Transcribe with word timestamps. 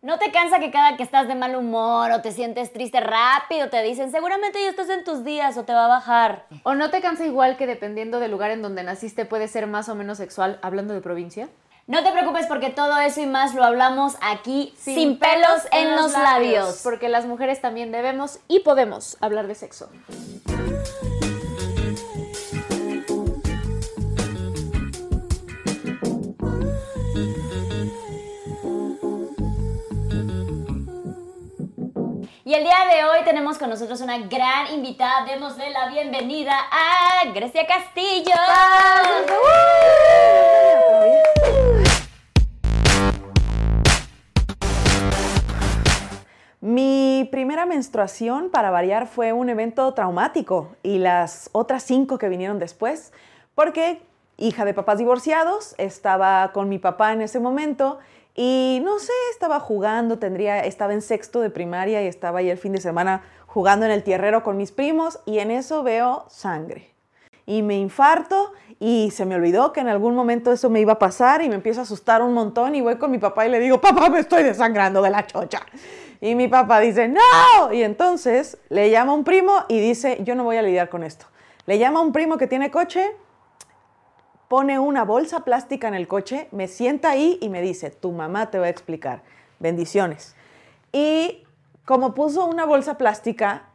¿No 0.00 0.16
te 0.20 0.30
cansa 0.30 0.60
que 0.60 0.70
cada 0.70 0.96
que 0.96 1.02
estás 1.02 1.26
de 1.26 1.34
mal 1.34 1.56
humor 1.56 2.12
o 2.12 2.22
te 2.22 2.30
sientes 2.30 2.72
triste 2.72 3.00
rápido 3.00 3.68
te 3.68 3.82
dicen 3.82 4.12
seguramente 4.12 4.62
ya 4.62 4.70
estás 4.70 4.88
en 4.90 5.02
tus 5.02 5.24
días 5.24 5.56
o 5.58 5.64
te 5.64 5.72
va 5.72 5.86
a 5.86 5.88
bajar? 5.88 6.44
¿O 6.62 6.76
no 6.76 6.90
te 6.90 7.00
cansa 7.00 7.26
igual 7.26 7.56
que 7.56 7.66
dependiendo 7.66 8.20
del 8.20 8.30
lugar 8.30 8.52
en 8.52 8.62
donde 8.62 8.84
naciste 8.84 9.24
puede 9.24 9.48
ser 9.48 9.66
más 9.66 9.88
o 9.88 9.96
menos 9.96 10.18
sexual 10.18 10.60
hablando 10.62 10.94
de 10.94 11.00
provincia? 11.00 11.48
No 11.88 12.04
te 12.04 12.12
preocupes 12.12 12.46
porque 12.46 12.70
todo 12.70 12.96
eso 13.00 13.20
y 13.22 13.26
más 13.26 13.56
lo 13.56 13.64
hablamos 13.64 14.16
aquí 14.20 14.72
sin, 14.78 15.18
pelos, 15.18 15.66
en, 15.72 15.96
los 15.96 16.12
labios. 16.12 16.80
Porque 16.84 17.08
las 17.08 17.26
mujeres 17.26 17.60
también 17.60 17.90
debemos 17.90 18.38
y 18.46 18.60
podemos 18.60 19.16
hablar 19.20 19.48
de 19.48 19.56
sexo. 19.56 19.88
Y 32.48 32.54
el 32.54 32.62
día 32.62 32.78
de 32.90 33.04
hoy 33.04 33.24
tenemos 33.26 33.58
con 33.58 33.68
nosotros 33.68 34.00
una 34.00 34.16
gran 34.20 34.72
invitada. 34.72 35.26
Démosle 35.26 35.68
la 35.68 35.90
bienvenida 35.90 36.54
a 36.70 37.30
Grecia 37.34 37.66
Castillo. 37.66 38.32
Mi 46.62 47.28
primera 47.30 47.66
menstruación, 47.66 48.48
para 48.48 48.70
variar, 48.70 49.08
fue 49.08 49.34
un 49.34 49.50
evento 49.50 49.92
traumático 49.92 50.74
y 50.82 51.00
las 51.00 51.50
otras 51.52 51.82
cinco 51.82 52.16
que 52.16 52.30
vinieron 52.30 52.58
después, 52.58 53.12
porque 53.54 54.00
hija 54.38 54.64
de 54.64 54.72
papás 54.72 54.96
divorciados, 54.96 55.74
estaba 55.76 56.52
con 56.52 56.70
mi 56.70 56.78
papá 56.78 57.12
en 57.12 57.20
ese 57.20 57.40
momento 57.40 57.98
y 58.40 58.78
no 58.84 59.00
sé, 59.00 59.12
estaba 59.32 59.58
jugando, 59.58 60.20
tendría, 60.20 60.60
estaba 60.60 60.92
en 60.92 61.02
sexto 61.02 61.40
de 61.40 61.50
primaria 61.50 62.04
y 62.04 62.06
estaba 62.06 62.38
ahí 62.38 62.48
el 62.48 62.56
fin 62.56 62.70
de 62.70 62.80
semana 62.80 63.24
jugando 63.48 63.84
en 63.84 63.90
el 63.90 64.04
tierrero 64.04 64.44
con 64.44 64.56
mis 64.56 64.70
primos 64.70 65.18
y 65.26 65.40
en 65.40 65.50
eso 65.50 65.82
veo 65.82 66.24
sangre. 66.28 66.94
Y 67.46 67.62
me 67.62 67.76
infarto 67.76 68.52
y 68.78 69.10
se 69.10 69.26
me 69.26 69.34
olvidó 69.34 69.72
que 69.72 69.80
en 69.80 69.88
algún 69.88 70.14
momento 70.14 70.52
eso 70.52 70.70
me 70.70 70.78
iba 70.78 70.92
a 70.92 70.98
pasar 71.00 71.42
y 71.42 71.48
me 71.48 71.56
empiezo 71.56 71.80
a 71.80 71.82
asustar 71.82 72.22
un 72.22 72.32
montón 72.32 72.76
y 72.76 72.80
voy 72.80 72.94
con 72.94 73.10
mi 73.10 73.18
papá 73.18 73.44
y 73.44 73.50
le 73.50 73.58
digo, 73.58 73.80
papá, 73.80 74.08
me 74.08 74.20
estoy 74.20 74.44
desangrando 74.44 75.02
de 75.02 75.10
la 75.10 75.26
chocha. 75.26 75.66
Y 76.20 76.36
mi 76.36 76.46
papá 76.46 76.78
dice, 76.78 77.08
no. 77.08 77.72
Y 77.72 77.82
entonces 77.82 78.56
le 78.68 78.88
llama 78.88 79.14
un 79.14 79.24
primo 79.24 79.64
y 79.66 79.80
dice, 79.80 80.18
yo 80.22 80.36
no 80.36 80.44
voy 80.44 80.58
a 80.58 80.62
lidiar 80.62 80.90
con 80.90 81.02
esto. 81.02 81.26
Le 81.66 81.76
llama 81.80 82.02
un 82.02 82.12
primo 82.12 82.38
que 82.38 82.46
tiene 82.46 82.70
coche 82.70 83.16
pone 84.48 84.78
una 84.78 85.04
bolsa 85.04 85.40
plástica 85.40 85.88
en 85.88 85.94
el 85.94 86.08
coche, 86.08 86.48
me 86.50 86.68
sienta 86.68 87.10
ahí 87.10 87.38
y 87.40 87.48
me 87.48 87.62
dice, 87.62 87.90
tu 87.90 88.12
mamá 88.12 88.50
te 88.50 88.58
va 88.58 88.66
a 88.66 88.70
explicar. 88.70 89.22
Bendiciones. 89.58 90.34
Y 90.92 91.44
como 91.84 92.14
puso 92.14 92.46
una 92.46 92.64
bolsa 92.64 92.96
plástica, 92.96 93.68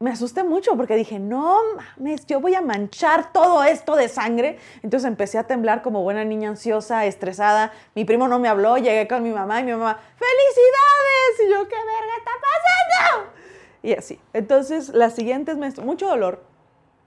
me 0.00 0.10
asusté 0.10 0.44
mucho 0.44 0.76
porque 0.76 0.94
dije, 0.94 1.18
no 1.18 1.58
mames, 1.76 2.24
yo 2.26 2.40
voy 2.40 2.54
a 2.54 2.60
manchar 2.60 3.32
todo 3.32 3.64
esto 3.64 3.96
de 3.96 4.08
sangre. 4.08 4.58
Entonces 4.82 5.08
empecé 5.08 5.38
a 5.38 5.46
temblar 5.48 5.82
como 5.82 6.02
buena 6.02 6.24
niña 6.24 6.50
ansiosa, 6.50 7.04
estresada. 7.06 7.72
Mi 7.96 8.04
primo 8.04 8.28
no 8.28 8.38
me 8.38 8.48
habló, 8.48 8.78
llegué 8.78 9.08
con 9.08 9.24
mi 9.24 9.30
mamá 9.30 9.60
y 9.60 9.64
mi 9.64 9.72
mamá, 9.72 9.98
¡felicidades! 10.16 11.46
Y 11.46 11.50
yo, 11.50 11.68
¿qué 11.68 11.76
verga 11.76 12.12
está 12.18 12.30
pasando? 12.40 13.32
Y 13.82 13.92
así. 13.94 14.20
Entonces, 14.32 14.90
las 14.90 15.14
siguientes, 15.14 15.56
mucho 15.56 16.06
dolor, 16.06 16.44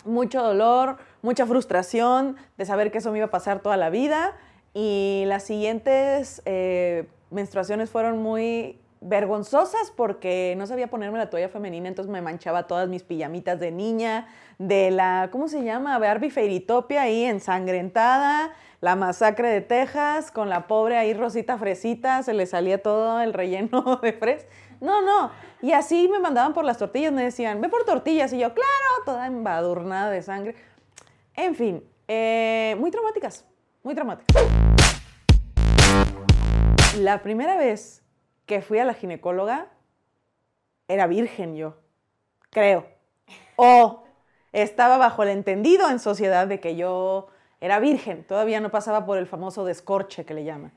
mucho 0.04 0.44
dolor, 0.44 0.98
mucha 1.22 1.46
frustración 1.46 2.38
de 2.58 2.66
saber 2.66 2.92
que 2.92 3.00
eso 3.00 3.12
me 3.12 3.20
iba 3.20 3.28
a 3.28 3.32
pasar 3.32 3.62
toda 3.62 3.78
la 3.78 3.90
vida. 3.90 4.36
Y 4.74 5.24
las 5.28 5.44
siguientes 5.44 6.42
eh, 6.46 7.08
menstruaciones 7.30 7.90
fueron 7.90 8.22
muy 8.22 8.80
vergonzosas 9.02 9.92
porque 9.96 10.54
no 10.58 10.68
sabía 10.68 10.88
ponerme 10.88 11.18
la 11.18 11.30
toalla 11.30 11.50
femenina, 11.50 11.90
entonces 11.90 12.12
me 12.12 12.22
manchaba 12.22 12.68
todas 12.68 12.88
mis 12.88 13.02
pijamitas 13.02 13.60
de 13.60 13.72
niña, 13.72 14.28
de 14.60 14.92
la, 14.92 15.30
¿cómo 15.32 15.48
se 15.48 15.64
llama? 15.64 15.98
Barbie 15.98 16.30
Fairytopia 16.30 17.02
ahí 17.02 17.26
ensangrentada, 17.26 18.54
la 18.80 18.96
masacre 18.96 19.50
de 19.50 19.62
Texas, 19.62 20.30
con 20.30 20.50
la 20.50 20.68
pobre 20.68 20.98
ahí 20.98 21.16
Rosita 21.16 21.58
Fresita, 21.58 22.22
se 22.22 22.34
le 22.34 22.46
salía 22.46 22.84
todo 22.84 23.20
el 23.22 23.34
relleno 23.34 24.00
de 24.04 24.14
fres. 24.14 24.46
No, 24.80 25.02
no. 25.02 25.32
Y 25.62 25.74
así 25.74 26.08
me 26.08 26.20
mandaban 26.20 26.54
por 26.54 26.66
las 26.66 26.80
tortillas, 26.80 27.14
me 27.14 27.24
decían, 27.24 27.62
ve 27.62 27.70
por 27.70 27.86
tortillas. 27.86 28.34
Y 28.34 28.40
yo, 28.40 28.52
claro, 28.54 29.06
toda 29.06 29.28
embadurnada 29.28 30.10
de 30.10 30.24
sangre. 30.24 30.56
En 31.36 31.56
fin, 31.56 31.84
eh, 32.08 32.76
muy 32.80 32.92
traumáticas, 32.92 33.46
muy 33.84 33.96
traumáticas. 33.96 34.36
La 37.00 37.22
primera 37.22 37.56
vez 37.56 38.04
que 38.46 38.62
fui 38.62 38.80
a 38.80 38.86
la 38.86 38.94
ginecóloga 38.94 39.70
era 40.88 41.08
virgen 41.08 41.56
yo, 41.56 41.78
creo. 42.50 42.86
O 43.56 44.04
estaba 44.52 44.98
bajo 44.98 45.24
el 45.24 45.30
entendido 45.30 45.90
en 45.90 46.00
sociedad 46.00 46.48
de 46.48 46.60
que 46.60 46.76
yo 46.76 47.28
era 47.62 47.80
virgen, 47.80 48.26
todavía 48.26 48.60
no 48.60 48.72
pasaba 48.72 49.06
por 49.06 49.18
el 49.18 49.28
famoso 49.28 49.64
descorche 49.64 50.26
que 50.26 50.34
le 50.34 50.44
llaman. 50.44 50.74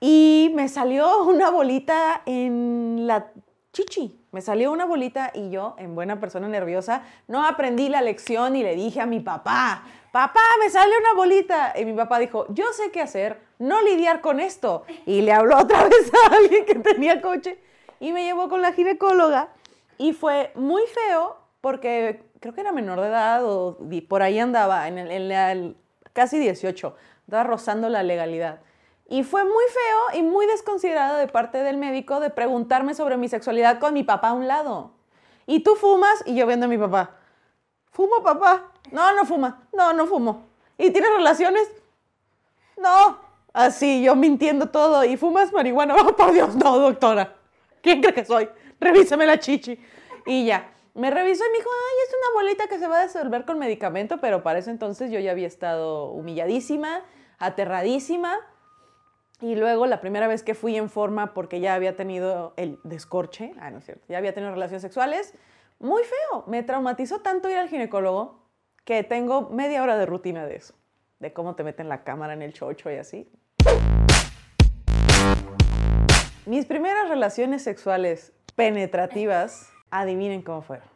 Y 0.00 0.50
me 0.54 0.68
salió 0.68 1.24
una 1.24 1.50
bolita 1.50 2.22
en 2.24 3.06
la 3.06 3.30
chichi. 3.72 4.18
Me 4.32 4.40
salió 4.40 4.72
una 4.72 4.84
bolita 4.84 5.30
y 5.34 5.50
yo, 5.50 5.74
en 5.78 5.94
buena 5.94 6.20
persona 6.20 6.48
nerviosa, 6.48 7.02
no 7.28 7.44
aprendí 7.44 7.88
la 7.88 8.00
lección 8.00 8.56
y 8.56 8.62
le 8.62 8.74
dije 8.76 9.00
a 9.00 9.06
mi 9.06 9.20
papá, 9.20 9.84
papá, 10.12 10.40
me 10.60 10.70
sale 10.70 10.92
una 10.98 11.14
bolita. 11.14 11.72
Y 11.76 11.84
mi 11.84 11.94
papá 11.94 12.18
dijo, 12.18 12.46
yo 12.50 12.64
sé 12.72 12.90
qué 12.90 13.00
hacer, 13.00 13.40
no 13.58 13.82
lidiar 13.82 14.20
con 14.20 14.40
esto. 14.40 14.84
Y 15.06 15.22
le 15.22 15.32
habló 15.32 15.58
otra 15.58 15.84
vez 15.88 16.12
a 16.14 16.34
alguien 16.34 16.64
que 16.64 16.76
tenía 16.76 17.20
coche 17.20 17.58
y 18.00 18.12
me 18.12 18.24
llevó 18.24 18.48
con 18.48 18.62
la 18.62 18.72
ginecóloga. 18.72 19.48
Y 19.98 20.12
fue 20.12 20.52
muy 20.54 20.82
feo 20.86 21.36
porque 21.60 22.22
creo 22.40 22.54
que 22.54 22.62
era 22.62 22.72
menor 22.72 23.00
de 23.00 23.08
edad 23.08 23.44
o 23.44 23.78
por 24.08 24.22
ahí 24.22 24.38
andaba, 24.38 24.88
en 24.88 24.98
el, 24.98 25.76
casi 26.12 26.38
18, 26.38 26.96
estaba 27.24 27.44
rozando 27.44 27.88
la 27.88 28.02
legalidad. 28.02 28.60
Y 29.10 29.24
fue 29.24 29.42
muy 29.42 29.64
feo 29.64 30.20
y 30.20 30.22
muy 30.22 30.46
desconsiderado 30.46 31.18
de 31.18 31.26
parte 31.26 31.58
del 31.58 31.76
médico 31.76 32.20
de 32.20 32.30
preguntarme 32.30 32.94
sobre 32.94 33.16
mi 33.16 33.28
sexualidad 33.28 33.80
con 33.80 33.92
mi 33.92 34.04
papá 34.04 34.28
a 34.28 34.32
un 34.34 34.46
lado. 34.46 34.92
Y 35.46 35.64
tú 35.64 35.74
fumas 35.74 36.22
y 36.26 36.36
yo 36.36 36.46
viendo 36.46 36.66
a 36.66 36.68
mi 36.68 36.78
papá. 36.78 37.16
¿Fumo, 37.90 38.22
papá? 38.22 38.70
No, 38.92 39.12
no 39.16 39.24
fuma. 39.24 39.66
No, 39.72 39.92
no 39.92 40.06
fumo. 40.06 40.46
¿Y 40.78 40.92
tienes 40.92 41.10
relaciones? 41.10 41.68
No. 42.76 43.18
Así, 43.52 44.00
yo 44.00 44.14
mintiendo 44.14 44.68
todo. 44.68 45.02
¿Y 45.02 45.16
fumas 45.16 45.52
marihuana? 45.52 45.96
Oh, 46.00 46.14
por 46.14 46.32
Dios, 46.32 46.54
no, 46.54 46.78
doctora. 46.78 47.34
¿Quién 47.82 48.00
cree 48.00 48.14
que 48.14 48.24
soy? 48.24 48.48
Revísame 48.78 49.26
la 49.26 49.40
chichi. 49.40 49.76
Y 50.24 50.46
ya. 50.46 50.72
Me 50.94 51.10
revisó 51.10 51.42
y 51.44 51.50
me 51.50 51.58
dijo, 51.58 51.68
ay, 51.68 51.96
es 52.06 52.14
una 52.14 52.42
bolita 52.42 52.68
que 52.68 52.78
se 52.78 52.86
va 52.86 53.00
a 53.00 53.06
disolver 53.06 53.44
con 53.44 53.58
medicamento, 53.58 54.20
pero 54.20 54.44
para 54.44 54.60
ese 54.60 54.70
entonces 54.70 55.10
yo 55.10 55.18
ya 55.18 55.32
había 55.32 55.48
estado 55.48 56.12
humilladísima, 56.12 57.02
aterradísima 57.38 58.38
y 59.40 59.54
luego 59.54 59.86
la 59.86 60.00
primera 60.00 60.28
vez 60.28 60.42
que 60.42 60.54
fui 60.54 60.76
en 60.76 60.90
forma 60.90 61.32
porque 61.32 61.60
ya 61.60 61.74
había 61.74 61.96
tenido 61.96 62.52
el 62.56 62.78
descorche, 62.84 63.52
ah, 63.58 63.70
no 63.70 63.78
es 63.78 63.84
cierto, 63.84 64.04
ya 64.08 64.18
había 64.18 64.34
tenido 64.34 64.52
relaciones 64.52 64.82
sexuales, 64.82 65.34
muy 65.78 66.02
feo. 66.02 66.44
Me 66.46 66.62
traumatizó 66.62 67.20
tanto 67.20 67.48
ir 67.48 67.56
al 67.56 67.68
ginecólogo 67.68 68.44
que 68.84 69.02
tengo 69.02 69.48
media 69.48 69.82
hora 69.82 69.96
de 69.96 70.04
rutina 70.04 70.46
de 70.46 70.56
eso, 70.56 70.74
de 71.20 71.32
cómo 71.32 71.54
te 71.54 71.64
meten 71.64 71.88
la 71.88 72.04
cámara 72.04 72.34
en 72.34 72.42
el 72.42 72.52
chocho 72.52 72.90
y 72.90 72.96
así. 72.96 73.30
Mis 76.44 76.66
primeras 76.66 77.08
relaciones 77.08 77.62
sexuales 77.62 78.32
penetrativas, 78.56 79.70
adivinen 79.90 80.42
cómo 80.42 80.62
fueron. 80.62 80.89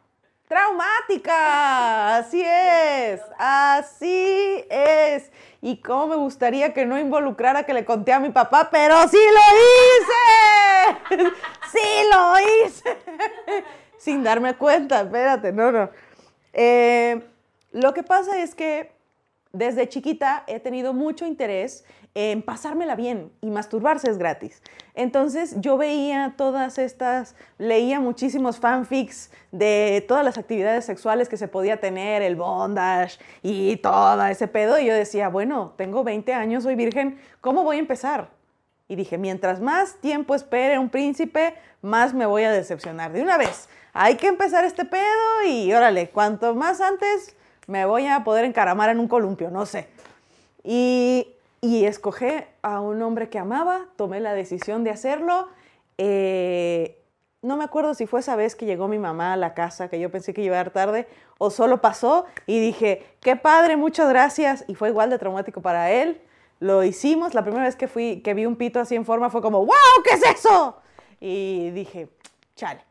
Traumática, 0.47 2.17
así 2.17 2.43
es, 2.45 3.19
así 3.39 4.63
es. 4.69 5.31
Y 5.59 5.81
cómo 5.81 6.05
me 6.07 6.15
gustaría 6.17 6.71
que 6.71 6.85
no 6.85 6.99
involucrara 6.99 7.63
que 7.63 7.73
le 7.73 7.83
conté 7.83 8.13
a 8.13 8.19
mi 8.19 8.29
papá, 8.29 8.69
pero 8.71 8.95
sí 9.07 9.17
lo 9.17 11.17
hice, 11.17 11.31
sí 11.71 11.79
lo 12.13 12.35
hice, 12.63 12.95
sin 13.97 14.23
darme 14.23 14.55
cuenta, 14.55 15.01
espérate, 15.01 15.51
no, 15.51 15.71
no. 15.71 15.89
Eh, 16.53 17.27
lo 17.71 17.95
que 17.95 18.03
pasa 18.03 18.39
es 18.39 18.53
que 18.53 18.91
desde 19.51 19.89
chiquita 19.89 20.43
he 20.45 20.59
tenido 20.59 20.93
mucho 20.93 21.25
interés 21.25 21.85
en 22.15 22.41
pasármela 22.41 22.95
bien 22.95 23.29
y 23.41 23.49
masturbarse 23.51 24.09
es 24.09 24.17
gratis. 24.17 24.61
Entonces 24.93 25.59
yo 25.59 25.77
veía 25.77 26.35
todas 26.37 26.77
estas, 26.77 27.35
leía 27.57 27.99
muchísimos 27.99 28.57
fanfics 28.57 29.31
de 29.51 30.03
todas 30.07 30.23
las 30.23 30.37
actividades 30.37 30.85
sexuales 30.85 31.27
que 31.27 31.35
se 31.35 31.49
podía 31.49 31.81
tener, 31.81 32.21
el 32.21 32.37
bondage 32.37 33.19
y 33.43 33.75
todo 33.77 34.25
ese 34.25 34.47
pedo. 34.47 34.79
Y 34.79 34.85
yo 34.85 34.93
decía, 34.93 35.27
bueno, 35.27 35.73
tengo 35.75 36.05
20 36.05 36.33
años, 36.33 36.63
soy 36.63 36.75
virgen, 36.75 37.19
¿cómo 37.41 37.63
voy 37.63 37.75
a 37.75 37.79
empezar? 37.79 38.29
Y 38.87 38.95
dije, 38.95 39.17
mientras 39.17 39.59
más 39.59 39.95
tiempo 39.95 40.35
espere 40.35 40.79
un 40.79 40.89
príncipe, 40.89 41.55
más 41.81 42.13
me 42.13 42.25
voy 42.25 42.43
a 42.43 42.51
decepcionar. 42.51 43.11
De 43.11 43.21
una 43.21 43.37
vez, 43.37 43.67
hay 43.91 44.15
que 44.15 44.27
empezar 44.27 44.63
este 44.63 44.85
pedo 44.85 45.43
y 45.49 45.73
órale, 45.73 46.09
cuanto 46.11 46.55
más 46.55 46.79
antes 46.79 47.35
me 47.67 47.85
voy 47.85 48.07
a 48.07 48.23
poder 48.23 48.45
encaramar 48.45 48.89
en 48.89 48.99
un 48.99 49.09
columpio, 49.09 49.49
no 49.51 49.65
sé. 49.65 49.89
Y, 50.63 51.34
y 51.65 51.85
escogí 51.85 52.27
a 52.61 52.79
un 52.79 53.01
hombre 53.01 53.29
que 53.29 53.39
amaba, 53.39 53.87
tomé 53.95 54.19
la 54.19 54.33
decisión 54.33 54.83
de 54.83 54.91
hacerlo. 54.91 55.49
Eh, 55.97 57.01
no 57.41 57.57
me 57.57 57.63
acuerdo 57.63 57.95
si 57.95 58.05
fue 58.05 58.19
esa 58.19 58.35
vez 58.35 58.55
que 58.55 58.67
llegó 58.67 58.87
mi 58.87 58.99
mamá 58.99 59.33
a 59.33 59.35
la 59.35 59.55
casa, 59.55 59.89
que 59.89 59.99
yo 59.99 60.11
pensé 60.11 60.33
que 60.33 60.43
iba 60.43 60.55
a 60.55 60.59
llegar 60.59 60.73
tarde, 60.73 61.07
o 61.39 61.49
solo 61.49 61.81
pasó 61.81 62.25
y 62.45 62.59
dije, 62.59 63.03
qué 63.19 63.35
padre, 63.35 63.77
muchas 63.77 64.07
gracias. 64.09 64.63
Y 64.67 64.75
fue 64.75 64.89
igual 64.89 65.09
de 65.09 65.17
traumático 65.17 65.61
para 65.61 65.89
él. 65.89 66.21
Lo 66.59 66.83
hicimos. 66.83 67.33
La 67.33 67.41
primera 67.41 67.63
vez 67.63 67.75
que, 67.75 67.87
fui, 67.87 68.21
que 68.21 68.35
vi 68.35 68.45
un 68.45 68.57
pito 68.57 68.79
así 68.79 68.95
en 68.95 69.05
forma 69.05 69.31
fue 69.31 69.41
como, 69.41 69.59
wow, 69.59 70.03
¿qué 70.03 70.15
es 70.15 70.23
eso? 70.23 70.77
Y 71.19 71.71
dije, 71.71 72.09
chale. 72.55 72.81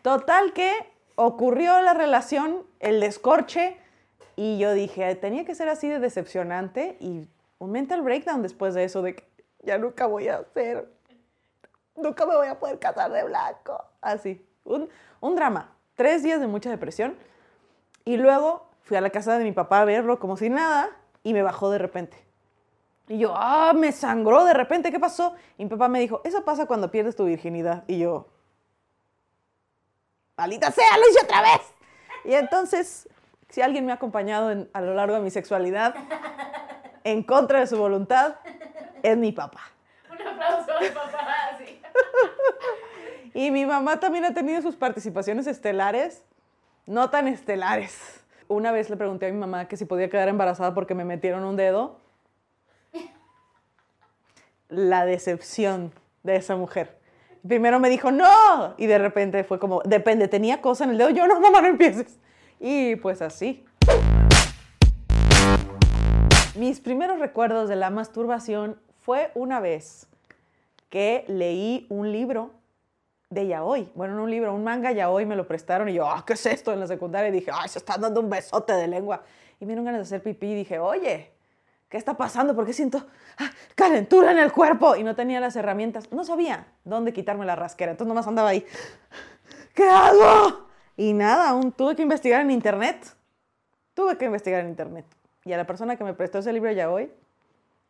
Total 0.00 0.54
que 0.54 0.72
ocurrió 1.16 1.82
la 1.82 1.92
relación, 1.92 2.64
el 2.80 2.98
descorche, 3.00 3.76
y 4.36 4.58
yo 4.58 4.72
dije, 4.72 5.14
tenía 5.16 5.44
que 5.44 5.54
ser 5.54 5.68
así 5.68 5.88
de 5.88 5.98
decepcionante 5.98 6.96
y 7.00 7.28
un 7.62 7.70
mental 7.70 8.02
breakdown 8.02 8.42
después 8.42 8.74
de 8.74 8.82
eso, 8.84 9.02
de 9.02 9.14
que 9.14 9.24
ya 9.60 9.78
nunca 9.78 10.06
voy 10.06 10.26
a 10.28 10.42
ser, 10.52 10.90
nunca 11.94 12.26
me 12.26 12.34
voy 12.34 12.48
a 12.48 12.58
poder 12.58 12.78
casar 12.80 13.12
de 13.12 13.22
blanco. 13.22 13.84
Así, 14.00 14.44
un, 14.64 14.88
un 15.20 15.36
drama. 15.36 15.72
Tres 15.94 16.22
días 16.24 16.40
de 16.40 16.48
mucha 16.48 16.70
depresión. 16.70 17.16
Y 18.04 18.16
luego 18.16 18.66
fui 18.82 18.96
a 18.96 19.00
la 19.00 19.10
casa 19.10 19.38
de 19.38 19.44
mi 19.44 19.52
papá 19.52 19.82
a 19.82 19.84
verlo 19.84 20.18
como 20.18 20.36
si 20.36 20.50
nada 20.50 20.90
y 21.22 21.32
me 21.34 21.42
bajó 21.42 21.70
de 21.70 21.78
repente. 21.78 22.16
Y 23.06 23.18
yo, 23.18 23.32
ah, 23.36 23.72
me 23.74 23.92
sangró 23.92 24.44
de 24.44 24.54
repente, 24.54 24.90
¿qué 24.90 24.98
pasó? 24.98 25.34
Y 25.56 25.64
mi 25.64 25.70
papá 25.70 25.88
me 25.88 26.00
dijo, 26.00 26.20
eso 26.24 26.44
pasa 26.44 26.66
cuando 26.66 26.90
pierdes 26.90 27.14
tu 27.14 27.24
virginidad. 27.26 27.84
Y 27.86 27.98
yo, 28.00 28.26
maldita 30.36 30.72
sea, 30.72 30.96
lo 30.98 31.08
hice 31.08 31.24
otra 31.24 31.42
vez. 31.42 31.60
Y 32.24 32.34
entonces, 32.34 33.08
si 33.48 33.60
alguien 33.60 33.84
me 33.86 33.92
ha 33.92 33.96
acompañado 33.96 34.50
en- 34.50 34.68
a 34.72 34.80
lo 34.80 34.94
largo 34.94 35.14
de 35.14 35.20
mi 35.20 35.30
sexualidad, 35.30 35.94
en 37.04 37.22
contra 37.22 37.60
de 37.60 37.66
su 37.66 37.76
voluntad, 37.76 38.36
es 39.02 39.16
mi 39.16 39.32
papá. 39.32 39.60
Un 40.10 40.26
aplauso 40.26 40.72
al 40.72 40.88
papá, 40.92 41.58
sí. 41.58 41.80
Y 43.34 43.50
mi 43.50 43.64
mamá 43.64 43.98
también 43.98 44.24
ha 44.24 44.34
tenido 44.34 44.60
sus 44.60 44.76
participaciones 44.76 45.46
estelares, 45.46 46.22
no 46.86 47.08
tan 47.10 47.28
estelares. 47.28 48.22
Una 48.48 48.72
vez 48.72 48.90
le 48.90 48.96
pregunté 48.96 49.26
a 49.26 49.32
mi 49.32 49.38
mamá 49.38 49.68
que 49.68 49.76
si 49.76 49.86
podía 49.86 50.10
quedar 50.10 50.28
embarazada 50.28 50.74
porque 50.74 50.94
me 50.94 51.04
metieron 51.04 51.44
un 51.44 51.56
dedo. 51.56 51.98
La 54.68 55.06
decepción 55.06 55.92
de 56.22 56.36
esa 56.36 56.56
mujer. 56.56 56.98
Primero 57.46 57.80
me 57.80 57.88
dijo, 57.88 58.10
no, 58.10 58.74
y 58.76 58.86
de 58.86 58.98
repente 58.98 59.42
fue 59.44 59.58
como, 59.58 59.80
depende, 59.84 60.28
tenía 60.28 60.60
cosa 60.60 60.84
en 60.84 60.90
el 60.90 60.98
dedo, 60.98 61.10
yo 61.10 61.26
no, 61.26 61.40
mamá, 61.40 61.60
no 61.60 61.68
empieces. 61.68 62.18
Y 62.60 62.96
pues 62.96 63.22
así. 63.22 63.64
Mis 66.62 66.78
primeros 66.78 67.18
recuerdos 67.18 67.68
de 67.68 67.74
la 67.74 67.90
masturbación 67.90 68.78
fue 69.00 69.32
una 69.34 69.58
vez 69.58 70.06
que 70.90 71.24
leí 71.26 71.88
un 71.90 72.12
libro 72.12 72.52
de 73.30 73.48
yaoi. 73.48 73.90
Bueno, 73.96 74.14
no 74.14 74.22
un 74.22 74.30
libro, 74.30 74.54
un 74.54 74.62
manga 74.62 74.92
yaoi 74.92 75.26
me 75.26 75.34
lo 75.34 75.44
prestaron 75.48 75.88
y 75.88 75.94
yo, 75.94 76.08
ah, 76.08 76.22
¿qué 76.24 76.34
es 76.34 76.46
esto? 76.46 76.72
En 76.72 76.78
la 76.78 76.86
secundaria 76.86 77.30
y 77.30 77.32
dije, 77.32 77.50
ay, 77.52 77.68
se 77.68 77.80
están 77.80 78.00
dando 78.00 78.20
un 78.20 78.30
besote 78.30 78.74
de 78.74 78.86
lengua. 78.86 79.24
Y 79.58 79.64
me 79.64 79.70
dieron 79.70 79.84
ganas 79.84 79.98
de 79.98 80.02
hacer 80.04 80.22
pipí 80.22 80.52
y 80.52 80.54
dije, 80.54 80.78
oye, 80.78 81.32
¿qué 81.88 81.96
está 81.96 82.16
pasando? 82.16 82.54
¿Por 82.54 82.64
qué 82.64 82.72
siento 82.72 83.04
ah, 83.38 83.50
calentura 83.74 84.30
en 84.30 84.38
el 84.38 84.52
cuerpo? 84.52 84.94
Y 84.94 85.02
no 85.02 85.16
tenía 85.16 85.40
las 85.40 85.56
herramientas. 85.56 86.12
No 86.12 86.22
sabía 86.22 86.68
dónde 86.84 87.12
quitarme 87.12 87.44
la 87.44 87.56
rasquera. 87.56 87.90
Entonces 87.90 88.08
nomás 88.08 88.28
andaba 88.28 88.50
ahí. 88.50 88.64
¿Qué 89.74 89.88
hago? 89.88 90.68
Y 90.96 91.12
nada, 91.12 91.48
aún 91.48 91.72
tuve 91.72 91.96
que 91.96 92.02
investigar 92.02 92.40
en 92.40 92.52
internet. 92.52 93.16
Tuve 93.94 94.16
que 94.16 94.26
investigar 94.26 94.60
en 94.60 94.68
internet. 94.68 95.06
Y 95.44 95.52
a 95.52 95.56
la 95.56 95.66
persona 95.66 95.96
que 95.96 96.04
me 96.04 96.14
prestó 96.14 96.38
ese 96.38 96.52
libro 96.52 96.70
yaoi, 96.70 97.10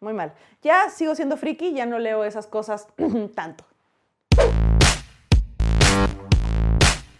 muy 0.00 0.14
mal. 0.14 0.32
Ya 0.62 0.88
sigo 0.88 1.14
siendo 1.14 1.36
friki, 1.36 1.74
ya 1.74 1.86
no 1.86 1.98
leo 1.98 2.24
esas 2.24 2.46
cosas 2.46 2.88
tanto. 3.34 3.64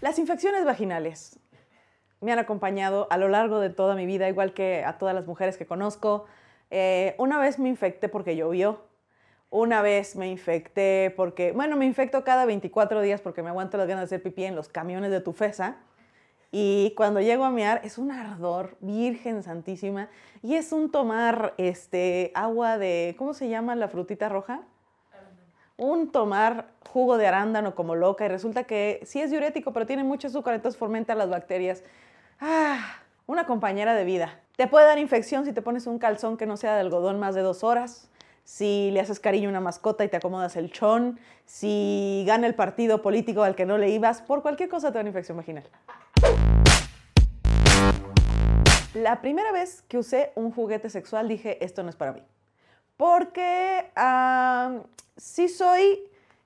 Las 0.00 0.18
infecciones 0.18 0.64
vaginales 0.64 1.38
me 2.20 2.32
han 2.32 2.38
acompañado 2.38 3.08
a 3.10 3.18
lo 3.18 3.28
largo 3.28 3.60
de 3.60 3.70
toda 3.70 3.94
mi 3.94 4.06
vida, 4.06 4.28
igual 4.28 4.54
que 4.54 4.84
a 4.84 4.98
todas 4.98 5.14
las 5.14 5.26
mujeres 5.26 5.56
que 5.56 5.66
conozco. 5.66 6.24
Eh, 6.70 7.14
una 7.18 7.38
vez 7.38 7.58
me 7.58 7.68
infecté 7.68 8.08
porque 8.08 8.34
llovió. 8.34 8.80
Una 9.50 9.82
vez 9.82 10.16
me 10.16 10.28
infecté 10.28 11.12
porque, 11.14 11.52
bueno, 11.52 11.76
me 11.76 11.84
infecto 11.84 12.24
cada 12.24 12.46
24 12.46 13.02
días 13.02 13.20
porque 13.20 13.42
me 13.42 13.50
aguanto 13.50 13.76
las 13.76 13.86
ganas 13.86 14.08
de 14.08 14.16
hacer 14.16 14.22
pipí 14.22 14.44
en 14.44 14.56
los 14.56 14.68
camiones 14.68 15.10
de 15.10 15.20
Tufesa. 15.20 15.76
Y 16.54 16.92
cuando 16.98 17.22
llego 17.22 17.44
a 17.44 17.50
mear 17.50 17.80
es 17.82 17.96
un 17.96 18.12
ardor, 18.12 18.76
Virgen 18.80 19.42
Santísima, 19.42 20.10
y 20.42 20.56
es 20.56 20.70
un 20.70 20.90
tomar 20.90 21.54
este, 21.56 22.30
agua 22.34 22.76
de, 22.76 23.14
¿cómo 23.16 23.32
se 23.32 23.48
llama 23.48 23.74
la 23.74 23.88
frutita 23.88 24.28
roja? 24.28 24.60
Un 25.78 26.12
tomar 26.12 26.66
jugo 26.90 27.16
de 27.16 27.26
arándano 27.26 27.74
como 27.74 27.94
loca 27.94 28.26
y 28.26 28.28
resulta 28.28 28.64
que 28.64 29.00
sí 29.04 29.22
es 29.22 29.30
diurético, 29.30 29.72
pero 29.72 29.86
tiene 29.86 30.04
mucho 30.04 30.28
azúcar, 30.28 30.52
entonces 30.52 30.78
fomenta 30.78 31.14
las 31.14 31.30
bacterias. 31.30 31.82
Ah, 32.38 32.96
una 33.26 33.46
compañera 33.46 33.94
de 33.94 34.04
vida. 34.04 34.38
Te 34.56 34.66
puede 34.66 34.84
dar 34.84 34.98
infección 34.98 35.46
si 35.46 35.54
te 35.54 35.62
pones 35.62 35.86
un 35.86 35.98
calzón 35.98 36.36
que 36.36 36.44
no 36.44 36.58
sea 36.58 36.74
de 36.74 36.80
algodón 36.80 37.18
más 37.18 37.34
de 37.34 37.40
dos 37.40 37.64
horas, 37.64 38.10
si 38.44 38.90
le 38.92 39.00
haces 39.00 39.20
cariño 39.20 39.48
a 39.48 39.50
una 39.50 39.60
mascota 39.60 40.04
y 40.04 40.08
te 40.08 40.18
acomodas 40.18 40.56
el 40.56 40.70
chón, 40.70 41.18
si 41.46 42.24
gana 42.26 42.46
el 42.46 42.54
partido 42.54 43.00
político 43.00 43.42
al 43.42 43.54
que 43.54 43.64
no 43.64 43.78
le 43.78 43.88
ibas, 43.88 44.20
por 44.20 44.42
cualquier 44.42 44.68
cosa 44.68 44.88
te 44.88 44.94
da 44.94 45.00
una 45.00 45.08
infección 45.08 45.38
vaginal. 45.38 45.64
La 48.94 49.22
primera 49.22 49.52
vez 49.52 49.82
que 49.88 49.96
usé 49.96 50.32
un 50.34 50.52
juguete 50.52 50.90
sexual 50.90 51.26
dije, 51.26 51.64
esto 51.64 51.82
no 51.82 51.88
es 51.88 51.96
para 51.96 52.12
mí. 52.12 52.22
Porque 52.98 53.90
ah, 53.96 54.80
sí 55.16 55.48
soy, 55.48 55.98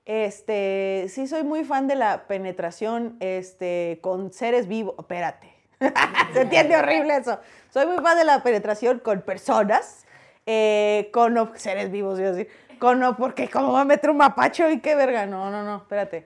este, 0.05 1.07
sí 1.09 1.27
soy 1.27 1.43
muy 1.43 1.65
fan 1.65 1.87
de 1.87 1.95
la 1.95 2.25
penetración 2.27 3.17
este, 3.19 3.99
con 4.01 4.31
seres 4.31 4.67
vivos. 4.67 4.95
Espérate, 4.97 5.53
se 6.33 6.41
entiende 6.41 6.77
horrible 6.77 7.17
eso. 7.17 7.37
Soy 7.69 7.85
muy 7.85 8.01
fan 8.01 8.17
de 8.17 8.23
la 8.23 8.41
penetración 8.41 8.99
con 8.99 9.21
personas, 9.23 10.05
eh, 10.45 11.09
con 11.11 11.51
seres 11.55 11.91
vivos, 11.91 12.17
yo 12.17 12.33
decir. 12.33 12.49
Con, 12.79 13.01
porque 13.17 13.49
cómo 13.49 13.73
va 13.73 13.81
a 13.81 13.85
meter 13.85 14.09
un 14.09 14.17
mapacho 14.17 14.69
y 14.69 14.79
qué 14.79 14.95
verga. 14.95 15.25
No, 15.25 15.51
no, 15.51 15.63
no, 15.63 15.77
espérate. 15.77 16.25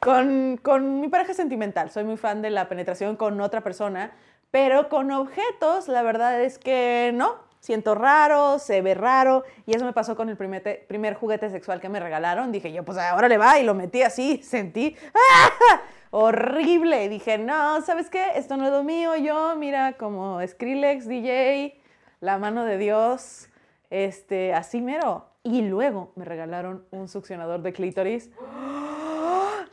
Con, 0.00 0.58
con 0.60 1.00
mi 1.00 1.08
pareja 1.08 1.32
sentimental, 1.32 1.90
soy 1.90 2.04
muy 2.04 2.16
fan 2.16 2.42
de 2.42 2.50
la 2.50 2.68
penetración 2.68 3.16
con 3.16 3.40
otra 3.40 3.62
persona, 3.62 4.12
pero 4.54 4.88
con 4.88 5.10
objetos, 5.10 5.88
la 5.88 6.02
verdad 6.02 6.40
es 6.40 6.60
que 6.60 7.10
no. 7.12 7.38
Siento 7.58 7.96
raro, 7.96 8.60
se 8.60 8.82
ve 8.82 8.94
raro, 8.94 9.42
y 9.66 9.74
eso 9.74 9.84
me 9.84 9.92
pasó 9.92 10.14
con 10.14 10.28
el 10.28 10.36
primer, 10.36 10.86
primer 10.86 11.14
juguete 11.14 11.50
sexual 11.50 11.80
que 11.80 11.88
me 11.88 11.98
regalaron. 11.98 12.52
Dije 12.52 12.72
yo, 12.72 12.84
pues 12.84 12.96
ahora 12.98 13.26
le 13.26 13.36
va, 13.36 13.58
y 13.58 13.64
lo 13.64 13.74
metí 13.74 14.02
así, 14.02 14.40
sentí 14.44 14.94
¡ah! 15.12 15.80
horrible. 16.12 17.08
Dije, 17.08 17.36
no, 17.36 17.80
¿sabes 17.80 18.08
qué? 18.10 18.24
Esto 18.36 18.56
no 18.56 18.66
es 18.66 18.70
lo 18.70 18.84
mío. 18.84 19.16
Yo, 19.16 19.56
mira, 19.56 19.94
como 19.94 20.38
Skrillex, 20.46 21.08
DJ, 21.08 21.82
la 22.20 22.38
mano 22.38 22.64
de 22.64 22.78
Dios, 22.78 23.48
este, 23.90 24.54
así 24.54 24.80
mero. 24.80 25.30
Y 25.42 25.62
luego 25.62 26.12
me 26.14 26.24
regalaron 26.24 26.86
un 26.92 27.08
succionador 27.08 27.60
de 27.62 27.72
clítoris. 27.72 28.30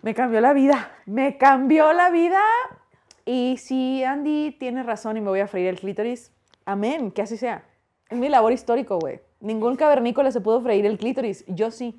Me 0.02 0.16
cambió 0.16 0.42
la 0.42 0.54
vida, 0.54 0.90
me 1.06 1.38
cambió 1.38 1.94
la 1.94 2.10
vida. 2.10 2.42
Y 3.26 3.58
si 3.58 4.04
Andy 4.04 4.52
tiene 4.60 4.84
razón 4.84 5.18
y 5.18 5.22
me 5.22 5.30
voy 5.30 5.40
a 5.40 5.48
freír 5.48 5.68
el 5.68 5.80
clítoris, 5.80 6.32
amén, 6.66 7.12
que 7.12 7.22
así 7.22 7.38
sea. 7.38 7.64
Es 8.10 8.18
mi 8.18 8.30
labor 8.30 8.52
histórico, 8.52 9.00
güey. 9.00 9.22
Ningún 9.40 9.76
cavernícola 9.76 10.32
se 10.32 10.42
pudo 10.42 10.62
freír 10.62 10.86
el 10.86 10.98
clítoris, 10.98 11.46
yo 11.48 11.72
sí. 11.72 11.98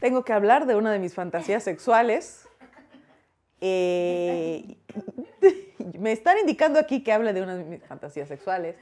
Tengo 0.00 0.24
que 0.24 0.32
hablar 0.32 0.66
de 0.66 0.76
una 0.76 0.92
de 0.92 0.98
mis 0.98 1.14
fantasías 1.14 1.62
sexuales. 1.62 2.48
Eh, 3.60 4.76
me 5.98 6.12
están 6.12 6.38
indicando 6.38 6.78
aquí 6.78 7.02
que 7.02 7.12
hable 7.12 7.32
de 7.32 7.42
una 7.42 7.56
de 7.56 7.64
mis 7.64 7.82
fantasías 7.84 8.28
sexuales. 8.28 8.76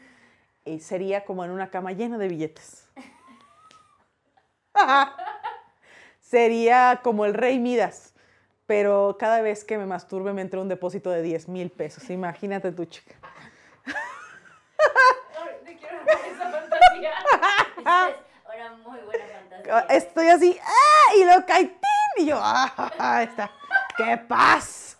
Y 0.65 0.81
sería 0.81 1.25
como 1.25 1.45
en 1.45 1.51
una 1.51 1.71
cama 1.71 1.93
llena 1.93 2.19
de 2.19 2.29
billetes. 2.29 2.89
sería 6.21 7.01
como 7.03 7.27
el 7.27 7.35
rey 7.35 7.59
Midas, 7.59 8.14
pero 8.77 9.17
cada 9.21 9.41
vez 9.41 9.65
que 9.65 9.79
me 9.79 9.87
masturbe 9.87 10.33
me 10.33 10.43
entra 10.43 10.61
un 10.61 10.69
depósito 10.69 11.09
de 11.11 11.23
10 11.23 11.49
mil 11.49 11.71
pesos. 11.71 12.11
Imagínate 12.11 12.73
tu 12.73 12.85
chica. 12.87 13.15
Te 15.65 15.77
quiero 15.77 15.99
esa 16.01 16.51
fantasía. 16.51 17.13
Esa 17.79 18.09
es 18.09 18.17
una 18.53 18.73
muy 18.79 18.99
buena 19.03 19.25
fantasía. 19.27 19.87
Estoy 19.91 20.27
así, 20.29 20.59
¡ah! 20.61 21.15
Y 21.17 21.25
lo 21.25 21.47
cae, 21.47 21.67
¡tin! 21.67 22.25
Y 22.25 22.27
yo, 22.27 22.41
¡ah! 22.43 23.23
Está. 23.23 23.49
¡Qué 23.97 24.17
paz! 24.17 24.99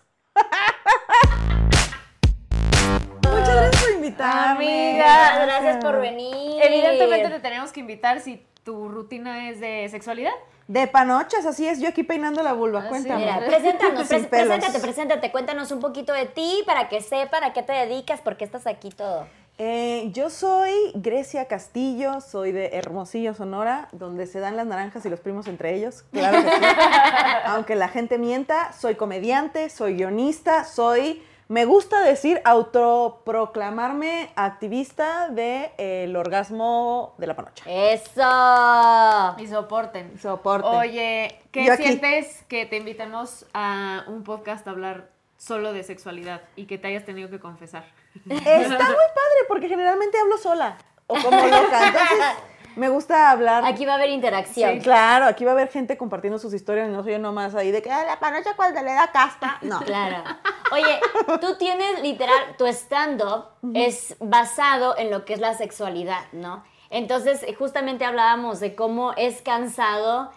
Muchas 3.23 3.55
gracias 3.55 3.83
por 3.83 3.91
invitarme. 3.91 4.91
Amiga, 4.93 5.45
gracias 5.45 5.83
por 5.83 5.99
venir. 5.99 6.63
Evidentemente 6.63 7.29
te 7.29 7.39
tenemos 7.41 7.73
que 7.73 7.81
invitar 7.81 8.21
si 8.21 8.47
tu 8.65 8.89
rutina 8.89 9.49
es 9.49 9.59
de 9.61 9.87
sexualidad. 9.89 10.33
De 10.67 10.87
panochas, 10.87 11.45
así 11.45 11.67
es, 11.67 11.79
yo 11.79 11.87
aquí 11.87 12.01
peinando 12.03 12.41
la 12.41 12.53
vulva, 12.53 12.79
Ah, 12.79 12.83
sí. 12.83 12.89
cuéntame. 12.89 13.19
Mira, 13.23 13.39
preséntanos, 13.45 14.07
pelos. 14.07 14.27
preséntate, 14.27 14.79
preséntate, 14.79 15.31
cuéntanos 15.31 15.71
un 15.71 15.79
poquito 15.79 16.11
de 16.11 16.25
ti 16.25 16.63
para 16.65 16.89
que 16.89 16.99
sepan 17.01 17.43
a 17.43 17.53
qué 17.53 17.61
te 17.61 17.71
dedicas, 17.73 18.19
por 18.21 18.35
qué 18.35 18.43
estás 18.45 18.65
aquí 18.65 18.89
todo. 18.89 19.27
Eh, 19.57 20.09
yo 20.11 20.29
soy 20.31 20.73
Grecia 20.95 21.45
Castillo, 21.47 22.19
soy 22.19 22.51
de 22.51 22.71
Hermosillo, 22.73 23.33
Sonora, 23.35 23.87
donde 23.93 24.25
se 24.27 24.39
dan 24.41 24.57
las 24.57 24.65
naranjas 24.65 25.05
y 25.05 25.09
los 25.09 25.19
primos 25.21 25.47
entre 25.47 25.75
ellos. 25.75 26.03
Claro 26.11 26.43
que 26.43 26.49
sí. 26.49 26.57
Aunque 27.45 27.75
la 27.75 27.87
gente 27.87 28.17
mienta, 28.17 28.73
soy 28.73 28.95
comediante, 28.95 29.69
soy 29.69 29.93
guionista, 29.95 30.65
soy, 30.65 31.23
me 31.47 31.65
gusta 31.65 32.01
decir, 32.01 32.41
autoproclamarme 32.43 34.31
activista 34.35 35.29
del 35.29 36.15
orgasmo 36.15 37.13
de 37.17 37.27
la 37.27 37.35
panocha. 37.35 37.63
Eso. 37.67 39.35
Y 39.37 39.47
soporten. 39.47 40.19
Soporte. 40.19 40.67
Oye, 40.67 41.39
¿qué 41.51 41.65
Yo 41.65 41.73
aquí. 41.73 41.83
sientes 41.83 42.43
que 42.47 42.65
te 42.65 42.77
invitemos 42.77 43.45
a 43.53 44.05
un 44.07 44.23
podcast 44.23 44.67
a 44.67 44.71
hablar 44.71 45.09
solo 45.37 45.73
de 45.73 45.83
sexualidad 45.83 46.41
y 46.55 46.65
que 46.65 46.77
te 46.77 46.87
hayas 46.87 47.05
tenido 47.05 47.29
que 47.29 47.39
confesar? 47.39 47.85
Está 48.15 48.29
muy 48.29 48.77
padre 48.77 49.39
porque 49.47 49.67
generalmente 49.67 50.17
hablo 50.17 50.37
sola 50.37 50.77
o 51.07 51.15
como 51.15 51.37
loca. 51.45 51.87
Entonces, 51.87 52.19
me 52.75 52.89
gusta 52.89 53.29
hablar. 53.31 53.63
Aquí 53.65 53.85
va 53.85 53.93
a 53.93 53.95
haber 53.95 54.09
interacción. 54.09 54.79
Claro, 54.79 55.25
aquí 55.25 55.45
va 55.45 55.51
a 55.51 55.53
haber 55.53 55.69
gente 55.69 55.97
compartiendo 55.97 56.37
sus 56.39 56.53
historias, 56.53 56.89
no 56.89 57.03
soy 57.03 57.13
yo 57.13 57.19
nomás 57.19 57.55
ahí 57.55 57.71
de 57.71 57.81
que 57.81 57.91
"Ah, 57.91 58.03
la 58.05 58.19
panocha 58.19 58.55
cuando 58.55 58.81
le 58.81 58.93
da 58.93 59.11
casta. 59.11 59.57
No. 59.61 59.79
Claro. 59.81 60.23
Oye, 60.71 60.99
tú 61.41 61.55
tienes 61.57 62.01
literal, 62.01 62.55
tu 62.57 62.65
stand-up 62.67 63.45
es 63.73 64.15
basado 64.19 64.97
en 64.97 65.11
lo 65.11 65.25
que 65.25 65.33
es 65.33 65.39
la 65.39 65.53
sexualidad, 65.53 66.21
¿no? 66.31 66.63
Entonces, 66.89 67.45
justamente 67.57 68.05
hablábamos 68.05 68.59
de 68.59 68.75
cómo 68.75 69.13
es 69.17 69.41
cansado. 69.41 70.31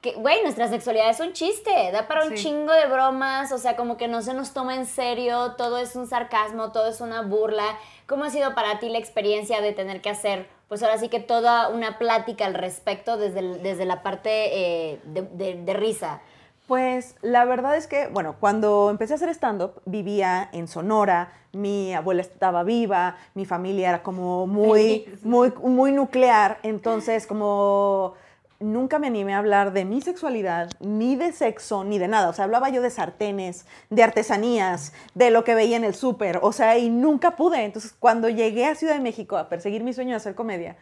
Que, 0.00 0.12
güey, 0.12 0.42
nuestra 0.42 0.68
sexualidad 0.68 1.08
es 1.08 1.20
un 1.20 1.32
chiste, 1.32 1.70
da 1.90 2.06
para 2.06 2.24
un 2.26 2.36
Sí. 2.36 2.44
chingo 2.44 2.72
de 2.74 2.86
bromas, 2.86 3.52
o 3.52 3.58
sea, 3.58 3.74
como 3.74 3.96
que 3.96 4.06
no 4.06 4.20
se 4.20 4.34
nos 4.34 4.52
toma 4.52 4.74
en 4.74 4.84
serio, 4.84 5.52
todo 5.56 5.78
es 5.78 5.96
un 5.96 6.06
sarcasmo, 6.06 6.72
todo 6.72 6.88
es 6.90 7.00
una 7.00 7.22
burla. 7.22 7.64
¿Cómo 8.06 8.24
ha 8.24 8.30
sido 8.30 8.54
para 8.54 8.78
ti 8.80 8.90
la 8.90 8.98
experiencia 8.98 9.62
de 9.62 9.72
tener 9.72 10.02
que 10.02 10.10
hacer, 10.10 10.46
pues 10.68 10.82
ahora 10.82 10.98
sí 10.98 11.08
que 11.08 11.20
toda 11.20 11.68
una 11.68 11.98
plática 11.98 12.46
al 12.46 12.54
respecto 12.54 13.16
desde, 13.16 13.40
el- 13.40 13.62
desde 13.62 13.84
la 13.84 14.02
parte 14.02 14.30
eh, 14.92 15.00
de, 15.04 15.22
de- 15.22 15.62
de 15.62 15.72
risa? 15.74 16.20
Pues 16.66 17.14
la 17.20 17.44
verdad 17.44 17.76
es 17.76 17.86
que, 17.86 18.06
bueno, 18.08 18.36
cuando 18.40 18.88
empecé 18.88 19.12
a 19.12 19.16
hacer 19.16 19.28
stand-up, 19.28 19.82
vivía 19.84 20.48
en 20.52 20.66
Sonora, 20.66 21.30
mi 21.52 21.92
abuela 21.92 22.22
estaba 22.22 22.62
viva, 22.62 23.16
mi 23.34 23.44
familia 23.44 23.90
era 23.90 24.02
como 24.02 24.46
muy, 24.46 25.04
muy, 25.22 25.52
muy 25.62 25.92
nuclear, 25.92 26.58
entonces 26.62 27.26
como 27.26 28.14
nunca 28.64 28.98
me 28.98 29.06
animé 29.06 29.34
a 29.34 29.38
hablar 29.38 29.72
de 29.72 29.84
mi 29.84 30.00
sexualidad, 30.00 30.70
ni 30.80 31.16
de 31.16 31.32
sexo, 31.32 31.84
ni 31.84 31.98
de 31.98 32.08
nada. 32.08 32.28
O 32.28 32.32
sea, 32.32 32.44
hablaba 32.44 32.70
yo 32.70 32.82
de 32.82 32.90
sartenes, 32.90 33.66
de 33.90 34.02
artesanías, 34.02 34.92
de 35.14 35.30
lo 35.30 35.44
que 35.44 35.54
veía 35.54 35.76
en 35.76 35.84
el 35.84 35.94
súper, 35.94 36.40
o 36.42 36.52
sea, 36.52 36.78
y 36.78 36.90
nunca 36.90 37.36
pude. 37.36 37.64
Entonces, 37.64 37.94
cuando 37.98 38.28
llegué 38.28 38.66
a 38.66 38.74
Ciudad 38.74 38.94
de 38.94 39.00
México 39.00 39.36
a 39.36 39.48
perseguir 39.48 39.84
mi 39.84 39.92
sueño 39.92 40.10
de 40.10 40.16
hacer 40.16 40.34
comedia, 40.34 40.76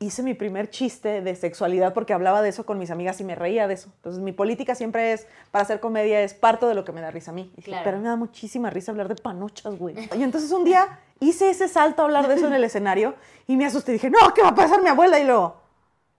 hice 0.00 0.22
mi 0.22 0.34
primer 0.34 0.70
chiste 0.70 1.20
de 1.22 1.34
sexualidad 1.34 1.92
porque 1.92 2.12
hablaba 2.12 2.40
de 2.40 2.50
eso 2.50 2.64
con 2.64 2.78
mis 2.78 2.90
amigas 2.90 3.20
y 3.20 3.24
me 3.24 3.34
reía 3.34 3.66
de 3.68 3.74
eso. 3.74 3.90
Entonces, 3.96 4.22
mi 4.22 4.32
política 4.32 4.74
siempre 4.74 5.12
es, 5.12 5.26
para 5.50 5.62
hacer 5.62 5.80
comedia, 5.80 6.20
es 6.22 6.34
parto 6.34 6.68
de 6.68 6.74
lo 6.74 6.84
que 6.84 6.92
me 6.92 7.00
da 7.00 7.10
risa 7.10 7.32
a 7.32 7.34
mí. 7.34 7.50
Y 7.52 7.56
dije, 7.56 7.70
Claro. 7.70 7.84
Pero 7.84 7.98
me 7.98 8.08
da 8.08 8.16
muchísima 8.16 8.70
risa 8.70 8.92
hablar 8.92 9.08
de 9.08 9.16
panochas, 9.16 9.76
güey. 9.76 9.96
Y 10.16 10.22
entonces 10.22 10.50
un 10.52 10.64
día 10.64 11.00
hice 11.20 11.50
ese 11.50 11.68
salto 11.68 12.02
a 12.02 12.04
hablar 12.06 12.28
de 12.28 12.34
eso 12.34 12.46
en 12.46 12.54
el 12.54 12.64
escenario 12.64 13.14
y 13.46 13.56
me 13.56 13.66
asusté. 13.66 13.92
Dije, 13.92 14.08
no, 14.08 14.32
¿qué 14.34 14.42
va 14.42 14.48
a 14.48 14.54
pasar 14.54 14.82
mi 14.82 14.88
abuela? 14.88 15.18
Y 15.18 15.24
luego... 15.24 15.67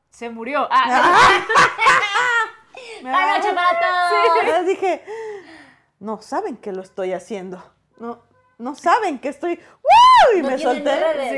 Se 0.10 0.30
murió. 0.30 0.68
Ah, 0.70 1.40
¡Panocha 3.04 3.56
para 3.56 3.80
todos! 3.80 4.42
Entonces 4.42 4.68
dije, 4.68 5.04
no 6.00 6.22
saben 6.22 6.58
que 6.58 6.72
lo 6.72 6.82
estoy 6.82 7.14
haciendo. 7.14 7.64
No, 7.98 8.20
no 8.58 8.76
saben 8.76 9.20
que 9.20 9.30
estoy... 9.30 9.56
¡Woo! 9.56 10.38
Y 10.38 10.42
No 10.42 10.50
me 10.50 10.60
solté. 10.60 10.92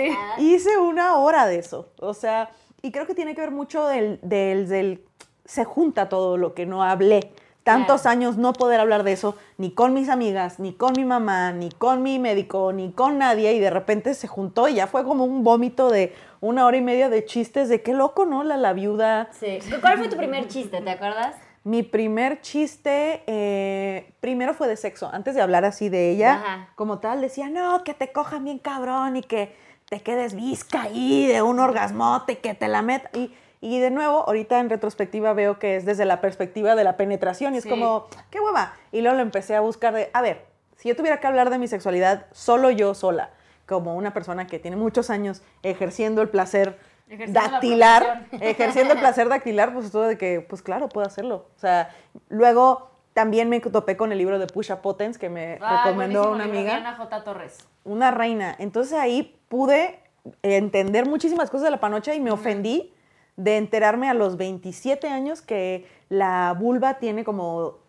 Sí. 0.10 0.18
¿ah? 0.18 0.36
Hice 0.40 0.78
una 0.78 1.18
hora 1.18 1.46
de 1.46 1.60
eso. 1.60 1.92
O 2.00 2.14
sea, 2.14 2.50
y 2.82 2.92
creo 2.92 3.06
que 3.06 3.14
tiene 3.16 3.36
que 3.36 3.42
ver 3.42 3.52
mucho 3.52 3.88
del, 3.88 4.20
del, 4.24 4.68
del- 4.68 5.06
se 5.46 5.66
junta 5.66 6.10
todo 6.10 6.38
lo 6.38 6.54
que 6.54 6.66
no 6.66 6.84
hablé. 6.84 7.34
Tantos 7.64 8.02
Claro. 8.02 8.18
años 8.18 8.38
no 8.38 8.54
poder 8.54 8.80
hablar 8.80 9.04
de 9.04 9.12
eso, 9.12 9.36
ni 9.60 9.72
con 9.72 9.94
mis 9.94 10.10
amigas, 10.10 10.58
ni 10.60 10.74
con 10.74 10.94
mi 10.98 11.06
mamá, 11.06 11.52
ni 11.52 11.70
con 11.72 12.02
mi 12.02 12.18
médico, 12.18 12.74
ni 12.74 12.92
con 12.92 13.20
nadie, 13.20 13.54
y 13.54 13.60
de 13.60 13.70
repente 13.70 14.16
se 14.16 14.28
juntó 14.28 14.68
y 14.68 14.74
ya 14.76 14.88
fue 14.88 15.04
como 15.04 15.26
un 15.26 15.44
vómito 15.44 15.92
de 15.92 16.16
una 16.42 16.66
hora 16.66 16.76
y 16.78 16.82
media 16.82 17.08
de 17.08 17.24
chistes 17.24 17.70
de 17.70 17.82
qué 17.82 17.94
loco, 17.94 18.26
¿no? 18.26 18.44
La, 18.44 18.58
la 18.58 18.74
viuda. 18.74 19.30
Sí. 19.32 19.60
¿Cuál 19.80 19.98
fue 19.98 20.10
tu 20.10 20.18
primer 20.18 20.48
chiste? 20.48 20.82
¿Te 20.82 20.90
acuerdas? 20.90 21.36
Mi 21.64 21.84
primer 21.84 22.42
chiste, 22.42 23.22
eh, 23.28 24.12
primero 24.20 24.54
fue 24.56 24.68
de 24.68 24.76
sexo. 24.76 25.10
Antes 25.14 25.36
de 25.36 25.42
hablar 25.42 25.64
así 25.64 25.90
de 25.90 26.10
ella, 26.10 26.34
Ajá. 26.34 26.70
como 26.76 26.98
tal, 27.00 27.22
decía, 27.22 27.50
no, 27.50 27.84
que 27.84 27.94
te 27.94 28.12
cojan 28.12 28.44
bien 28.44 28.58
cabrón 28.58 29.16
y 29.16 29.22
que 29.22 29.56
te 29.88 30.02
quedes 30.02 30.34
visca 30.34 30.82
ahí 30.84 31.28
de 31.28 31.44
un 31.44 31.60
orgasmote, 31.60 32.40
que 32.40 32.56
te 32.56 32.68
la 32.68 32.82
meta. 32.82 33.10
Y, 33.16 33.32
y 33.62 33.80
de 33.80 33.92
nuevo, 33.92 34.24
ahorita 34.26 34.60
en 34.60 34.72
retrospectiva 34.72 35.34
veo 35.34 35.60
que 35.60 35.76
es 35.76 35.86
desde 35.86 36.06
la 36.06 36.20
perspectiva 36.20 36.74
de 36.74 36.84
la 36.84 36.98
penetración 36.98 37.54
y 37.54 37.58
es 37.58 37.64
Sí. 37.66 37.70
como, 37.70 38.08
qué 38.32 38.40
hueva. 38.40 38.74
Y 38.92 39.02
luego 39.02 39.18
lo 39.18 39.22
empecé 39.22 39.56
a 39.56 39.60
buscar 39.60 39.94
de, 39.94 40.10
a 40.14 40.22
ver, 40.24 40.44
si 40.78 40.90
yo 40.90 40.96
tuviera 40.96 41.20
que 41.20 41.28
hablar 41.28 41.52
de 41.52 41.60
mi 41.60 41.68
sexualidad 41.68 42.26
solo 42.32 42.72
yo 42.72 42.96
sola, 42.96 43.30
como 43.72 43.96
una 43.96 44.14
persona 44.14 44.48
que 44.48 44.60
tiene 44.60 44.76
muchos 44.76 45.10
años 45.10 45.44
ejerciendo 45.64 46.22
el 46.22 46.28
placer 46.28 46.78
Ejerciendo 47.08 47.42
la 47.42 47.50
dactilar, 47.50 48.28
ejerciendo 48.32 48.94
el 48.94 49.00
placer 49.00 49.30
dactilar, 49.30 49.74
pues 49.74 49.92
todo 49.92 50.04
de 50.04 50.18
que, 50.18 50.40
pues 50.42 50.62
claro, 50.62 50.90
puedo 50.90 51.08
hacerlo. 51.08 51.48
O 51.56 51.60
sea, 51.60 51.90
luego 52.28 52.90
también 53.14 53.50
me 53.50 53.60
topé 53.62 53.96
con 53.96 54.12
el 54.12 54.18
libro 54.18 54.40
de 54.40 54.48
Pusha 54.48 54.82
Potens 54.82 55.18
que 55.18 55.30
me 55.30 55.58
Ay, 55.62 55.78
recomendó 55.86 56.32
una 56.32 56.46
amiga, 56.46 56.76
Diana 56.76 56.96
J. 56.96 57.24
Torres. 57.24 57.68
una 57.86 58.12
reina. 58.12 58.56
Entonces 58.60 58.98
ahí 58.98 59.38
pude 59.48 60.00
entender 60.42 61.06
muchísimas 61.06 61.50
cosas 61.50 61.66
de 61.66 61.72
la 61.72 61.80
panocha 61.80 62.14
y 62.14 62.20
me 62.20 62.32
ofendí 62.32 62.94
de 63.38 63.58
enterarme 63.58 64.10
a 64.10 64.14
los 64.14 64.38
27 64.38 65.08
años 65.08 65.42
que 65.42 65.88
la 66.10 66.56
vulva 66.58 67.00
tiene 67.00 67.24
como 67.24 67.80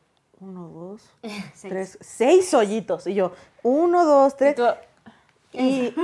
uno, 0.41 0.69
dos, 0.69 1.11
tres, 1.63 1.99
seis 2.01 2.53
hoyitos. 2.55 3.07
Y 3.07 3.15
yo, 3.15 3.33
uno, 3.63 4.05
dos, 4.05 4.37
tres. 4.37 4.57
Y 5.53 5.59
Y, 5.61 5.95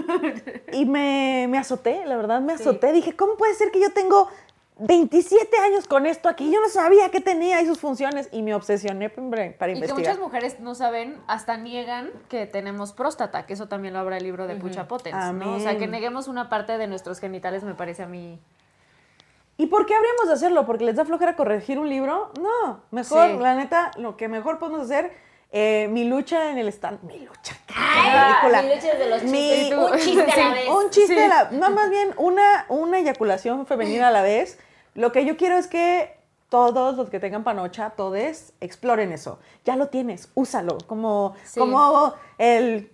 y 0.73 0.85
me, 0.87 1.47
me 1.49 1.59
azoté, 1.59 2.05
la 2.07 2.17
verdad, 2.17 2.41
me 2.41 2.53
azoté. 2.53 2.93
Dije, 2.93 3.17
¿cómo 3.17 3.37
puede 3.37 3.55
ser 3.55 3.71
que 3.71 3.81
yo 3.81 3.93
tengo 3.93 4.29
27 4.81 5.57
años 5.59 5.87
con 5.89 6.07
esto 6.07 6.29
aquí? 6.29 6.51
Yo 6.53 6.61
no 6.61 6.69
sabía 6.69 7.11
que 7.11 7.21
tenía 7.21 7.61
y 7.63 7.67
sus 7.67 7.79
funciones 7.81 8.29
y 8.31 8.43
me 8.43 8.55
obsesioné 8.55 9.11
para, 9.11 9.27
para 9.57 9.73
Y 9.73 9.75
que 9.75 9.79
investigar. 9.81 9.99
muchas 9.99 10.19
mujeres 10.19 10.61
no 10.61 10.75
saben, 10.75 11.19
hasta 11.27 11.57
niegan 11.57 12.11
que 12.29 12.47
tenemos 12.47 12.93
próstata, 12.93 13.47
que 13.47 13.55
eso 13.55 13.67
también 13.69 13.95
lo 13.95 14.01
habla 14.01 14.19
el 14.19 14.25
libro 14.25 14.47
de 14.47 14.55
Pucha 14.57 14.87
Potens, 14.87 15.35
¿no? 15.35 15.57
O 15.57 15.61
sea, 15.61 15.79
que 15.79 15.89
neguemos 15.89 16.29
una 16.29 16.49
parte 16.49 16.79
de 16.79 16.87
nuestros 16.87 17.19
genitales 17.19 17.65
me 17.65 17.75
parece 17.75 18.03
a 18.03 18.07
mí... 18.07 18.39
¿Y 19.61 19.67
por 19.67 19.87
qué 19.87 19.95
habríamos 19.97 20.29
de 20.29 20.35
hacerlo? 20.35 20.65
¿Porque 20.67 20.85
les 20.85 20.95
da 20.95 21.05
flojera 21.05 21.35
corregir 21.35 21.81
un 21.81 21.89
libro? 21.89 22.31
No, 22.41 22.81
mejor, 22.93 23.31
Sí. 23.33 23.37
la 23.39 23.57
neta, 23.57 23.91
lo 23.97 24.17
que 24.17 24.29
mejor 24.29 24.61
podemos 24.61 24.83
hacer, 24.83 25.11
eh, 25.51 25.89
mi 25.91 26.05
lucha 26.05 26.51
en 26.51 26.59
el 26.59 26.69
stand. 26.69 27.03
Mi 27.05 27.19
lucha, 27.21 27.57
Ay, 27.75 28.63
mi 28.65 28.75
lucha 28.75 28.87
desde 28.93 29.09
los 29.09 29.23
Mi- 29.25 29.49
chistes. 29.49 29.79
Un 29.79 29.99
chiste 29.99 30.33
a 30.33 30.37
la 30.49 30.55
vez. 30.55 30.69
Un 30.69 30.91
chiste, 30.91 31.15
Sí. 31.15 31.21
a 31.21 31.29
la- 31.29 31.49
no, 31.53 31.71
más 31.71 31.91
bien 31.91 32.11
una, 32.17 32.67
una 32.69 32.99
eyaculación 32.99 33.67
femenina 33.67 34.09
a 34.09 34.11
la 34.11 34.23
vez. 34.23 34.59
Lo 34.95 35.13
que 35.13 35.25
yo 35.25 35.37
quiero 35.37 35.57
es 35.59 35.67
que 35.69 36.17
todos 36.49 36.97
los 36.97 37.11
que 37.11 37.21
tengan 37.21 37.45
panocha, 37.45 37.91
todes, 37.91 38.53
exploren 38.61 39.13
eso. 39.13 39.39
Ya 39.65 39.77
lo 39.77 39.89
tienes, 39.89 40.31
úsalo. 40.35 40.79
Como, 40.87 41.35
Sí. 41.45 41.61
como, 41.61 42.15
el, 42.39 42.91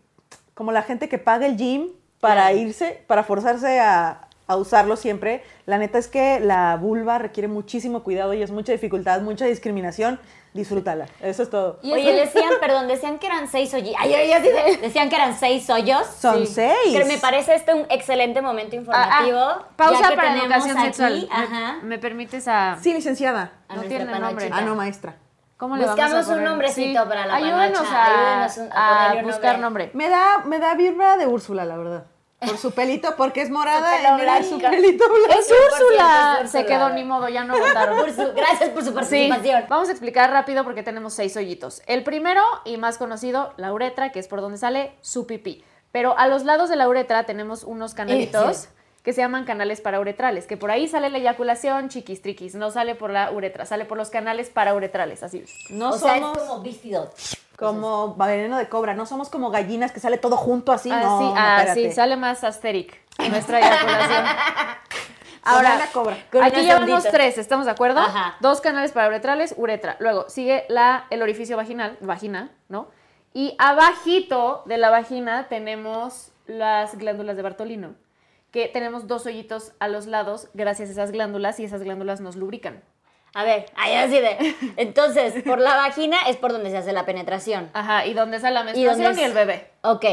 como 0.54 0.72
la 0.72 0.82
gente 0.82 1.08
que 1.08 1.18
paga 1.18 1.46
el 1.46 1.56
gym 1.56 1.90
para 2.20 2.52
irse, 2.52 3.04
para 3.06 3.22
forzarse 3.22 3.78
a, 3.80 4.28
a 4.46 4.56
usarlo 4.56 4.96
siempre. 4.96 5.42
La 5.66 5.78
neta 5.78 5.98
es 5.98 6.08
que 6.08 6.40
la 6.40 6.76
vulva 6.76 7.18
requiere 7.18 7.48
muchísimo 7.48 8.02
cuidado 8.02 8.34
y 8.34 8.42
es 8.42 8.50
mucha 8.50 8.72
dificultad, 8.72 9.20
mucha 9.22 9.46
discriminación. 9.46 10.20
Disfrútala. 10.52 11.06
Eso 11.20 11.42
es 11.42 11.50
todo. 11.50 11.80
Y 11.82 11.92
Oye, 11.92 12.12
decían, 12.12 12.52
perdón, 12.60 12.86
decían 12.86 13.18
que 13.18 13.26
eran 13.26 13.48
seis 13.48 13.74
hoyos. 13.74 13.92
Ay, 13.98 14.14
ay, 14.14 14.40
de- 14.40 14.76
Decían 14.82 15.08
que 15.08 15.16
eran 15.16 15.36
seis 15.36 15.68
hoyos. 15.68 16.06
Son 16.06 16.46
Sí. 16.46 16.54
seis. 16.54 16.92
Pero 16.92 17.06
me 17.06 17.18
parece 17.18 17.56
este 17.56 17.74
un 17.74 17.86
excelente 17.90 18.40
momento 18.40 18.76
informativo. 18.76 19.38
Ah, 19.40 19.58
ah, 19.62 19.68
pausa 19.74 20.02
para 20.14 20.34
tenemos 20.34 20.44
educación 20.44 20.78
aquí, 20.78 20.86
sexual. 20.86 21.28
¿Me- 21.28 21.34
Ajá. 21.34 21.78
¿Me, 21.82 21.98
permites 21.98 22.46
a...? 22.46 22.78
Sí, 22.80 22.92
licenciada. 22.94 23.50
a 23.68 23.74
no 23.74 23.82
tiene 23.82 24.04
nombre. 24.04 24.48
Ah, 24.52 24.60
no, 24.60 24.76
maestra. 24.76 25.16
¿Cómo 25.56 25.76
le 25.76 25.86
vamos 25.86 25.96
Buscamos 26.00 26.28
a 26.28 26.34
un 26.34 26.44
nombrecito 26.44 27.08
para 27.08 27.26
la 27.26 27.34
Ayúdenos 27.36 27.78
panocha, 27.78 28.04
a, 28.04 28.44
ayúdenos 28.44 28.58
a 28.72 28.90
a 28.90 28.98
ponerle 29.08 29.20
un 29.20 29.26
buscar 29.32 29.58
nombre. 29.58 29.84
nombre. 29.86 29.90
Me 29.94 30.08
da, 30.08 30.38
me 30.44 30.58
da 30.60 30.74
vibra 30.74 31.16
de 31.16 31.26
Úrsula, 31.26 31.64
la 31.64 31.76
verdad. 31.76 32.04
Por 32.46 32.58
su 32.58 32.70
pelito, 32.72 33.14
porque 33.16 33.42
es 33.42 33.50
morada 33.50 33.90
Su 33.90 33.96
y 33.96 34.20
mira 34.20 34.42
su 34.42 34.58
pelito 34.58 35.04
blanco. 35.08 35.40
¡Es 35.40 35.50
100% 35.50 35.54
Úrsula! 35.72 36.38
es 36.44 36.50
Se 36.50 36.66
quedó 36.66 36.90
ni 36.90 37.04
modo, 37.04 37.28
ya 37.28 37.44
no 37.44 37.58
votaron. 37.58 37.98
Por 37.98 38.10
su- 38.12 38.32
gracias 38.34 38.70
por 38.70 38.82
su 38.82 38.90
Sí, 38.90 38.94
participación. 38.94 39.64
vamos 39.68 39.88
a 39.88 39.92
explicar 39.92 40.30
rápido 40.30 40.64
porque 40.64 40.82
tenemos 40.82 41.14
seis 41.14 41.36
hoyitos. 41.36 41.82
El 41.86 42.02
primero 42.04 42.42
y 42.64 42.76
más 42.76 42.98
conocido, 42.98 43.52
la 43.56 43.72
uretra, 43.72 44.12
que 44.12 44.18
es 44.20 44.28
por 44.28 44.40
donde 44.40 44.58
sale 44.58 44.94
su 45.00 45.26
pipí. 45.26 45.64
Pero 45.92 46.18
a 46.18 46.26
los 46.28 46.44
lados 46.44 46.68
de 46.68 46.76
la 46.76 46.88
uretra 46.88 47.24
tenemos 47.24 47.62
unos 47.64 47.94
canalitos 47.94 48.56
Sí. 48.56 48.68
que 49.04 49.12
se 49.12 49.20
llaman 49.20 49.44
canales 49.44 49.80
parauretrales, 49.80 50.46
que 50.46 50.56
por 50.56 50.70
ahí 50.70 50.88
sale 50.88 51.10
la 51.10 51.18
eyaculación 51.18 51.88
chiquis 51.88 52.20
triquis, 52.22 52.54
no 52.54 52.70
sale 52.70 52.94
por 52.94 53.10
la 53.10 53.30
uretra, 53.30 53.64
sale 53.66 53.84
por 53.84 53.98
los 53.98 54.10
canales 54.10 54.48
parauretrales, 54.50 55.22
así. 55.22 55.44
No 55.70 55.90
o 55.90 55.98
sea, 55.98 56.14
somos, 56.18 56.36
es 56.38 56.42
como 56.44 56.62
bífido. 56.62 57.12
Como 57.58 58.14
veneno 58.16 58.58
de 58.58 58.68
cobra, 58.68 58.94
no 58.94 59.06
somos 59.06 59.28
como 59.30 59.50
gallinas 59.50 59.92
que 59.92 60.00
sale 60.00 60.18
todo 60.18 60.36
junto 60.36 60.72
así, 60.72 60.90
Ah, 60.90 61.00
no, 61.02 61.18
sí, 61.18 61.24
no, 61.24 61.34
ah, 61.36 61.66
sí, 61.74 61.92
sale 61.92 62.16
más 62.16 62.42
asteric 62.44 63.00
nuestra 63.30 63.60
eyaculación. 63.60 64.24
Ahora 65.44 65.76
la 65.76 65.86
cobra. 65.88 66.16
Aquí 66.42 66.62
llevamos 66.62 67.04
tres, 67.04 67.36
¿estamos 67.36 67.66
de 67.66 67.72
acuerdo? 67.72 68.00
Ajá. 68.00 68.36
Dos 68.40 68.60
canales 68.62 68.92
para 68.92 69.08
uretrales, 69.08 69.54
uretra. 69.58 69.96
Luego 70.00 70.28
sigue 70.28 70.64
la, 70.68 71.06
el 71.10 71.20
orificio 71.20 71.56
vaginal, 71.56 71.98
vagina, 72.00 72.50
¿no? 72.68 72.88
Y 73.34 73.54
abajito 73.58 74.62
de 74.64 74.78
la 74.78 74.90
vagina 74.90 75.48
tenemos 75.48 76.32
las 76.46 76.96
glándulas 76.96 77.36
de 77.36 77.42
Bartolino, 77.42 77.94
que 78.50 78.68
tenemos 78.68 79.06
dos 79.06 79.26
hoyitos 79.26 79.72
a 79.80 79.88
los 79.88 80.06
lados 80.06 80.48
gracias 80.54 80.88
a 80.88 80.92
esas 80.92 81.12
glándulas 81.12 81.60
y 81.60 81.64
esas 81.64 81.82
glándulas 81.82 82.20
nos 82.20 82.36
lubrican. 82.36 82.82
A 83.34 83.42
ver, 83.44 83.66
ahí 83.76 83.94
así 83.94 84.20
de. 84.20 84.54
Entonces, 84.76 85.42
por 85.44 85.58
la 85.58 85.76
vagina 85.76 86.16
es 86.28 86.36
por 86.36 86.52
donde 86.52 86.70
se 86.70 86.76
hace 86.76 86.92
la 86.92 87.04
penetración. 87.04 87.68
Ajá, 87.72 88.06
y 88.06 88.14
donde 88.14 88.38
sale 88.40 88.54
la 88.54 88.60
¿Y 88.62 88.64
menstruación 88.64 89.18
y, 89.18 89.22
es? 89.22 89.26
el 89.28 89.32
bebé. 89.34 89.70
Ok, 89.82 90.04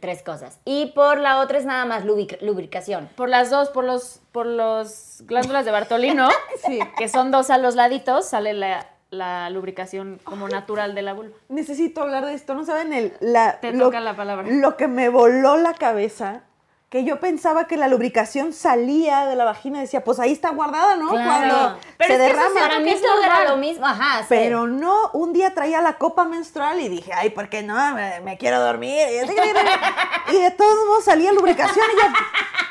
tres 0.00 0.22
cosas. 0.22 0.58
Y 0.66 0.86
por 0.94 1.18
la 1.18 1.40
otra 1.40 1.56
es 1.58 1.64
nada 1.64 1.84
más 1.86 2.04
lubric- 2.04 2.40
lubricación. 2.42 3.08
Por 3.16 3.28
las 3.30 3.48
dos, 3.50 3.70
por 3.70 3.84
los, 3.84 4.20
por 4.32 4.44
los 4.46 5.22
glándulas 5.26 5.64
de 5.64 5.70
Bartolino, 5.70 6.28
Sí. 6.66 6.78
que 6.98 7.08
son 7.08 7.30
dos 7.30 7.48
a 7.50 7.56
los 7.58 7.76
laditos, 7.76 8.26
sale 8.28 8.52
la, 8.52 8.86
la 9.08 9.48
lubricación 9.48 10.20
como 10.22 10.46
natural 10.48 10.94
de 10.94 11.00
la 11.02 11.14
vulva. 11.14 11.34
Necesito 11.48 12.02
hablar 12.02 12.26
de 12.26 12.34
esto, 12.34 12.54
¿no 12.54 12.64
saben? 12.66 12.92
El, 12.92 13.14
la, 13.20 13.58
Te 13.60 13.72
lo, 13.72 13.86
toca 13.86 14.00
la 14.00 14.14
palabra. 14.14 14.46
Lo 14.50 14.76
que 14.76 14.86
me 14.86 15.08
voló 15.08 15.56
la 15.56 15.72
cabeza, 15.72 16.42
que 16.90 17.04
yo 17.04 17.20
pensaba 17.20 17.68
que 17.68 17.76
la 17.76 17.86
lubricación 17.86 18.52
salía 18.52 19.24
de 19.26 19.36
la 19.36 19.44
vagina, 19.44 19.78
decía, 19.80 20.02
pues 20.02 20.18
ahí 20.18 20.32
está 20.32 20.50
guardada, 20.50 20.96
¿no? 20.96 21.10
Claro. 21.10 21.24
Cuando 21.24 21.78
Pero 21.96 22.08
se 22.08 22.14
es 22.14 22.18
que 22.20 22.26
eso 22.26 22.36
derrama. 22.42 22.60
Para 22.60 22.80
mí 22.80 22.90
es 22.90 23.00
todo 23.00 23.22
era 23.22 23.44
lo 23.48 23.56
mismo. 23.58 23.86
Ajá, 23.86 24.18
sí. 24.22 24.26
Pero 24.28 24.66
no, 24.66 25.10
un 25.12 25.32
día 25.32 25.54
traía 25.54 25.80
la 25.82 25.98
copa 25.98 26.24
menstrual 26.24 26.80
y 26.80 26.88
dije, 26.88 27.12
ay, 27.14 27.30
¿por 27.30 27.48
qué 27.48 27.62
no? 27.62 27.76
Me, 27.94 28.18
me 28.20 28.36
quiero 28.36 28.60
dormir. 28.60 29.06
Y, 29.08 29.18
así 29.18 29.34
que- 29.34 30.32
y 30.36 30.40
de 30.42 30.50
todos 30.50 30.84
modos 30.88 31.04
salía 31.04 31.32
lubricación 31.32 31.86
y 31.96 31.96
yo, 32.02 32.08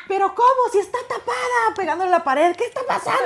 pero 0.06 0.34
¿cómo? 0.34 0.48
Si 0.70 0.80
está 0.80 0.98
tapada, 1.08 1.74
pegándole 1.74 2.10
a 2.10 2.18
la 2.18 2.24
pared, 2.24 2.54
¿qué 2.56 2.64
está 2.64 2.82
pasando? 2.86 3.24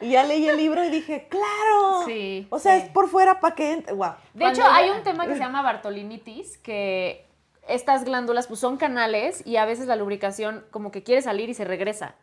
Y 0.00 0.12
ya 0.12 0.22
leí 0.24 0.48
el 0.48 0.56
libro 0.56 0.82
y 0.82 0.88
dije, 0.88 1.26
claro. 1.28 2.04
Sí, 2.06 2.46
O 2.48 2.58
sea, 2.58 2.76
sí. 2.80 2.86
es 2.86 2.90
por 2.90 3.10
fuera 3.10 3.38
para 3.38 3.54
que 3.54 3.72
entre. 3.72 3.92
Wow. 3.92 4.14
De 4.32 4.40
Cuando 4.40 4.60
hecho, 4.62 4.70
hay 4.70 4.88
un 4.88 5.02
tema 5.04 5.26
que 5.26 5.34
se 5.34 5.40
llama 5.40 5.60
Bartolinitis, 5.60 6.56
que 6.56 7.26
estas 7.74 8.04
glándulas 8.04 8.46
pues 8.46 8.60
son 8.60 8.76
canales 8.76 9.46
y 9.46 9.56
a 9.56 9.64
veces 9.64 9.86
la 9.86 9.96
lubricación 9.96 10.64
como 10.70 10.90
que 10.90 11.02
quiere 11.02 11.22
salir 11.22 11.48
y 11.48 11.54
se 11.54 11.64
regresa. 11.64 12.14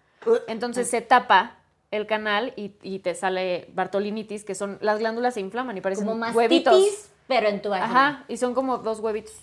Entonces 0.47 0.89
se 0.89 1.01
tapa 1.01 1.57
el 1.91 2.05
canal 2.05 2.53
y, 2.55 2.75
y 2.81 2.99
te 2.99 3.15
sale 3.15 3.69
Bartolinitis, 3.73 4.43
que 4.43 4.55
son 4.55 4.77
las 4.81 4.99
glándulas 4.99 5.33
se 5.33 5.39
inflaman 5.39 5.77
y 5.77 5.81
parecen 5.81 6.05
como 6.05 6.25
huevitos. 6.27 7.09
pero 7.27 7.47
en 7.47 7.61
tu 7.61 7.69
vagina. 7.69 7.89
Ajá, 7.89 8.25
y 8.27 8.37
son 8.37 8.53
como 8.53 8.77
dos 8.77 8.99
huevitos. 8.99 9.33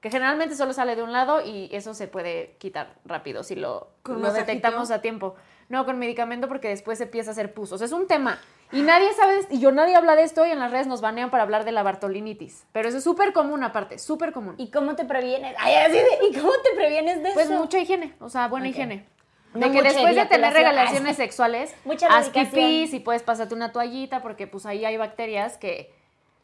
Que 0.00 0.10
generalmente 0.10 0.56
solo 0.56 0.72
sale 0.72 0.96
de 0.96 1.02
un 1.02 1.12
lado 1.12 1.44
y 1.44 1.68
eso 1.72 1.92
se 1.92 2.08
puede 2.08 2.56
quitar 2.58 2.94
rápido 3.04 3.42
si 3.42 3.54
lo, 3.54 3.88
detectamos 4.34 4.90
a 4.90 5.02
tiempo. 5.02 5.34
No, 5.68 5.84
con 5.84 5.98
medicamento 5.98 6.48
porque 6.48 6.68
después 6.68 6.98
se 6.98 7.04
empieza 7.04 7.30
a 7.30 7.32
hacer 7.32 7.52
pus. 7.52 7.70
O 7.72 7.78
sea, 7.78 7.84
es 7.84 7.92
un 7.92 8.06
tema. 8.06 8.40
Y 8.72 8.82
nadie 8.82 9.12
sabe, 9.14 9.40
y 9.50 9.58
yo 9.58 9.72
nadie 9.72 9.96
habla 9.96 10.14
de 10.14 10.22
esto 10.22 10.46
y 10.46 10.50
en 10.50 10.58
las 10.58 10.70
redes 10.70 10.86
nos 10.86 11.00
banean 11.00 11.30
para 11.30 11.42
hablar 11.42 11.64
de 11.64 11.72
la 11.72 11.82
bartolinitis. 11.82 12.66
Pero 12.72 12.88
eso 12.88 12.98
es 12.98 13.04
súper 13.04 13.32
común 13.32 13.64
aparte, 13.64 13.98
súper 13.98 14.32
común. 14.32 14.54
¿Y 14.58 14.70
cómo 14.70 14.94
te 14.94 15.04
previenes? 15.04 15.56
Ay, 15.58 15.74
así 15.74 15.94
de, 15.94 16.28
¿y 16.28 16.34
cómo 16.34 16.52
te 16.62 16.70
previenes 16.76 17.22
de 17.22 17.32
Pues 17.32 17.46
eso? 17.46 17.58
mucha 17.58 17.78
higiene, 17.78 18.14
o 18.20 18.28
sea, 18.28 18.48
buena 18.48 18.68
higiene. 18.68 19.06
No 19.54 19.66
De 19.66 19.72
que 19.72 19.82
después 19.82 20.14
de 20.14 20.26
tener 20.26 20.52
relaciones 20.52 21.16
sexuales, 21.16 21.74
haz 22.08 22.30
pipí, 22.30 22.86
si 22.86 23.00
puedes 23.00 23.22
pasarte 23.22 23.54
una 23.54 23.72
toallita, 23.72 24.22
porque 24.22 24.46
pues 24.46 24.64
ahí 24.66 24.84
hay 24.84 24.96
bacterias 24.96 25.56
que, 25.56 25.92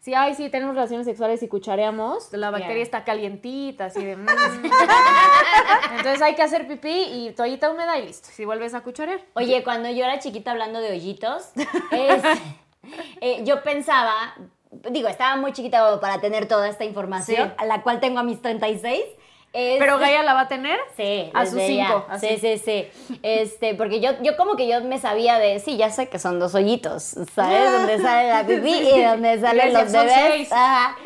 si 0.00 0.14
ay, 0.14 0.34
sí, 0.34 0.48
tenemos 0.50 0.74
relaciones 0.74 1.04
sexuales 1.06 1.42
y 1.42 1.48
cuchareamos, 1.48 2.32
la 2.32 2.50
bacteria 2.50 2.82
está 2.82 3.02
calientita, 3.04 3.86
así 3.86 4.04
de... 4.04 4.16
mm. 4.16 4.26
Entonces 5.98 6.22
hay 6.22 6.34
que 6.34 6.42
hacer 6.42 6.66
pipí 6.68 6.88
y 6.88 7.32
toallita 7.32 7.70
húmeda 7.70 7.98
y 7.98 8.06
listo, 8.06 8.28
si 8.30 8.44
vuelves 8.44 8.74
a 8.74 8.82
cucharear. 8.82 9.20
Oye, 9.34 9.62
cuando 9.64 9.88
yo 9.90 10.04
era 10.04 10.18
chiquita 10.18 10.52
hablando 10.52 10.80
de 10.80 10.90
hoyitos, 10.92 11.50
es- 11.90 12.22
eh, 13.20 13.42
yo 13.44 13.62
pensaba, 13.62 14.12
digo, 14.90 15.08
estaba 15.08 15.36
muy 15.36 15.52
chiquita 15.52 15.98
para 16.00 16.20
tener 16.20 16.46
toda 16.46 16.68
esta 16.68 16.84
información, 16.84 17.48
Sí. 17.48 17.54
a 17.58 17.64
la 17.64 17.82
cual 17.82 17.98
tengo 18.00 18.20
a 18.20 18.22
mis 18.22 18.40
36. 18.40 19.02
Pero 19.78 19.98
Gaia 19.98 20.22
la 20.22 20.34
va 20.34 20.40
a 20.42 20.48
tener 20.48 20.78
Sí, 20.96 21.30
a 21.34 21.46
sus 21.46 21.54
ya. 21.54 21.66
cinco. 21.66 22.06
Sí, 22.20 22.38
sí, 22.40 22.58
sí. 22.58 23.18
Este, 23.22 23.74
porque 23.74 24.00
yo, 24.00 24.10
yo 24.22 24.36
como 24.36 24.56
que 24.56 24.68
yo 24.68 24.80
me 24.82 24.98
sabía 24.98 25.38
de, 25.38 25.58
sí, 25.60 25.76
ya 25.76 25.90
sé 25.90 26.08
que 26.08 26.18
son 26.18 26.38
dos 26.38 26.54
hoyitos, 26.54 27.02
¿sabes? 27.34 27.72
Donde 27.72 27.98
sale 28.00 28.28
la 28.30 28.44
pipí 28.46 28.70
y 28.70 29.02
donde 29.02 29.40
salen 29.40 29.72
los 29.72 29.82
"Son 29.84 29.92
bebés. 30.06 30.14
seis". 30.30 30.52
Ajá. 30.52 30.96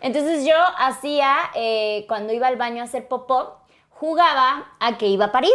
Entonces 0.00 0.46
yo 0.46 0.54
hacía, 0.78 1.34
eh, 1.54 2.04
cuando 2.08 2.32
iba 2.32 2.46
al 2.46 2.56
baño 2.56 2.82
a 2.82 2.84
hacer 2.84 3.08
popó, 3.08 3.58
jugaba 3.90 4.66
a 4.80 4.96
que 4.96 5.06
iba 5.06 5.26
a 5.26 5.32
parir. 5.32 5.52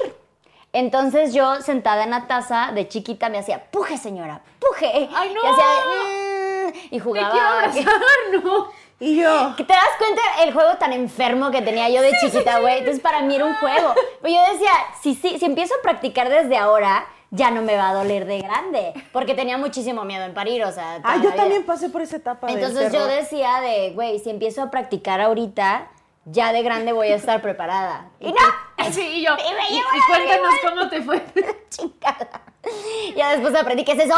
Entonces 0.74 1.34
yo 1.34 1.62
sentada 1.62 2.04
en 2.04 2.10
la 2.12 2.28
taza 2.28 2.72
de 2.74 2.88
chiquita 2.88 3.30
me 3.30 3.38
hacía, 3.38 3.64
puje 3.72 3.98
señora, 3.98 4.42
puje. 4.60 5.08
¡Ay, 5.16 5.34
no! 5.34 5.42
Y 5.44 5.48
hacía, 5.48 5.66
"Mm", 6.66 6.74
y 6.88 6.90
Te 6.90 7.00
jugaba. 7.00 7.32
quiero 7.32 7.48
a 7.48 7.72
que- 7.72 7.80
abrazar, 7.80 8.02
no. 8.44 8.68
Y 9.04 9.18
yo, 9.18 9.54
¿Te 9.58 9.66
das 9.66 9.84
cuenta 9.98 10.22
el 10.44 10.54
juego 10.54 10.76
tan 10.78 10.94
enfermo 10.94 11.52
que 11.52 11.62
tenía 11.62 11.90
yo 11.90 12.02
de 12.02 12.14
chiquita, 12.22 12.60
güey? 12.60 12.80
Entonces 12.80 13.02
para 13.02 13.22
mí 13.22 13.36
era 13.36 13.44
un 13.44 13.56
juego. 13.56 13.94
Pero 14.22 14.34
yo 14.34 14.54
decía, 14.54 14.72
si, 15.02 15.14
si, 15.14 15.38
si 15.38 15.46
empiezo 15.46 15.74
a 15.78 15.82
practicar 15.82 16.30
desde 16.30 16.56
ahora, 16.56 17.06
ya 17.30 17.52
no 17.52 17.64
me 17.64 17.76
va 17.76 17.90
a 17.90 17.94
doler 17.94 18.26
de 18.26 18.40
grande. 18.40 18.94
Porque 19.12 19.34
tenía 19.34 19.58
muchísimo 19.58 20.06
miedo 20.06 20.24
en 20.24 20.34
parir, 20.34 20.64
o 20.64 20.72
sea. 20.72 21.02
ah, 21.04 21.16
yo 21.18 21.24
vida. 21.24 21.36
también 21.36 21.66
pasé 21.66 21.90
por 21.90 22.02
esa 22.02 22.16
etapa. 22.16 22.48
del 22.48 22.56
Entonces 22.56 22.94
yo 22.94 23.06
decía 23.06 23.60
de, 23.60 23.92
güey, 23.92 24.20
si 24.20 24.30
empiezo 24.30 24.64
a 24.64 24.72
practicar 24.72 25.20
ahorita, 25.20 25.90
ya 26.24 26.54
de 26.54 26.64
grande 26.64 26.94
voy 26.94 27.10
a 27.10 27.16
estar 27.16 27.42
preparada. 27.42 28.10
Y 28.22 28.32
no, 28.32 28.40
Sí, 28.90 29.02
y 29.02 29.26
yo. 29.26 29.32
Y 29.38 29.54
me 29.54 29.70
y, 29.70 29.74
llevo 29.74 29.90
y 29.94 30.00
la 30.00 30.06
cuéntanos 30.08 30.54
cómo 30.64 30.90
te 30.90 31.02
fue. 31.02 31.22
chingada. 31.70 32.42
Ya 33.16 33.32
después 33.34 33.54
aprendí 33.56 33.84
que 33.84 33.92
ese 33.92 34.04
es 34.04 34.12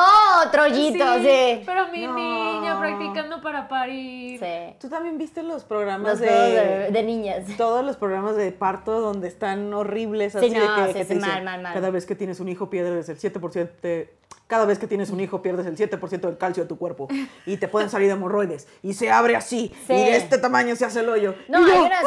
otro 0.46 0.64
hoyito, 0.64 1.04
sí. 1.20 1.62
Pero 1.66 1.88
mi 1.92 2.06
No. 2.06 2.14
niña 2.16 2.80
practicando 2.80 3.42
para 3.42 3.68
parir. 3.68 4.40
Sí. 4.40 4.76
¿Tú 4.80 4.88
también 4.90 5.18
viste 5.18 5.44
los 5.44 5.64
programas 5.64 6.12
Los 6.12 6.20
de, 6.20 6.30
de, 6.30 6.92
de 6.92 7.04
niñas. 7.04 7.46
Todos 7.58 7.84
los 7.84 7.98
programas 7.98 8.36
de 8.36 8.52
parto 8.52 9.02
donde 9.02 9.28
están 9.28 9.74
horribles, 9.74 10.32
Sí, 10.34 10.38
así 10.38 10.50
de 10.52 10.60
no, 10.60 10.76
que, 10.76 10.88
sí, 10.88 10.94
que 10.94 11.04
sí, 11.04 11.08
te 11.10 11.16
mal, 11.16 11.30
dicen, 11.30 11.46
mal, 11.46 11.62
mal. 11.62 11.74
cada 11.74 11.90
vez 11.90 12.06
que 12.06 12.16
tienes 12.16 12.40
un 12.40 12.48
hijo 12.48 12.70
pierdes 12.70 13.10
el 13.10 13.18
7%, 13.18 13.70
de- 13.82 14.14
cada 14.48 14.66
vez 14.66 14.78
que 14.78 14.86
tienes 14.88 15.10
un 15.10 15.20
hijo 15.20 15.42
pierdes 15.42 15.66
el 15.66 15.76
7% 15.76 16.20
del 16.22 16.38
calcio 16.38 16.64
de 16.64 16.70
tu 16.70 16.78
cuerpo 16.78 17.08
y 17.48 17.58
te 17.58 17.68
pueden 17.68 17.90
salir 17.90 18.12
hemorroides 18.12 18.68
y 18.84 18.94
se 18.94 19.10
abre 19.12 19.36
así 19.36 19.74
Sí. 19.88 19.94
y 19.94 19.96
de 20.04 20.16
este 20.18 20.38
tamaño 20.38 20.76
se 20.76 20.86
hace 20.86 21.00
el 21.00 21.10
hoyo. 21.10 21.34
No, 21.48 21.68
Y 21.68 21.72
hay 21.72 21.78
yo, 21.78 21.86
unas, 21.86 22.02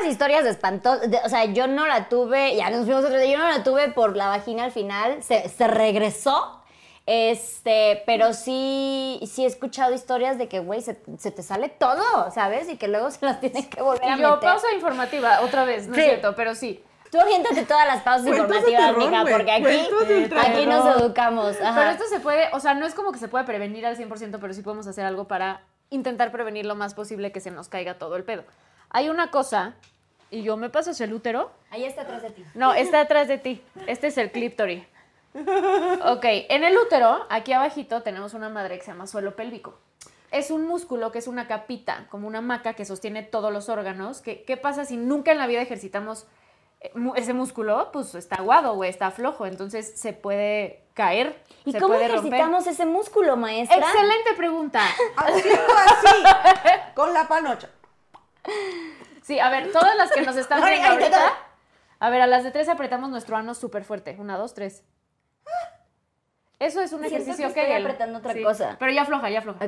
unas 0.00 0.10
historias 0.12 0.44
espantosas. 0.44 1.10
de- 1.10 1.20
O 1.24 1.28
sea, 1.28 1.44
yo 1.46 1.66
no 1.66 1.86
la 1.86 2.08
tuve, 2.08 2.56
ya 2.56 2.68
nos 2.70 2.84
fuimos 2.84 3.04
otro 3.04 3.18
día, 3.18 3.32
yo 3.32 3.38
no 3.38 3.48
la 3.48 3.64
tuve 3.64 3.88
por 3.88 4.16
la 4.16 4.28
vagina 4.28 4.64
al 4.64 4.72
final, 4.72 5.22
se, 5.22 5.48
se 5.48 5.66
regresó. 5.66 6.58
Este, 7.04 8.02
pero 8.06 8.32
sí, 8.32 9.18
sí 9.28 9.44
he 9.44 9.46
escuchado 9.46 9.92
historias 9.92 10.38
de 10.38 10.48
que, 10.48 10.60
güey, 10.60 10.82
se, 10.82 11.00
se 11.18 11.30
te 11.32 11.42
sale 11.42 11.68
todo, 11.68 12.30
¿sabes? 12.32 12.68
Y 12.68 12.76
que 12.76 12.86
luego 12.88 13.10
se 13.10 13.24
las 13.26 13.40
tienen 13.40 13.68
que 13.68 13.82
volver 13.82 14.04
a 14.04 14.16
Y 14.16 14.20
yo, 14.20 14.34
meter. 14.34 14.40
pausa 14.48 14.72
informativa, 14.74 15.40
otra 15.42 15.64
vez, 15.64 15.88
no 15.88 15.94
Sí. 15.94 16.00
es 16.00 16.06
cierto, 16.06 16.34
pero 16.36 16.54
sí. 16.54 16.82
Tú 17.12 17.20
aviéntate 17.20 17.66
todas 17.66 17.86
las 17.86 18.02
pausas 18.02 18.26
informativas, 18.26 18.86
terror, 18.86 18.98
mija, 18.98 19.22
porque 19.30 19.52
aquí, 19.52 19.86
aquí 20.34 20.64
nos 20.64 20.96
educamos. 20.96 21.60
Ajá. 21.60 21.78
Pero 21.78 21.90
esto 21.90 22.04
se 22.08 22.20
puede, 22.20 22.48
o 22.54 22.58
sea, 22.58 22.72
no 22.72 22.86
es 22.86 22.94
como 22.94 23.12
que 23.12 23.18
se 23.18 23.28
pueda 23.28 23.44
prevenir 23.44 23.84
al 23.84 23.98
100%, 23.98 24.38
pero 24.40 24.54
sí 24.54 24.62
podemos 24.62 24.86
hacer 24.86 25.04
algo 25.04 25.28
para 25.28 25.60
intentar 25.90 26.32
prevenir 26.32 26.64
lo 26.64 26.74
más 26.74 26.94
posible 26.94 27.30
que 27.30 27.40
se 27.40 27.50
nos 27.50 27.68
caiga 27.68 27.98
todo 27.98 28.16
el 28.16 28.24
pedo. 28.24 28.44
Hay 28.88 29.10
una 29.10 29.30
cosa, 29.30 29.74
y 30.30 30.42
yo 30.42 30.56
me 30.56 30.70
paso 30.70 30.92
hacia 30.92 31.04
el 31.04 31.12
útero. 31.12 31.52
Ahí 31.68 31.84
está 31.84 32.00
atrás 32.00 32.22
de 32.22 32.30
ti. 32.30 32.46
No, 32.54 32.72
está 32.72 33.00
atrás 33.00 33.28
de 33.28 33.36
ti. 33.36 33.62
Este 33.86 34.06
es 34.06 34.16
el 34.16 34.32
clíptori. 34.32 34.86
Ok, 36.06 36.24
en 36.24 36.64
el 36.64 36.78
útero, 36.78 37.26
aquí 37.28 37.52
abajito, 37.52 38.00
tenemos 38.00 38.32
una 38.32 38.48
madre 38.48 38.78
que 38.78 38.86
se 38.86 38.90
llama 38.90 39.06
suelo 39.06 39.36
pélvico. 39.36 39.78
Es 40.30 40.50
un 40.50 40.66
músculo 40.66 41.12
que 41.12 41.18
es 41.18 41.26
una 41.26 41.46
capita, 41.46 42.06
como 42.08 42.26
una 42.26 42.40
maca 42.40 42.72
que 42.72 42.86
sostiene 42.86 43.22
todos 43.22 43.52
los 43.52 43.68
órganos. 43.68 44.22
¿Qué 44.22 44.58
pasa 44.62 44.86
si 44.86 44.96
nunca 44.96 45.30
en 45.30 45.36
la 45.36 45.46
vida 45.46 45.60
ejercitamos 45.60 46.26
ese 47.16 47.32
músculo? 47.32 47.90
Pues 47.92 48.14
está 48.14 48.36
aguado, 48.36 48.74
güey, 48.74 48.90
está 48.90 49.10
flojo. 49.10 49.46
Entonces 49.46 49.98
se 49.98 50.12
puede 50.12 50.84
caer, 50.94 51.42
¿Y 51.64 51.72
se 51.72 51.78
cómo 51.80 51.94
puede 51.94 52.08
romper. 52.08 52.26
ejercitamos 52.26 52.66
ese 52.66 52.84
músculo, 52.86 53.36
maestra? 53.36 53.78
Excelente 53.78 54.34
pregunta. 54.36 54.80
Haciendo 55.16 55.62
así, 55.74 56.22
con 56.94 57.12
la 57.14 57.26
panocha. 57.28 57.68
Sí, 59.22 59.38
a 59.38 59.48
ver, 59.50 59.70
todas 59.72 59.96
las 59.96 60.10
que 60.10 60.22
nos 60.22 60.36
están 60.36 60.64
viendo 60.64 60.88
ahorita. 60.88 61.32
A 62.00 62.10
ver, 62.10 62.20
a 62.20 62.26
las 62.26 62.42
de 62.42 62.50
tres 62.50 62.68
apretamos 62.68 63.10
nuestro 63.10 63.36
ano 63.36 63.54
súper 63.54 63.84
fuerte. 63.84 64.16
Una, 64.18 64.36
dos, 64.36 64.54
tres. 64.54 64.82
Eso 66.58 66.80
es 66.80 66.92
un 66.92 67.04
ejercicio 67.04 67.36
que 67.36 67.60
estoy 67.60 67.62
Kegel. 67.64 67.82
apretando 67.84 68.18
otra 68.18 68.34
cosa. 68.42 68.76
Pero 68.78 68.92
ya 68.92 69.02
afloja, 69.02 69.30
ya 69.30 69.38
afloja. 69.40 69.58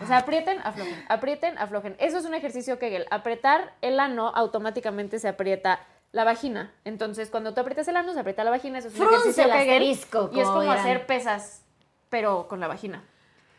O 0.00 0.06
sea, 0.06 0.18
aprieten, 0.18 0.60
aflojen. 0.62 1.04
Aprieten, 1.08 1.58
aflojen. 1.58 1.96
Eso 1.98 2.18
es 2.18 2.24
un 2.24 2.34
ejercicio 2.34 2.78
Kegel. 2.78 3.06
Apretar 3.10 3.72
el 3.80 3.98
ano 3.98 4.28
automáticamente 4.34 5.18
se 5.18 5.28
aprieta 5.28 5.80
la 6.16 6.24
vagina. 6.24 6.72
Entonces, 6.86 7.28
cuando 7.28 7.52
tú 7.52 7.60
aprietas 7.60 7.86
el 7.88 7.96
ano, 7.98 8.14
se 8.14 8.20
aprieta 8.20 8.42
la 8.42 8.50
vagina. 8.50 8.78
Eso 8.78 8.88
es 8.88 8.98
un 8.98 9.06
ejercicio 9.06 10.30
y 10.32 10.40
es 10.40 10.46
como 10.46 10.72
hacer 10.72 11.04
pesas, 11.04 11.62
pero 12.08 12.48
con 12.48 12.58
la 12.58 12.68
vagina. 12.68 13.04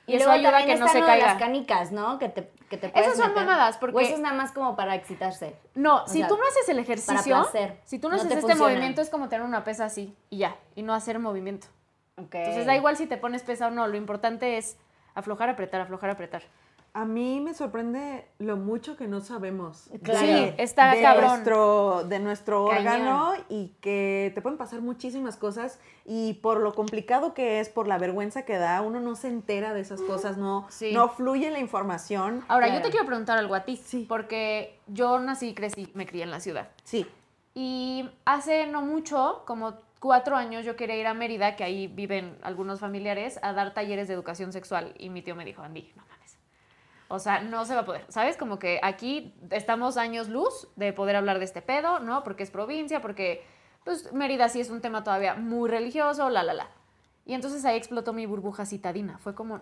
Y, 0.08 0.16
eso 0.16 0.32
ayuda 0.32 0.58
a 0.58 0.66
que 0.66 0.76
no 0.76 0.88
se 0.88 1.00
caiga. 1.02 1.28
las 1.28 1.38
canicas, 1.38 1.92
¿no? 1.92 2.18
Que 2.18 2.30
te, 2.30 2.50
que 2.70 2.78
te 2.78 2.88
Esas 2.88 3.16
son 3.18 3.30
meter. 3.30 3.46
mamadas, 3.46 3.78
porque- 3.78 3.98
O 3.98 4.00
eso 4.00 4.16
es 4.16 4.20
nada 4.22 4.34
más 4.34 4.52
como 4.54 4.76
para 4.76 4.96
excitarse. 4.96 5.56
No, 5.76 6.04
O 6.04 6.08
si 6.08 6.20
sea, 6.20 6.28
tú 6.30 6.36
no 6.38 6.44
haces 6.48 6.68
el 6.70 6.80
ejercicio, 6.80 7.42
placer. 7.42 7.80
si 7.86 8.00
tú 8.00 8.08
no, 8.08 8.16
No 8.16 8.22
haces 8.22 8.30
te 8.30 8.34
este 8.36 8.48
funciona. 8.48 8.72
movimiento, 8.72 9.02
es 9.02 9.10
como 9.12 9.30
tener 9.30 9.46
una 9.46 9.64
pesa 9.64 9.86
así 9.86 10.16
y 10.32 10.40
ya, 10.40 10.56
y 10.76 10.82
no 10.82 10.96
hacer 10.96 11.20
movimiento. 11.20 11.68
Ok. 12.18 12.34
Entonces 12.34 12.66
da 12.66 12.76
igual 12.76 12.98
si 12.98 13.06
te 13.06 13.18
pones 13.18 13.44
pesa 13.44 13.68
o 13.68 13.70
no, 13.70 13.86
lo 13.86 13.98
importante 13.98 14.58
es 14.58 14.78
aflojar, 15.14 15.50
apretar, 15.50 15.82
aflojar, 15.82 16.10
apretar. 16.10 16.42
A 16.98 17.06
mí 17.06 17.40
me 17.42 17.54
sorprende 17.54 18.26
lo 18.40 18.58
mucho 18.58 18.98
que 18.98 19.06
no 19.08 19.22
sabemos 19.22 19.88
Claro. 20.02 20.26
Sí, 20.26 20.52
está 20.58 20.96
de 20.96 21.04
cabrón. 21.04 21.30
nuestro, 21.30 22.04
de 22.06 22.18
nuestro 22.18 22.66
Cañón. 22.70 22.88
órgano 22.88 23.34
y 23.50 23.68
que 23.82 24.32
te 24.34 24.42
pueden 24.42 24.58
pasar 24.58 24.82
muchísimas 24.82 25.36
cosas 25.38 25.80
y 26.06 26.34
por 26.42 26.60
lo 26.60 26.74
complicado 26.74 27.36
que 27.36 27.60
es, 27.60 27.70
por 27.70 27.88
la 27.88 28.00
vergüenza 28.00 28.46
que 28.46 28.58
da, 28.58 28.82
uno 28.82 29.00
no 29.00 29.16
se 29.16 29.28
entera 29.28 29.76
de 29.76 29.82
esas 29.82 30.02
cosas, 30.02 30.38
no, 30.38 30.66
Sí. 30.70 30.92
no 30.92 31.10
fluye 31.10 31.52
la 31.52 31.60
información. 31.60 32.44
Ahora, 32.48 32.68
yo 32.74 32.82
te 32.82 32.90
quiero 32.90 33.06
preguntar 33.06 33.38
algo 33.38 33.54
a 33.54 33.60
ti, 33.64 33.78
Sí. 33.78 34.08
porque 34.10 34.80
yo 34.88 35.20
nací, 35.20 35.54
crecí, 35.54 35.92
me 35.94 36.08
crié 36.08 36.24
en 36.24 36.32
la 36.32 36.40
ciudad. 36.40 36.70
Sí, 36.84 37.06
Y 37.54 38.10
hace 38.26 38.66
no 38.66 38.82
mucho, 38.82 39.44
como 39.46 39.76
cuatro 40.00 40.36
años, 40.36 40.66
yo 40.66 40.76
quería 40.76 40.96
ir 40.98 41.06
a 41.06 41.14
Mérida, 41.14 41.56
que 41.56 41.64
ahí 41.64 41.86
viven 41.88 42.36
algunos 42.42 42.80
familiares, 42.80 43.40
a 43.44 43.54
dar 43.54 43.74
talleres 43.76 44.08
de 44.08 44.16
educación 44.16 44.52
sexual. 44.52 44.94
Y 44.98 45.10
mi 45.12 45.22
tío 45.22 45.36
me 45.36 45.46
dijo, 45.46 45.62
Andy, 45.62 45.92
no. 45.96 46.04
O 47.10 47.20
sea, 47.20 47.42
no 47.42 47.66
se 47.66 47.74
va 47.74 47.82
a 47.82 47.86
poder. 47.86 48.06
¿Sabes? 48.10 48.38
Como 48.38 48.60
que 48.60 48.80
aquí 48.84 49.34
estamos 49.52 49.98
años 49.98 50.28
luz 50.28 50.68
de 50.76 50.94
poder 50.94 51.16
hablar 51.16 51.40
de 51.40 51.46
este 51.46 51.62
pedo, 51.62 52.00
¿no? 52.00 52.24
Porque 52.24 52.44
es 52.44 52.52
provincia, 52.52 53.02
porque 53.02 53.46
pues 53.84 54.12
Mérida 54.12 54.50
sí 54.50 54.60
es 54.60 54.70
un 54.70 54.82
tema 54.82 55.04
todavía 55.04 55.36
muy 55.36 55.70
religioso, 55.70 56.30
la, 56.30 56.44
la, 56.44 56.54
la. 56.54 56.68
Y 57.26 57.34
entonces 57.34 57.64
ahí 57.66 57.78
explotó 57.78 58.14
mi 58.14 58.26
burbuja 58.26 58.66
citadina. 58.66 59.18
Fue 59.18 59.36
como, 59.36 59.62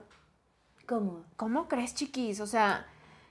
¿Cómo? 0.86 1.24
¿cómo 1.36 1.68
crees, 1.68 1.96
chiquis? 1.96 2.40
O 2.40 2.48
sea, 2.48 2.86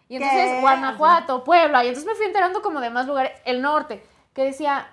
y 0.09 0.18
¿Qué? 0.18 0.24
entonces 0.24 0.61
Guanajuato, 0.61 1.44
Puebla, 1.44 1.85
y 1.85 1.88
entonces 1.88 2.07
me 2.07 2.16
fui 2.16 2.27
enterando 2.27 2.62
como 2.62 2.81
de 2.81 2.90
más 2.90 3.07
lugares, 3.07 3.33
el 3.44 3.62
norte, 3.62 4.05
que 4.33 4.44
decía, 4.44 4.88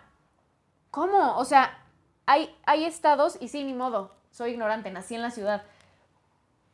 ¿cómo? 0.92 1.38
O 1.38 1.46
sea, 1.46 1.78
hay, 2.26 2.56
hay 2.66 2.86
estados, 2.86 3.38
y 3.42 3.48
sí, 3.48 3.64
ni 3.64 3.74
modo, 3.74 4.12
soy 4.30 4.52
ignorante, 4.52 4.92
nací 4.92 5.16
en 5.16 5.22
la 5.22 5.32
ciudad, 5.32 5.64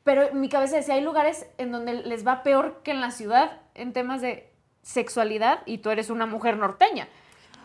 pero 0.07 0.33
mi 0.33 0.47
cabeza 0.47 0.77
decía, 0.77 0.93
hay 0.93 1.01
lugares 1.01 1.47
en 1.57 1.73
donde 1.73 1.91
les 1.91 2.25
va 2.25 2.41
peor 2.41 2.79
que 2.81 2.91
en 2.91 3.01
la 3.01 3.11
ciudad 3.11 3.59
en 3.75 3.91
temas 3.91 4.21
de 4.21 4.49
sexualidad, 4.81 5.59
y 5.65 5.79
tú 5.79 5.89
eres 5.89 6.09
una 6.09 6.25
mujer 6.25 6.55
norteña. 6.55 7.09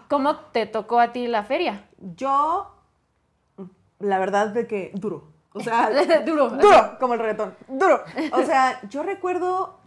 ¿Cómo 0.08 0.34
te 0.36 0.66
tocó 0.66 0.98
a 0.98 1.12
ti 1.12 1.28
la 1.28 1.44
feria? 1.44 1.84
yo, 2.16 2.74
la 4.00 4.18
verdad 4.18 4.48
de 4.48 4.66
que 4.66 4.90
duro. 4.92 5.28
O 5.52 5.60
sea, 5.60 5.88
Duro. 6.26 6.48
duro, 6.50 6.96
como 6.98 7.14
el 7.14 7.20
reggaetón, 7.20 7.54
duro. 7.68 8.02
O 8.32 8.42
sea, 8.42 8.80
yo 8.88 9.04
recuerdo 9.04 9.78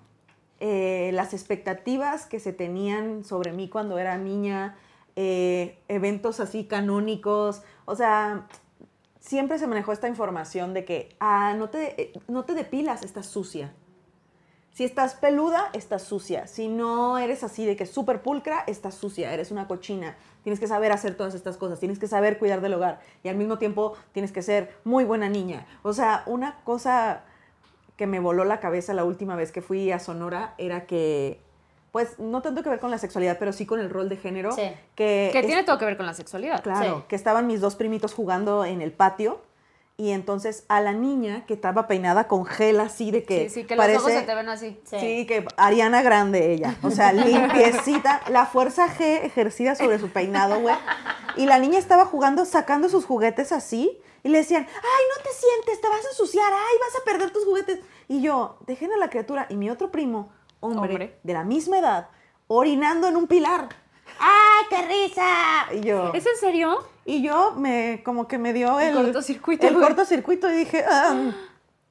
eh, 0.62 1.10
las 1.14 1.34
expectativas 1.34 2.26
que 2.26 2.40
se 2.40 2.54
tenían 2.54 3.26
sobre 3.26 3.52
mí 3.52 3.68
cuando 3.68 3.98
era 3.98 4.18
niña, 4.18 4.78
eh, 5.18 5.78
eventos 5.90 6.40
así 6.40 6.64
canónicos, 6.64 7.64
o 7.84 7.96
sea, 7.98 8.48
siempre 9.26 9.58
se 9.58 9.68
manejó 9.68 9.92
esta 9.92 10.08
información 10.08 10.74
de 10.74 10.86
que, 10.86 11.16
ah, 11.20 11.56
no 11.58 11.70
te, 11.70 12.02
eh, 12.02 12.14
no 12.28 12.46
te 12.46 12.54
depilas, 12.54 13.04
estás 13.04 13.26
sucia. 13.26 13.74
Si 14.72 14.84
estás 14.84 15.16
peluda, 15.16 15.70
estás 15.74 16.04
sucia. 16.04 16.48
Si 16.48 16.68
no 16.68 17.18
eres 17.18 17.44
así 17.44 17.66
de 17.66 17.76
que 17.76 17.86
súper 17.86 18.22
pulcra, 18.22 18.64
estás 18.68 18.94
sucia, 18.94 19.34
eres 19.34 19.50
una 19.50 19.68
cochina. 19.68 20.16
Tienes 20.44 20.60
que 20.60 20.68
saber 20.68 20.92
hacer 20.92 21.16
todas 21.16 21.34
estas 21.34 21.58
cosas, 21.58 21.80
tienes 21.80 21.98
que 21.98 22.08
saber 22.08 22.38
cuidar 22.38 22.62
del 22.62 22.74
hogar 22.74 23.00
y 23.24 23.30
al 23.30 23.38
mismo 23.38 23.58
tiempo 23.58 23.94
tienes 24.12 24.32
que 24.32 24.42
ser 24.42 24.76
muy 24.84 25.06
buena 25.06 25.30
niña. 25.30 25.66
O 25.82 25.94
sea, 25.94 26.24
una 26.26 26.62
cosa 26.64 27.24
que 27.96 28.06
me 28.06 28.20
voló 28.20 28.44
la 28.44 28.60
cabeza 28.60 28.94
la 28.94 29.06
última 29.06 29.36
vez 29.36 29.52
que 29.52 29.62
fui 29.62 29.92
a 29.92 30.00
Sonora 30.00 30.54
era 30.58 30.86
que, 30.86 31.40
pues, 31.96 32.20
no 32.20 32.42
tanto 32.42 32.62
que 32.62 32.70
ver 32.70 32.82
con 32.82 32.92
la 32.92 32.98
sexualidad, 32.98 33.38
pero 33.40 33.54
sí 33.54 33.66
con 33.66 33.80
el 33.80 33.90
rol 33.90 34.10
de 34.10 34.18
género. 34.18 34.52
Sí. 34.52 34.64
Que, 34.96 35.30
Que 35.32 35.40
es- 35.40 35.46
tiene 35.46 35.64
todo 35.64 35.78
que 35.78 35.86
ver 35.86 35.96
con 35.96 36.06
la 36.06 36.14
sexualidad. 36.14 36.62
Claro, 36.62 36.98
Sí. 36.98 37.04
que 37.08 37.16
estaban 37.16 37.48
mis 37.48 37.62
dos 37.62 37.78
primitos 37.78 38.14
jugando 38.14 38.66
en 38.66 38.82
el 38.82 38.92
patio 38.92 39.40
y 39.96 40.12
entonces 40.12 40.66
a 40.68 40.82
la 40.82 40.92
niña 40.92 41.46
que 41.46 41.54
estaba 41.54 41.88
peinada 41.88 42.28
con 42.28 42.46
gel 42.46 42.82
así 42.82 43.12
de 43.12 43.24
que 43.24 43.48
Sí, 43.48 43.62
sí, 43.62 43.64
que 43.64 43.78
los 43.78 43.84
parece 43.86 44.00
ojos 44.00 44.12
se 44.12 44.22
te 44.24 44.36
ven 44.36 44.50
así. 44.50 44.78
Sí. 44.84 44.98
Sí. 45.00 45.26
que 45.26 45.46
Ariana 45.56 46.02
Grande 46.02 46.52
ella, 46.52 46.76
o 46.84 46.92
sea, 46.92 47.14
limpiecita, 47.14 48.24
la 48.30 48.46
fuerza 48.46 48.88
G 48.90 49.24
ejercida 49.24 49.76
sobre 49.76 49.98
su 49.98 50.10
peinado, 50.10 50.60
güey. 50.60 50.76
Y 51.38 51.46
la 51.46 51.60
niña 51.60 51.80
estaba 51.80 52.04
jugando, 52.06 52.44
sacando 52.44 52.90
sus 52.90 53.06
juguetes 53.06 53.54
así, 53.54 53.98
y 54.22 54.28
le 54.28 54.40
decían, 54.40 54.68
ay, 54.68 55.04
no 55.16 55.24
te 55.24 55.30
sientes, 55.30 55.80
te 55.80 55.88
vas 55.88 56.04
a 56.06 56.10
ensuciar, 56.10 56.52
ay, 56.52 56.78
vas 56.82 57.02
a 57.02 57.06
perder 57.06 57.32
tus 57.32 57.46
juguetes. 57.46 57.80
Y 58.10 58.22
yo, 58.22 58.58
dejen 58.68 58.92
a 58.92 58.98
la 58.98 59.10
criatura, 59.10 59.46
y 59.50 59.56
mi 59.56 59.70
otro 59.70 59.92
primo, 59.92 60.30
hombre, 60.60 60.92
Hombre. 60.92 61.20
de 61.24 61.34
la 61.34 61.44
misma 61.44 61.80
edad, 61.80 62.10
orinando 62.48 63.08
en 63.08 63.16
un 63.16 63.28
pilar. 63.28 63.70
¡Ay, 64.20 64.66
qué 64.70 64.88
risa! 64.88 65.74
Y 65.74 65.82
yo, 65.82 66.14
¿Es 66.14 66.26
en 66.26 66.38
serio? 66.40 66.78
y 67.06 67.22
yo 67.22 67.54
me, 67.56 68.02
como 68.04 68.28
que 68.28 68.38
me 68.38 68.54
dio 68.54 68.80
El 68.80 68.90
el, 68.90 69.04
cortocircuito, 69.04 69.68
El 69.68 69.76
cortocircuito 69.76 70.52
y 70.52 70.56
dije, 70.56 70.84
ah, 70.88 71.32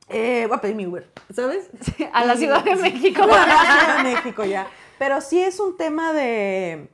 eh, 0.08 0.44
voy 0.48 0.56
a 0.56 0.60
pedir 0.60 0.76
mi 0.76 0.86
Uber, 0.86 1.10
¿sabes? 1.34 1.70
A 2.12 2.24
la 2.24 2.36
Ciudad 2.36 2.64
de 2.64 2.76
México. 2.76 3.22
a 3.22 3.26
la 3.26 3.44
Ciudad 3.44 3.96
de 3.98 4.02
México 4.14 4.44
ya. 4.44 4.66
Pero 4.98 5.20
sí 5.20 5.40
es 5.40 5.60
un 5.60 5.76
tema 5.76 6.12
de, 6.12 6.88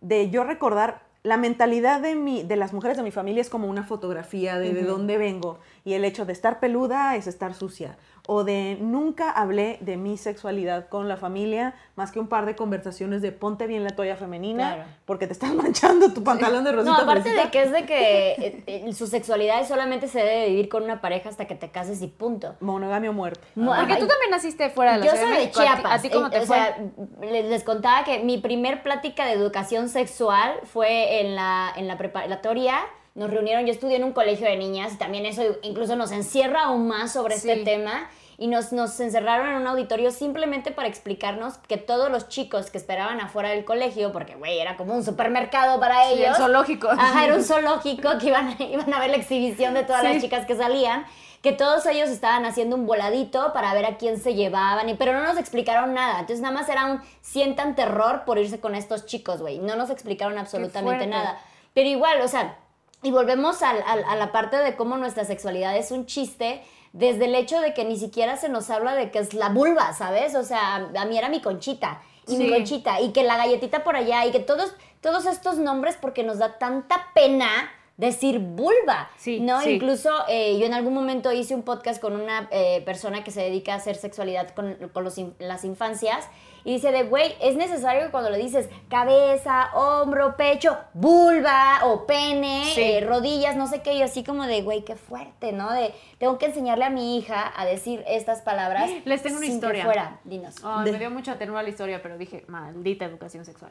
de 0.00 0.30
yo 0.30 0.44
recordar 0.44 1.06
la 1.22 1.36
mentalidad 1.36 2.00
de, 2.00 2.14
mi, 2.14 2.44
de 2.44 2.54
las 2.56 2.72
mujeres 2.72 2.96
de 2.96 3.02
mi 3.02 3.10
familia 3.10 3.40
es 3.40 3.50
como 3.50 3.66
una 3.68 3.82
fotografía 3.82 4.58
de, 4.58 4.72
de 4.72 4.82
dónde 4.82 5.18
vengo. 5.18 5.58
Y 5.84 5.94
el 5.94 6.04
hecho 6.04 6.24
de 6.24 6.32
estar 6.32 6.60
peluda 6.60 7.16
es 7.16 7.26
estar 7.26 7.52
sucia. 7.54 7.98
O 8.28 8.42
de 8.44 8.76
nunca 8.80 9.30
hablé 9.30 9.78
de 9.82 9.96
mi 9.96 10.16
sexualidad 10.16 10.88
con 10.88 11.08
la 11.08 11.16
familia, 11.16 11.74
más 11.94 12.10
que 12.10 12.18
un 12.18 12.26
par 12.28 12.44
de 12.44 12.56
conversaciones 12.56 13.22
de 13.22 13.30
ponte 13.32 13.66
bien 13.68 13.84
la 13.84 13.90
toalla 13.90 14.16
femenina, 14.16 14.74
Claro. 14.74 14.90
porque 15.04 15.26
te 15.28 15.32
estás 15.32 15.54
manchando 15.54 16.12
tu 16.12 16.24
pantalón 16.24 16.64
de 16.64 16.72
rosita. 16.72 16.90
No, 16.96 17.02
aparte 17.02 17.22
fresita. 17.30 17.44
de 17.44 17.50
que 17.50 17.62
es 17.62 17.72
de 17.72 17.86
que 17.86 18.30
eh, 18.32 18.64
eh, 18.66 18.92
su 18.92 19.06
sexualidad 19.06 19.66
solamente 19.66 20.08
se 20.08 20.18
debe 20.18 20.48
vivir 20.48 20.68
con 20.68 20.82
una 20.82 21.00
pareja 21.00 21.28
hasta 21.28 21.46
que 21.46 21.54
te 21.54 21.70
cases 21.70 22.02
y 22.02 22.08
punto. 22.08 22.56
Monogamia 22.60 23.10
o 23.10 23.12
muerte. 23.12 23.40
Mo- 23.54 23.74
Porque 23.76 23.94
tú 23.96 24.06
también 24.06 24.30
naciste 24.30 24.70
fuera 24.70 24.94
de 24.94 24.98
la 24.98 25.04
Yo 25.06 25.10
soy 25.12 25.20
de 25.20 25.26
de 25.26 25.30
México. 25.32 25.60
¿A 25.60 25.62
ti- 25.62 25.68
Chiapas. 25.72 25.92
¿A 25.98 26.02
ti 26.02 26.10
cómo 26.10 26.26
eh, 26.26 26.30
te 26.30 26.38
o 26.40 26.46
fue? 26.46 26.56
sea, 26.56 26.78
les, 27.22 27.44
les 27.46 27.62
contaba 27.64 28.02
que 28.04 28.18
mi 28.24 28.38
primer 28.38 28.82
plática 28.82 29.24
de 29.26 29.32
educación 29.32 29.88
sexual 29.88 30.52
fue 30.64 31.20
en 31.20 31.34
la, 31.36 31.72
en 31.76 31.86
la 31.86 31.96
preparatoria. 31.96 32.78
Nos 33.16 33.30
reunieron, 33.30 33.66
yo 33.66 33.72
estudié 33.72 33.96
en 33.96 34.04
un 34.04 34.12
colegio 34.12 34.46
de 34.46 34.56
niñas 34.56 34.92
y 34.92 34.96
también 34.98 35.26
eso 35.26 35.42
incluso 35.62 35.96
nos 35.96 36.12
encierra 36.12 36.64
aún 36.66 36.86
más 36.86 37.12
sobre 37.12 37.36
Sí. 37.36 37.50
este 37.50 37.64
tema. 37.64 38.08
Y 38.38 38.48
nos, 38.48 38.70
nos 38.72 39.00
encerraron 39.00 39.48
en 39.48 39.54
un 39.62 39.66
auditorio 39.66 40.10
simplemente 40.10 40.70
para 40.70 40.86
explicarnos 40.88 41.56
que 41.56 41.78
todos 41.78 42.10
los 42.10 42.28
chicos 42.28 42.70
que 42.70 42.76
esperaban 42.76 43.18
afuera 43.22 43.48
del 43.48 43.64
colegio, 43.64 44.12
porque, 44.12 44.34
güey, 44.34 44.58
era 44.58 44.76
como 44.76 44.94
un 44.94 45.02
supermercado 45.02 45.80
para 45.80 46.04
Sí, 46.08 46.12
el 46.12 46.18
ellos. 46.24 46.36
zoológico. 46.36 46.88
Ajá, 46.90 47.24
era 47.24 47.34
un 47.34 47.42
zoológico 47.44 48.18
que 48.20 48.26
iban, 48.26 48.54
iban 48.60 48.92
a 48.92 49.00
ver 49.00 49.08
la 49.08 49.16
exhibición 49.16 49.72
de 49.72 49.84
todas 49.84 50.02
Sí. 50.02 50.08
las 50.12 50.22
chicas 50.22 50.44
que 50.44 50.54
salían, 50.54 51.06
que 51.40 51.52
todos 51.52 51.86
ellos 51.86 52.10
estaban 52.10 52.44
haciendo 52.44 52.76
un 52.76 52.84
voladito 52.86 53.54
para 53.54 53.72
ver 53.72 53.86
a 53.86 53.96
quién 53.96 54.18
se 54.20 54.34
llevaban, 54.34 54.86
y, 54.90 54.94
pero 54.94 55.14
no 55.14 55.22
nos 55.24 55.38
explicaron 55.38 55.94
nada. 55.94 56.20
Entonces 56.20 56.40
nada 56.42 56.52
más 56.54 56.68
era 56.68 56.84
un 56.84 57.00
sientan 57.22 57.74
terror 57.74 58.24
por 58.26 58.36
irse 58.36 58.60
con 58.60 58.74
estos 58.74 59.06
chicos, 59.06 59.40
güey. 59.40 59.60
No 59.60 59.76
nos 59.76 59.88
explicaron 59.88 60.36
absolutamente 60.36 61.06
nada. 61.06 61.38
Pero 61.72 61.88
igual, 61.88 62.20
o 62.20 62.28
sea, 62.28 62.58
y 63.02 63.10
volvemos 63.10 63.62
a 63.62 64.16
la 64.16 64.32
parte 64.32 64.56
de 64.56 64.76
cómo 64.76 64.96
nuestra 64.96 65.24
sexualidad 65.24 65.76
es 65.76 65.90
un 65.90 66.06
chiste. 66.06 66.62
Desde 66.92 67.26
el 67.26 67.34
hecho 67.34 67.60
de 67.60 67.74
que 67.74 67.84
ni 67.84 67.98
siquiera 67.98 68.36
se 68.38 68.48
nos 68.48 68.70
habla 68.70 68.94
de 68.94 69.10
que 69.10 69.18
es 69.18 69.34
la 69.34 69.50
vulva, 69.50 69.92
¿sabes? 69.92 70.34
O 70.34 70.42
sea, 70.42 70.76
a 70.76 71.04
mí 71.04 71.18
era 71.18 71.28
mi 71.28 71.42
conchita 71.42 72.00
y 72.26 72.36
mi 72.38 72.50
conchita 72.50 73.00
y 73.02 73.12
que 73.12 73.22
la 73.22 73.36
galletita 73.36 73.84
por 73.84 73.96
allá 73.96 74.24
y 74.24 74.32
que 74.32 74.40
todos, 74.40 74.74
todos 75.02 75.26
estos 75.26 75.58
nombres 75.58 75.96
porque 76.00 76.22
nos 76.24 76.38
da 76.38 76.58
tanta 76.58 77.08
pena 77.14 77.70
decir 77.98 78.38
vulva, 78.38 79.10
Sí, 79.18 79.40
¿no? 79.40 79.60
sí. 79.60 79.72
Incluso 79.72 80.10
eh, 80.28 80.58
yo 80.58 80.66
en 80.66 80.74
algún 80.74 80.94
momento 80.94 81.32
hice 81.32 81.54
un 81.54 81.62
podcast 81.62 82.00
con 82.00 82.14
una 82.18 82.48
eh, 82.50 82.82
persona 82.84 83.22
que 83.24 83.30
se 83.30 83.42
dedica 83.42 83.74
a 83.74 83.76
hacer 83.76 83.96
sexualidad 83.96 84.50
con, 84.50 84.74
con 84.92 85.04
los 85.04 85.16
las 85.38 85.64
infancias 85.64 86.26
y 86.66 86.72
dice 86.74 86.90
de, 86.90 87.04
güey, 87.04 87.36
es 87.40 87.54
necesario 87.54 88.02
que 88.04 88.10
cuando 88.10 88.28
le 88.28 88.38
dices 88.38 88.68
cabeza, 88.90 89.70
hombro, 89.74 90.36
pecho, 90.36 90.76
vulva 90.94 91.78
o 91.84 92.06
pene, 92.06 92.64
Sí. 92.74 92.82
eh, 92.82 93.00
rodillas, 93.06 93.54
no 93.56 93.68
sé 93.68 93.82
qué, 93.82 93.94
y 93.94 94.02
así 94.02 94.24
como 94.24 94.44
de, 94.46 94.62
güey, 94.62 94.84
qué 94.84 94.96
fuerte, 94.96 95.52
¿no? 95.52 95.72
De, 95.72 95.94
tengo 96.18 96.38
que 96.38 96.46
enseñarle 96.46 96.84
a 96.84 96.90
mi 96.90 97.16
hija 97.18 97.52
a 97.56 97.64
decir 97.64 98.02
estas 98.08 98.42
palabras. 98.42 98.90
Les 99.04 99.22
tengo 99.22 99.36
una 99.36 99.46
sin 99.46 99.54
historia. 99.54 99.82
Que 99.82 99.86
fuera, 99.86 100.20
dinos. 100.24 100.56
De- 100.84 100.90
Me 100.92 100.98
dio 100.98 101.10
mucha 101.10 101.38
ternura 101.38 101.62
la 101.62 101.68
historia, 101.68 102.02
pero 102.02 102.18
dije, 102.18 102.44
maldita 102.48 103.04
educación 103.04 103.44
sexual. 103.44 103.70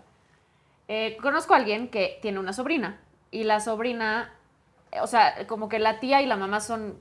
Eh, 0.88 1.18
conozco 1.22 1.54
a 1.54 1.58
alguien 1.58 1.90
que 1.90 2.18
tiene 2.22 2.40
una 2.40 2.54
sobrina 2.54 3.00
y 3.30 3.44
la 3.44 3.60
sobrina, 3.60 4.34
eh, 4.94 5.02
o 5.02 5.08
sea, 5.08 5.48
como 5.48 5.68
que 5.68 5.80
la 5.80 6.00
tía 6.00 6.22
y 6.22 6.28
la 6.28 6.38
mamá 6.38 6.62
son 6.62 6.98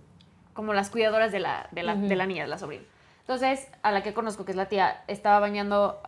como 0.54 0.72
las 0.74 0.90
cuidadoras 0.90 1.30
de 1.32 1.38
la, 1.40 1.68
de 1.70 1.82
la, 1.82 1.94
de 1.94 2.16
la 2.16 2.26
niña, 2.26 2.42
de 2.44 2.48
la 2.48 2.58
sobrina. 2.58 2.84
Entonces, 3.24 3.68
a 3.82 3.90
la 3.90 4.02
que 4.02 4.12
conozco, 4.12 4.44
que 4.44 4.52
es 4.52 4.56
la 4.56 4.66
tía, 4.66 5.02
estaba 5.08 5.40
bañando 5.40 5.98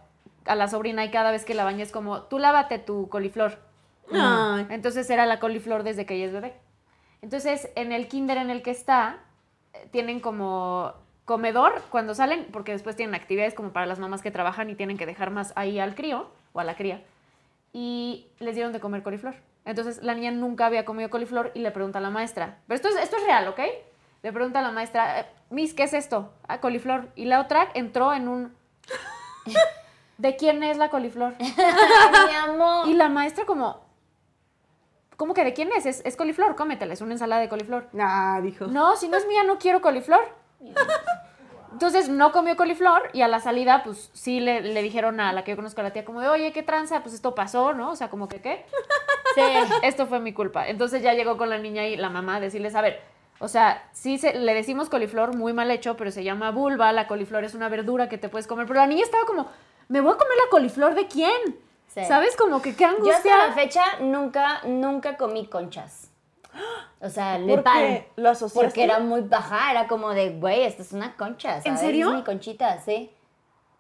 a 0.45 0.55
la 0.55 0.69
sobrina 0.69 1.03
y 1.03 1.11
cada 1.11 1.31
vez 1.31 1.47
que 1.47 1.55
la 1.55 1.65
baña 1.65 1.83
es 1.83 1.91
como, 1.91 2.23
tú 2.25 2.39
lávate 2.39 2.79
tu 2.79 3.09
coliflor. 3.09 3.59
Ay. 4.13 4.67
Entonces 4.69 5.09
era 5.09 5.25
la 5.25 5.41
coliflor 5.41 5.83
desde 5.83 6.05
que 6.05 6.15
ella 6.15 6.27
es 6.27 6.33
bebé. 6.33 6.55
Entonces, 7.23 7.71
en 7.75 7.91
el 7.93 8.07
kinder 8.09 8.37
en 8.37 8.51
el 8.51 8.63
que 8.63 8.71
está, 8.71 9.19
eh, 9.73 9.89
tienen 9.91 10.21
como 10.21 10.93
comedor, 11.25 11.83
cuando 11.91 12.15
salen, 12.15 12.47
porque 12.53 12.73
después 12.73 12.97
tienen 12.97 13.15
actividades 13.15 13.55
como 13.55 13.71
para 13.71 13.87
las 13.87 13.99
mamás 13.99 14.21
que 14.21 14.31
trabajan 14.31 14.69
y 14.69 14.75
tienen 14.75 14.99
que 14.99 15.07
dejar 15.07 15.31
más 15.31 15.53
ahí 15.57 15.81
al 15.81 15.95
crío 15.95 16.29
o 16.53 16.61
a 16.61 16.65
la 16.65 16.77
cría, 16.77 17.03
y 17.73 18.27
les 18.39 18.55
dieron 18.55 18.73
de 18.73 18.79
comer 18.79 19.03
coliflor. 19.03 19.35
Entonces 19.65 20.03
la 20.03 20.15
niña 20.15 20.31
nunca 20.31 20.67
había 20.67 20.85
comido 20.85 21.11
coliflor 21.11 21.51
y 21.55 21.61
le 21.61 21.73
pregunta 21.73 21.99
a 21.99 22.03
la 22.03 22.11
maestra, 22.11 22.59
pero 22.69 22.77
esto 22.77 22.89
es, 22.89 22.97
esto 22.97 23.17
es 23.17 23.25
real, 23.25 23.49
¿ok? 23.49 23.59
Le 24.23 24.33
pregunta 24.33 24.61
a 24.61 24.63
la 24.63 24.71
maestra, 24.71 25.21
"Eh, 25.21 25.27
Miss, 25.51 25.75
¿qué 25.75 25.85
es 25.85 25.93
esto? 25.93 26.33
Ah, 26.49 26.61
coliflor. 26.61 27.09
Y 27.15 27.27
la 27.27 27.41
otra 27.41 27.69
entró 27.75 28.13
en 28.13 28.29
un... 28.29 28.57
¿De 30.19 30.37
quién 30.37 30.63
es 30.63 30.77
la 30.77 30.91
coliflor? 30.91 31.35
Mi 31.39 32.35
amor. 32.35 32.89
Y 32.89 32.95
la 32.95 33.09
maestra 33.09 33.45
como... 33.45 33.85
¿Cómo 35.17 35.33
que 35.33 35.45
de 35.45 35.55
quién 35.55 35.71
es? 35.73 35.87
Es, 35.87 36.03
es 36.05 36.17
coliflor, 36.17 36.57
cómetela, 36.57 36.93
es 36.93 37.01
una 37.01 37.13
ensalada 37.13 37.41
de 37.41 37.49
coliflor. 37.49 37.89
Ah, 37.99 38.41
dijo. 38.43 38.67
No, 38.67 38.97
si 38.97 39.09
no 39.09 39.17
es 39.17 39.27
mía, 39.27 39.45
no 39.45 39.59
quiero 39.59 39.81
coliflor. 39.81 40.21
Entonces 41.73 42.09
no 42.09 42.33
comió 42.33 42.57
coliflor 42.57 43.11
y 43.13 43.23
a 43.23 43.29
la 43.29 43.41
salida, 43.41 43.83
pues 43.83 44.11
sí 44.13 44.41
le, 44.41 44.61
le 44.61 44.83
dijeron 44.83 45.21
a 45.21 45.33
la 45.33 45.45
que 45.45 45.53
yo 45.53 45.57
conozco 45.57 45.81
a 45.81 45.85
la 45.85 45.93
tía, 45.93 46.05
como 46.05 46.21
de, 46.21 46.29
oye, 46.29 46.53
¿qué 46.53 46.63
tranza? 46.63 47.03
Pues 47.03 47.15
esto 47.15 47.35
pasó, 47.35 47.73
¿no? 47.73 47.91
O 47.91 47.97
sea, 47.97 48.09
como 48.11 48.29
que, 48.29 48.41
¿qué? 48.41 48.67
Sí. 49.35 49.43
Esto 49.83 50.07
fue 50.07 50.21
mi 50.21 50.33
culpa. 50.33 50.69
Entonces 50.69 51.03
ya 51.03 51.13
llegó 51.13 51.37
con 51.37 51.51
la 51.51 51.59
niña 51.59 51.87
y 51.87 51.97
la 51.97 52.09
mamá 52.09 52.37
a 52.37 52.41
decirles, 52.41 52.75
a 52.75 52.81
ver, 52.81 53.03
o 53.39 53.49
sea, 53.49 53.89
sí 53.93 54.19
se, 54.19 54.35
le 54.35 54.55
decimos 54.55 54.89
coliflor 54.89 55.37
muy 55.37 55.53
mal 55.53 55.71
hecho, 55.71 55.97
pero 55.97 56.11
se 56.11 56.25
llama 56.25 56.51
vulva, 56.51 56.93
la 56.93 57.07
coliflor 57.07 57.45
es 57.45 57.55
una 57.55 57.69
verdura 57.69 58.09
que 58.09 58.19
te 58.19 58.29
puedes 58.29 58.47
comer. 58.47 58.67
Pero 58.67 58.81
la 58.81 58.87
niña 58.87 59.03
estaba 59.03 59.25
como, 59.27 59.49
¿me 59.89 60.01
voy 60.01 60.15
a 60.15 60.17
comer 60.17 60.37
la 60.45 60.51
coliflor 60.51 60.95
de 60.95 61.07
quién? 61.07 61.59
Sí. 61.89 62.05
¿Sabes? 62.05 62.37
Como 62.37 62.63
que 62.63 62.75
qué 62.75 62.85
Yo 62.85 62.91
angustia. 62.91 63.17
hasta 63.17 63.49
la 63.49 63.53
fecha 63.55 63.83
nunca, 64.01 64.63
nunca 64.65 65.17
comí 65.17 65.47
conchas. 65.47 66.11
O 67.01 67.09
sea, 67.11 67.39
le 67.39 67.59
¿Por 67.59 67.65
qué? 67.73 68.09
¿Lo 68.17 68.31
asociaste? 68.31 68.67
Porque 68.67 68.85
era 68.85 68.99
muy 68.99 69.21
baja, 69.21 69.71
era 69.71 69.87
como 69.87 70.11
de, 70.11 70.31
güey, 70.31 70.63
esta 70.63 70.83
es 70.83 70.93
una 70.93 71.15
concha, 71.17 71.61
¿sabes? 71.61 71.81
serio? 71.81 72.09
Es 72.11 72.17
mi 72.17 72.25
conchita, 72.25 72.81
sí. 72.81 73.11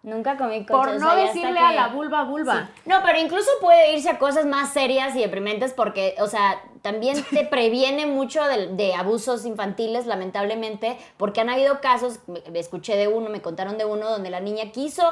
Nunca 0.06 0.36
comí 0.36 0.64
conchas. 0.64 0.68
Por 0.68 0.88
o 0.88 0.98
no 1.00 1.10
sea, 1.14 1.24
decirle 1.26 1.52
que- 1.54 1.58
a 1.58 1.72
la 1.72 1.88
vulva 1.88 2.22
vulva. 2.24 2.70
Sí. 2.76 2.82
No, 2.88 2.96
pero 3.04 3.18
incluso 3.18 3.50
puede 3.60 3.92
irse 3.92 4.08
a 4.08 4.18
cosas 4.18 4.46
más 4.46 4.72
serias 4.72 5.14
y 5.16 5.20
deprimentes 5.20 5.72
porque, 5.74 6.14
o 6.20 6.28
sea, 6.28 6.62
también 6.80 7.22
te 7.30 7.44
previene 7.50 8.06
mucho 8.06 8.42
de, 8.44 8.68
de 8.68 8.94
abusos 8.94 9.44
infantiles, 9.44 10.06
lamentablemente, 10.06 10.96
porque 11.16 11.40
han 11.40 11.50
habido 11.50 11.80
casos, 11.80 12.20
me- 12.28 12.40
me 12.52 12.60
escuché 12.60 12.96
de 12.96 13.08
uno, 13.08 13.28
me 13.30 13.42
contaron 13.42 13.78
de 13.78 13.84
uno 13.84 14.08
donde 14.08 14.30
la 14.30 14.38
niña 14.40 14.70
quiso 14.70 15.02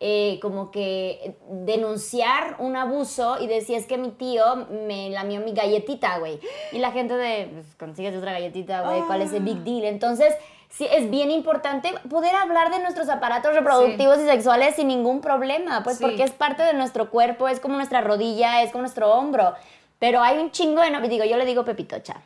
eh, 0.00 0.38
como 0.42 0.70
que 0.70 1.36
denunciar 1.48 2.56
un 2.58 2.76
abuso 2.76 3.38
y 3.40 3.46
decía, 3.46 3.76
es 3.78 3.86
que 3.86 3.98
mi 3.98 4.10
tío 4.10 4.66
me 4.86 5.10
lamió 5.10 5.40
mi 5.40 5.52
galletita, 5.52 6.18
güey. 6.18 6.38
Y 6.72 6.78
la 6.78 6.92
gente 6.92 7.14
de, 7.16 7.48
pues, 7.52 7.74
consíguete 7.76 8.18
otra 8.18 8.32
galletita, 8.32 8.82
güey, 8.82 9.00
¿cuál 9.02 9.22
es 9.22 9.32
el 9.32 9.42
big 9.42 9.58
deal? 9.64 9.84
Entonces... 9.84 10.32
Sí, 10.76 10.88
es 10.90 11.08
bien 11.08 11.30
importante 11.30 11.94
poder 12.10 12.34
hablar 12.34 12.70
de 12.72 12.80
nuestros 12.80 13.08
aparatos 13.08 13.54
reproductivos 13.54 14.18
y 14.18 14.26
sexuales 14.26 14.74
sin 14.74 14.88
ningún 14.88 15.20
problema, 15.20 15.82
pues 15.84 15.98
Sí. 15.98 16.02
porque 16.04 16.24
es 16.24 16.32
parte 16.32 16.64
de 16.64 16.72
nuestro 16.74 17.10
cuerpo, 17.10 17.46
es 17.48 17.60
como 17.60 17.76
nuestra 17.76 18.00
rodilla, 18.00 18.62
es 18.62 18.72
como 18.72 18.82
nuestro 18.82 19.12
hombro. 19.12 19.54
Pero 20.00 20.20
hay 20.20 20.38
un 20.38 20.50
chingo 20.50 20.80
de 20.82 20.90
no, 20.90 21.00
digo, 21.00 21.24
yo 21.24 21.36
le 21.36 21.44
digo 21.44 21.64
Pepitocha. 21.64 22.16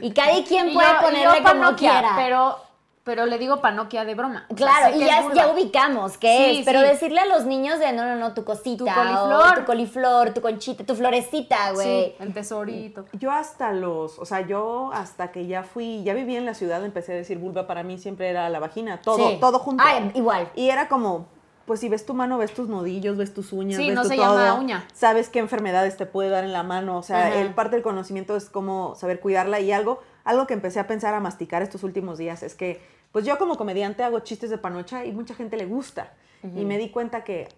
Y 0.00 0.12
cada 0.12 0.32
quien 0.48 0.72
puede 0.72 0.88
yo- 0.90 1.00
ponerle 1.02 1.38
yo 1.42 1.44
como 1.52 1.76
quiera. 1.76 2.12
Pero, 2.16 2.58
pero 3.06 3.24
le 3.24 3.38
digo 3.38 3.60
panoquia 3.60 4.04
de 4.04 4.16
broma. 4.16 4.46
O 4.50 4.56
sea, 4.56 4.66
Claro, 4.66 4.96
y 4.96 4.98
ya, 4.98 5.32
ya 5.32 5.48
ubicamos 5.52 6.18
qué 6.18 6.50
Sí, 6.50 6.58
es, 6.58 6.64
pero 6.64 6.80
sí. 6.80 6.86
decirle 6.88 7.20
a 7.20 7.26
los 7.26 7.46
niños 7.46 7.78
de 7.78 7.92
no, 7.92 8.04
no, 8.04 8.16
no, 8.16 8.34
tu 8.34 8.42
cosita, 8.44 8.84
Tu 8.84 8.90
o 8.90 8.94
coliflor. 8.94 9.54
tu 9.60 9.64
coliflor, 9.64 10.34
tu 10.34 10.40
conchita, 10.40 10.82
tu 10.84 10.96
florecita, 10.96 11.70
güey. 11.70 11.86
Sí, 11.86 12.14
el 12.18 12.34
tesorito. 12.34 13.04
Yo 13.12 13.30
hasta 13.30 13.70
los, 13.72 14.18
o 14.18 14.24
sea, 14.26 14.40
yo 14.40 14.90
hasta 14.92 15.30
que 15.30 15.46
ya 15.46 15.62
fui, 15.62 16.02
ya 16.02 16.14
viví 16.14 16.34
en 16.34 16.44
la 16.44 16.54
ciudad, 16.54 16.84
empecé 16.84 17.12
a 17.12 17.14
decir 17.16 17.38
vulva, 17.38 17.68
para 17.68 17.84
mí 17.84 17.96
siempre 17.96 18.28
era 18.28 18.50
la 18.50 18.58
vagina, 18.58 19.00
todo, 19.00 19.18
Sí. 19.30 19.38
todo 19.40 19.60
junto. 19.60 19.84
Ah, 19.86 20.00
igual. 20.14 20.50
Y 20.56 20.70
era 20.70 20.88
como, 20.88 21.28
pues 21.64 21.78
si 21.78 21.88
ves 21.88 22.06
tu 22.06 22.12
mano, 22.12 22.38
ves 22.38 22.54
tus 22.54 22.68
nodillos, 22.68 23.16
ves 23.16 23.32
tus 23.32 23.52
uñas, 23.52 23.76
Sí, 23.80 23.86
ves 23.86 23.94
no 23.94 24.02
tu 24.02 24.08
se 24.08 24.16
todo, 24.16 24.36
llama 24.36 24.54
uña. 24.58 24.84
Sabes 24.92 25.28
qué 25.28 25.38
enfermedades 25.38 25.96
te 25.96 26.06
puede 26.06 26.28
dar 26.30 26.42
en 26.42 26.52
la 26.52 26.64
mano, 26.64 26.98
o 26.98 27.02
sea, 27.04 27.28
Ajá. 27.28 27.36
el 27.40 27.54
parte 27.54 27.76
del 27.76 27.84
conocimiento 27.84 28.34
es 28.34 28.50
cómo 28.50 28.96
saber 28.96 29.20
cuidarla 29.20 29.60
y 29.60 29.70
algo, 29.70 30.00
algo 30.24 30.48
que 30.48 30.54
empecé 30.54 30.80
a 30.80 30.88
pensar 30.88 31.14
a 31.14 31.20
masticar 31.20 31.62
estos 31.62 31.84
últimos 31.84 32.18
días 32.18 32.42
es 32.42 32.56
que, 32.56 32.95
pues 33.12 33.24
yo 33.24 33.38
como 33.38 33.56
comediante 33.56 34.02
hago 34.02 34.20
chistes 34.20 34.50
de 34.50 34.58
panocha 34.58 35.04
y 35.04 35.12
mucha 35.12 35.34
gente 35.34 35.56
le 35.56 35.66
gusta. 35.66 36.12
Y 36.42 36.64
me 36.64 36.78
di 36.78 36.90
cuenta 36.90 37.24
que 37.24 37.48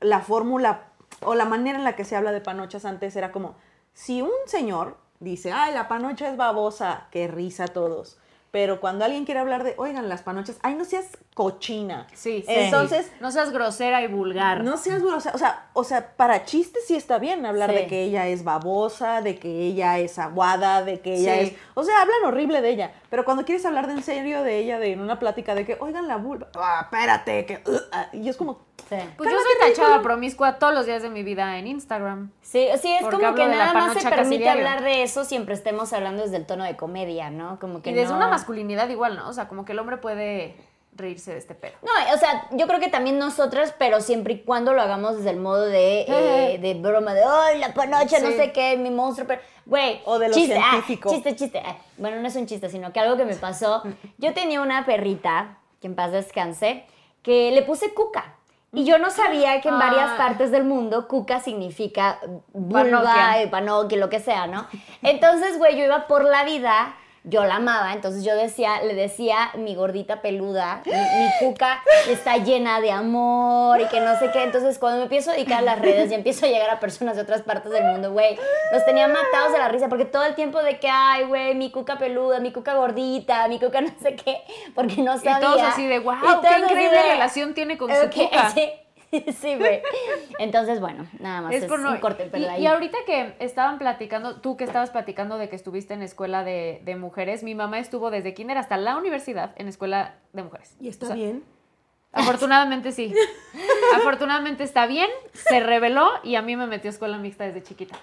la 0.00 0.20
fórmula 0.20 0.88
o 1.22 1.34
la 1.34 1.46
manera 1.46 1.78
en 1.78 1.84
la 1.84 1.96
que 1.96 2.04
se 2.04 2.16
habla 2.16 2.32
de 2.32 2.40
panochas 2.40 2.84
antes 2.84 3.16
era 3.16 3.32
como, 3.32 3.54
si 3.94 4.20
un 4.20 4.30
señor 4.46 4.98
dice, 5.20 5.52
ay, 5.52 5.72
la 5.72 5.88
panocha 5.88 6.28
es 6.28 6.36
babosa, 6.36 7.08
qué 7.10 7.28
risa 7.28 7.64
a 7.64 7.68
todos. 7.68 8.18
Pero 8.54 8.78
cuando 8.78 9.04
alguien 9.04 9.24
quiere 9.24 9.40
hablar 9.40 9.64
de, 9.64 9.74
oigan, 9.78 10.08
las 10.08 10.22
panochas, 10.22 10.58
ay, 10.62 10.76
no 10.76 10.84
seas 10.84 11.06
cochina. 11.34 12.06
Sí, 12.14 12.44
sí. 12.46 12.54
Entonces, 12.54 13.10
No 13.18 13.32
seas 13.32 13.50
grosera 13.50 14.00
y 14.02 14.06
vulgar. 14.06 14.62
no 14.62 14.76
seas 14.76 15.02
grosera. 15.02 15.34
O 15.34 15.38
sea, 15.38 15.66
o 15.72 15.82
sea, 15.82 16.14
para 16.16 16.44
chistes 16.44 16.84
sí 16.86 16.94
está 16.94 17.18
bien 17.18 17.46
hablar 17.46 17.70
Sí. 17.70 17.74
de 17.74 17.86
que 17.88 18.02
ella 18.04 18.28
es 18.28 18.44
babosa, 18.44 19.22
de 19.22 19.40
que 19.40 19.48
ella 19.62 19.98
es 19.98 20.20
aguada, 20.20 20.84
de 20.84 21.00
que 21.00 21.14
ella 21.16 21.34
Sí. 21.34 21.40
es. 21.46 21.52
O 21.74 21.82
sea, 21.82 22.00
hablan 22.00 22.22
horrible 22.26 22.60
de 22.62 22.68
ella. 22.70 22.92
Pero 23.10 23.24
cuando 23.24 23.44
quieres 23.44 23.66
hablar 23.66 23.88
de 23.88 23.94
en 23.94 24.04
serio 24.04 24.44
de 24.44 24.56
ella, 24.58 24.78
de 24.78 24.92
en 24.92 25.00
una 25.00 25.18
plática 25.18 25.56
de 25.56 25.66
que, 25.66 25.76
oigan 25.80 26.06
la 26.06 26.16
vulva, 26.18 26.46
ah, 26.54 26.82
espérate, 26.84 27.46
que. 27.46 27.54
uh, 27.68 27.76
ah", 27.90 28.06
y 28.12 28.28
es 28.28 28.36
como. 28.36 28.60
Sí. 28.88 28.96
Pues 29.16 29.30
yo 29.30 29.36
soy 29.36 29.68
tachada 29.70 30.02
promiscua 30.02 30.58
todos 30.58 30.74
los 30.74 30.86
días 30.86 31.02
de 31.02 31.08
mi 31.10 31.22
vida 31.22 31.58
en 31.58 31.66
Instagram. 31.66 32.30
Sí, 32.42 32.68
sí, 32.80 32.92
es 32.92 33.02
Porque 33.02 33.16
como 33.24 33.34
que 33.34 33.46
nada 33.46 33.72
más 33.72 33.94
se 33.98 34.08
permite 34.08 34.48
hablar 34.48 34.82
de 34.82 35.02
eso 35.02 35.24
siempre 35.24 35.54
estemos 35.54 35.92
hablando 35.92 36.22
desde 36.22 36.36
el 36.36 36.46
tono 36.46 36.64
de 36.64 36.76
comedia, 36.76 37.30
¿no? 37.30 37.58
Como 37.58 37.82
que 37.82 37.90
y 37.90 37.94
desde 37.94 38.10
no- 38.10 38.16
una 38.18 38.28
masculinidad 38.28 38.88
igual, 38.90 39.16
¿no? 39.16 39.28
O 39.28 39.32
sea, 39.32 39.48
como 39.48 39.64
que 39.64 39.72
el 39.72 39.78
hombre 39.78 39.96
puede 39.96 40.54
reírse 40.96 41.32
de 41.32 41.38
este 41.38 41.56
pedo. 41.56 41.72
No, 41.82 41.90
o 42.14 42.18
sea, 42.18 42.46
yo 42.52 42.68
creo 42.68 42.78
que 42.78 42.88
también 42.88 43.18
nosotras, 43.18 43.74
pero 43.78 44.00
siempre 44.00 44.34
y 44.34 44.38
cuando 44.42 44.74
lo 44.74 44.80
hagamos 44.80 45.16
desde 45.16 45.30
el 45.30 45.38
modo 45.38 45.64
de, 45.66 46.02
eh, 46.08 46.58
de 46.60 46.74
broma, 46.74 47.14
de, 47.14 47.22
¡ay, 47.24 47.58
la 47.58 47.74
panocha, 47.74 48.20
no 48.20 48.28
Sí. 48.30 48.36
sé 48.36 48.52
qué, 48.52 48.76
mi 48.76 48.90
monstruo! 48.90 49.26
Pero, 49.26 49.40
güey, 49.66 50.02
O 50.04 50.20
de 50.20 50.28
lo 50.28 50.34
chiste, 50.34 50.56
ah, 50.62 50.84
chiste, 50.86 51.34
chiste. 51.34 51.62
Ah, 51.66 51.76
bueno, 51.96 52.20
no 52.20 52.28
es 52.28 52.36
un 52.36 52.46
chiste, 52.46 52.68
sino 52.68 52.92
que 52.92 53.00
algo 53.00 53.16
que 53.16 53.24
me 53.24 53.34
pasó. 53.34 53.82
Yo 54.18 54.34
tenía 54.34 54.60
una 54.60 54.84
perrita, 54.86 55.58
que 55.80 55.88
en 55.88 55.96
paz 55.96 56.12
descanse, 56.12 56.84
que 57.24 57.50
le 57.50 57.62
puse 57.62 57.92
cuca. 57.92 58.36
Y 58.74 58.84
yo 58.84 58.98
no 58.98 59.10
sabía 59.10 59.60
que 59.60 59.68
en 59.68 59.78
varias 59.78 60.10
Ah. 60.12 60.16
partes 60.16 60.50
del 60.50 60.64
mundo 60.64 61.06
cuca 61.08 61.40
significa 61.40 62.18
vulva, 62.52 62.82
Panoquia. 63.02 63.42
eh, 63.42 63.48
panoquia, 63.48 63.98
lo 63.98 64.08
que 64.10 64.20
sea, 64.20 64.46
¿no? 64.46 64.66
Entonces, 65.02 65.58
güey, 65.58 65.76
yo 65.78 65.84
iba 65.84 66.06
por 66.06 66.24
la 66.24 66.44
vida, 66.44 66.94
yo 67.26 67.42
la 67.44 67.56
amaba, 67.56 67.94
entonces 67.94 68.22
yo 68.22 68.36
decía, 68.36 68.82
le 68.82 68.94
decía, 68.94 69.50
mi 69.54 69.74
gordita 69.74 70.20
peluda, 70.20 70.82
mi, 70.84 70.92
mi 70.92 71.28
cuca 71.40 71.82
está 72.08 72.36
llena 72.36 72.80
de 72.82 72.92
amor 72.92 73.80
y 73.80 73.86
que 73.86 74.00
no 74.00 74.18
sé 74.18 74.30
qué. 74.30 74.42
Entonces, 74.42 74.78
cuando 74.78 74.98
me 74.98 75.04
empiezo 75.04 75.30
a 75.30 75.34
dedicar 75.34 75.60
a 75.60 75.62
las 75.62 75.78
redes 75.78 76.10
y 76.10 76.14
empiezo 76.14 76.44
a 76.44 76.50
llegar 76.50 76.68
a 76.68 76.80
personas 76.80 77.16
de 77.16 77.22
otras 77.22 77.40
partes 77.42 77.72
del 77.72 77.84
mundo, 77.84 78.12
güey, 78.12 78.38
los 78.72 78.84
tenía 78.84 79.08
matados 79.08 79.52
de 79.52 79.58
la 79.58 79.68
risa 79.68 79.88
porque 79.88 80.04
todo 80.04 80.24
el 80.24 80.34
tiempo 80.34 80.62
de 80.62 80.78
que, 80.78 80.88
ay, 80.90 81.24
güey, 81.24 81.54
mi 81.54 81.70
cuca 81.70 81.96
peluda, 81.98 82.40
mi 82.40 82.52
cuca 82.52 82.74
gordita, 82.74 83.48
mi 83.48 83.58
cuca 83.58 83.80
no 83.80 83.88
sé 84.02 84.16
qué, 84.16 84.42
porque 84.74 84.96
no 85.02 85.16
Y 85.16 85.18
sabía. 85.20 85.40
todos 85.40 85.62
así 85.62 85.86
de, 85.86 85.96
Y 85.96 85.98
wow, 86.00 86.14
qué 86.42 86.58
increíble 86.58 86.96
de, 86.98 87.02
relación 87.12 87.54
tiene 87.54 87.78
con 87.78 87.90
su 87.90 88.10
cuca. 88.10 88.50
Sí, 88.54 88.70
sí, 89.40 89.56
güey. 89.56 89.82
Entonces, 90.38 90.80
bueno, 90.80 91.06
nada 91.20 91.42
más 91.42 91.54
es, 91.54 91.62
Es 91.64 91.68
por 91.68 91.80
no- 91.80 91.90
un 91.92 91.98
corte, 91.98 92.28
pero 92.30 92.44
y, 92.44 92.46
ahí. 92.46 92.62
y 92.62 92.66
ahorita 92.66 92.98
que 93.06 93.34
estaban 93.40 93.78
platicando, 93.78 94.40
tú 94.40 94.56
que 94.56 94.64
estabas 94.64 94.90
platicando 94.90 95.38
de 95.38 95.48
que 95.48 95.56
estuviste 95.56 95.94
en 95.94 96.02
escuela 96.02 96.44
de, 96.44 96.80
de 96.84 96.96
mujeres, 96.96 97.42
mi 97.42 97.54
mamá 97.54 97.78
estuvo 97.78 98.10
desde 98.10 98.34
kinder 98.34 98.58
hasta 98.58 98.76
la 98.76 98.96
universidad 98.96 99.52
en 99.56 99.68
escuela 99.68 100.14
de 100.32 100.42
mujeres. 100.42 100.76
¿Y 100.80 100.88
está 100.88 101.06
O 101.06 101.08
sea, 101.08 101.16
bien? 101.16 101.44
Afortunadamente 102.12 102.92
sí. 102.92 103.12
Afortunadamente 103.96 104.62
está 104.64 104.86
bien, 104.86 105.08
se 105.32 105.60
reveló 105.60 106.08
y 106.22 106.36
a 106.36 106.42
mí 106.42 106.54
me 106.56 106.66
metió 106.66 106.88
a 106.88 106.92
escuela 106.92 107.18
mixta 107.18 107.44
desde 107.44 107.62
chiquita. 107.62 107.96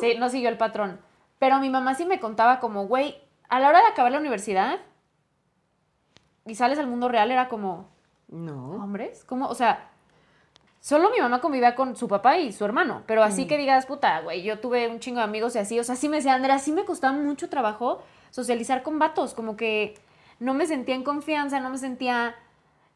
Sí, 0.00 0.14
no 0.18 0.28
siguió 0.28 0.48
el 0.48 0.56
patrón. 0.58 0.98
Pero 1.38 1.58
mi 1.60 1.70
mamá 1.70 1.94
sí 1.94 2.04
me 2.06 2.18
contaba 2.18 2.58
como, 2.60 2.86
güey, 2.86 3.16
a 3.48 3.60
la 3.60 3.68
hora 3.68 3.80
de 3.80 3.86
acabar 3.86 4.10
la 4.10 4.18
universidad 4.18 4.78
y 6.44 6.54
sales 6.54 6.78
al 6.78 6.86
mundo 6.86 7.08
real 7.08 7.30
era 7.30 7.48
como, 7.48 7.88
No. 8.28 8.82
hombres, 8.82 9.24
¿cómo? 9.24 9.46
O 9.48 9.54
sea, 9.54 9.90
solo 10.86 11.10
mi 11.10 11.18
mamá 11.18 11.40
convivía 11.40 11.74
con 11.74 11.96
su 11.96 12.06
papá 12.06 12.38
y 12.38 12.52
su 12.52 12.64
hermano, 12.64 13.02
pero 13.08 13.24
así 13.24 13.48
que 13.48 13.58
digas, 13.58 13.86
puta, 13.86 14.20
güey, 14.20 14.44
yo 14.44 14.60
tuve 14.60 14.86
un 14.86 15.00
chingo 15.00 15.18
de 15.18 15.24
amigos 15.24 15.56
y 15.56 15.58
así, 15.58 15.80
o 15.80 15.82
sea, 15.82 15.96
sí 15.96 16.08
me 16.08 16.18
decía, 16.18 16.34
Andrea, 16.34 16.60
sí 16.60 16.70
me 16.70 16.84
costaba 16.84 17.12
mucho 17.12 17.48
trabajo 17.48 18.04
socializar 18.30 18.84
con 18.84 19.00
vatos, 19.00 19.34
como 19.34 19.56
que 19.56 19.98
no 20.38 20.54
me 20.54 20.64
sentía 20.64 20.94
en 20.94 21.02
confianza, 21.02 21.58
no 21.58 21.70
me 21.70 21.78
sentía... 21.78 22.36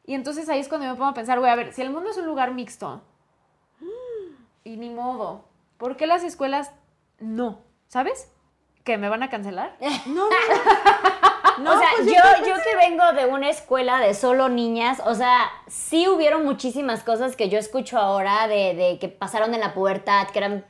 Y 0.07 0.14
entonces 0.14 0.48
ahí 0.48 0.61
es 0.61 0.68
cuando 0.68 0.87
me 0.87 0.94
pongo 0.94 1.11
a 1.11 1.14
pensar, 1.14 1.40
güey, 1.40 1.50
a 1.50 1.57
ver, 1.57 1.72
si 1.72 1.83
el 1.83 1.90
mundo 1.90 2.11
es 2.11 2.16
un 2.16 2.26
lugar 2.26 2.55
mixto, 2.55 3.03
y 4.62 4.76
ni 4.76 4.90
modo, 4.90 5.46
¿por 5.76 5.96
qué 5.96 6.07
las 6.07 6.22
escuelas 6.22 6.70
no? 7.18 7.59
¿Sabes? 7.88 8.31
¿Que 8.85 8.98
me 8.98 9.09
van 9.09 9.24
a 9.24 9.31
cancelar? 9.31 9.76
No, 10.07 10.29
no. 10.29 10.31
No, 10.31 10.79
o 11.66 11.78
sea, 11.78 11.88
pues 11.96 12.06
yo, 12.06 12.12
yo 12.12 12.46
yo 12.46 12.54
que 12.62 12.76
vengo 12.76 13.12
de 13.12 13.26
una 13.26 13.48
escuela 13.50 13.98
de 14.00 14.14
solo 14.14 14.48
niñas, 14.48 15.00
o 15.04 15.14
sea, 15.14 15.50
sí 15.66 16.08
hubieron 16.08 16.44
muchísimas 16.44 17.02
cosas 17.02 17.36
que 17.36 17.48
yo 17.48 17.58
escucho 17.58 17.98
ahora 17.98 18.46
de, 18.48 18.74
de 18.74 18.98
que 18.98 19.08
pasaron 19.08 19.54
en 19.54 19.60
la 19.60 19.74
pubertad, 19.74 20.28
que 20.28 20.38
eran, 20.38 20.64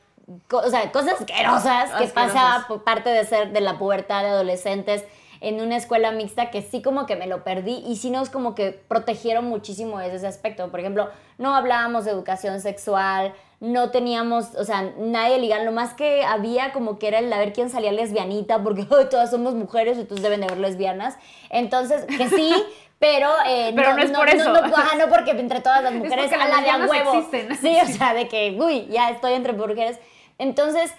o 0.51 0.69
sea, 0.69 0.91
cosas 0.91 1.19
asquerosas 1.19 1.91
que 1.99 2.07
pasaba 2.07 2.65
por 2.67 2.83
parte 2.83 3.09
de 3.09 3.25
ser 3.25 3.51
de 3.51 3.61
la 3.61 3.77
pubertad 3.77 4.23
de 4.23 4.29
adolescentes. 4.29 5.03
en 5.41 5.59
una 5.59 5.75
escuela 5.75 6.11
mixta 6.11 6.51
que 6.51 6.61
sí 6.61 6.83
como 6.83 7.07
que 7.07 7.15
me 7.15 7.25
lo 7.25 7.43
perdí 7.43 7.83
y 7.87 7.95
sí 7.95 8.11
nos 8.11 8.29
como 8.29 8.53
que 8.53 8.71
protegieron 8.71 9.45
muchísimo 9.45 9.99
ese 9.99 10.27
aspecto. 10.27 10.69
Por 10.69 10.79
ejemplo, 10.79 11.09
no 11.39 11.55
hablábamos 11.55 12.05
de 12.05 12.11
educación 12.11 12.61
sexual, 12.61 13.33
no 13.61 13.91
teníamos, 13.91 14.55
o 14.55 14.65
sea, 14.65 14.91
nadie 14.97 15.37
legal, 15.37 15.63
lo 15.65 15.71
más 15.71 15.93
que 15.93 16.25
había 16.25 16.73
como 16.73 16.97
que 16.97 17.07
era 17.07 17.19
el 17.19 17.31
a 17.31 17.37
ver 17.37 17.53
quién 17.53 17.69
salía 17.69 17.91
lesbianita, 17.91 18.63
porque 18.63 18.87
hoy 18.89 19.05
todas 19.09 19.29
somos 19.29 19.53
mujeres, 19.53 19.97
entonces 19.99 20.23
deben 20.23 20.41
de 20.41 20.47
haber 20.47 20.57
lesbianas. 20.57 21.15
Entonces, 21.51 22.05
que 22.05 22.27
sí, 22.27 22.51
pero, 22.99 23.29
eh, 23.45 23.71
Pero 23.75 23.95
no 23.95 24.01
es 24.01 24.11
por 24.11 24.27
eso. 24.29 24.51
No, 24.51 24.59
ajá, 24.59 24.97
no 24.97 25.09
porque 25.09 25.31
entre 25.31 25.61
todas 25.61 25.83
las 25.83 25.93
mujeres 25.93 26.33
a 26.33 26.37
la 26.37 26.61
de 26.61 26.69
a 26.71 26.77
huevo. 26.87 27.13
existen. 27.13 27.55
Sí, 27.61 27.77
o 27.81 27.85
sea, 27.85 28.15
de 28.15 28.27
que, 28.27 28.57
uy, 28.59 28.87
ya 28.87 29.11
estoy 29.11 29.33
entre 29.33 29.53
mujeres. 29.53 29.99
Entonces, 30.39 30.91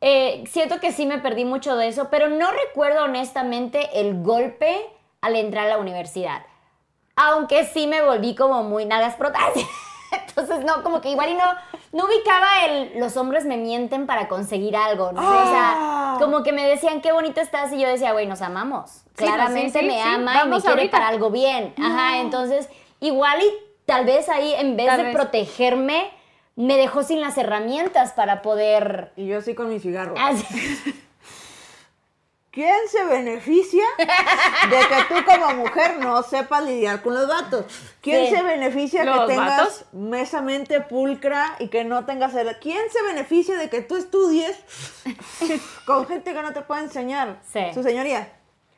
eh, 0.00 0.42
siento 0.50 0.80
que 0.80 0.90
sí 0.90 1.06
me 1.06 1.18
perdí 1.18 1.44
mucho 1.44 1.76
de 1.76 1.86
eso, 1.86 2.08
pero 2.10 2.28
no 2.28 2.50
recuerdo 2.50 3.04
honestamente 3.04 4.00
el 4.00 4.24
golpe 4.24 4.76
al 5.20 5.36
entrar 5.36 5.66
a 5.66 5.70
la 5.70 5.78
universidad. 5.78 6.42
Aunque 7.14 7.64
sí 7.64 7.86
me 7.86 8.02
volví 8.02 8.34
como 8.34 8.64
muy 8.64 8.86
nagas 8.86 9.14
protas. 9.14 9.52
Entonces, 10.28 10.64
no, 10.64 10.82
como 10.82 11.00
que 11.00 11.10
igual 11.10 11.30
y 11.30 11.34
no, 11.34 11.44
no 11.92 12.04
ubicaba 12.06 12.64
el 12.66 12.98
los 12.98 13.16
hombres 13.16 13.44
me 13.44 13.56
mienten 13.56 14.06
para 14.06 14.28
conseguir 14.28 14.76
algo, 14.76 15.12
¿no? 15.12 15.20
O 15.20 15.46
sea, 15.50 15.74
Ah. 15.76 16.16
como 16.18 16.42
que 16.42 16.52
me 16.52 16.66
decían 16.66 17.00
qué 17.00 17.12
bonita 17.12 17.40
estás 17.40 17.72
y 17.72 17.78
yo 17.80 17.88
decía, 17.88 18.12
güey, 18.12 18.26
nos 18.26 18.40
amamos. 18.42 19.02
Sí, 19.16 19.24
no, 19.24 19.34
Claramente 19.34 19.78
sí, 19.80 19.84
sí, 19.84 19.86
me 19.86 19.94
sí, 19.94 20.08
ama 20.08 20.42
y 20.44 20.48
me 20.48 20.56
quiere 20.60 20.68
ahorita. 20.70 20.90
para 20.96 21.08
algo 21.08 21.30
bien. 21.30 21.74
Ajá, 21.82 22.18
entonces, 22.18 22.68
igual 23.00 23.40
y 23.42 23.50
tal 23.86 24.04
vez 24.04 24.28
ahí 24.28 24.54
en 24.54 24.76
vez 24.76 24.86
Tal 24.86 24.96
de 24.98 25.02
vez. 25.04 25.14
protegerme, 25.14 26.10
me 26.56 26.76
dejó 26.76 27.02
sin 27.02 27.20
las 27.20 27.36
herramientas 27.38 28.12
para 28.12 28.42
poder... 28.42 29.12
Y 29.16 29.26
yo 29.26 29.38
así 29.38 29.54
con 29.54 29.68
mi 29.68 29.78
cigarro. 29.80 30.14
Así- 30.18 30.44
¿Quién 32.50 32.88
se 32.90 33.04
beneficia 33.04 33.84
de 33.98 34.76
que 34.78 35.04
tú 35.08 35.14
como 35.24 35.54
mujer 35.54 35.98
no 35.98 36.22
sepas 36.22 36.64
lidiar 36.64 37.02
con 37.02 37.14
los 37.14 37.28
vatos? 37.28 37.66
¿Quién 38.00 38.26
Sí. 38.26 38.34
se 38.36 38.42
beneficia 38.42 39.00
de 39.00 39.06
¿Los 39.06 39.20
que 39.20 39.26
tengas 39.34 39.58
vatos? 39.58 39.84
mesamente 39.92 40.80
pulcra 40.80 41.56
y 41.58 41.68
que 41.68 41.84
no 41.84 42.04
tengas 42.06 42.34
el... 42.34 42.56
¿Quién 42.58 42.90
se 42.90 43.02
beneficia 43.02 43.56
de 43.58 43.68
que 43.68 43.82
tú 43.82 43.96
estudies 43.96 44.56
con 45.84 46.06
gente 46.06 46.32
que 46.32 46.42
no 46.42 46.52
te 46.52 46.62
puede 46.62 46.82
enseñar? 46.82 47.38
Sí. 47.52 47.60
Su 47.74 47.82
señoría. 47.82 48.32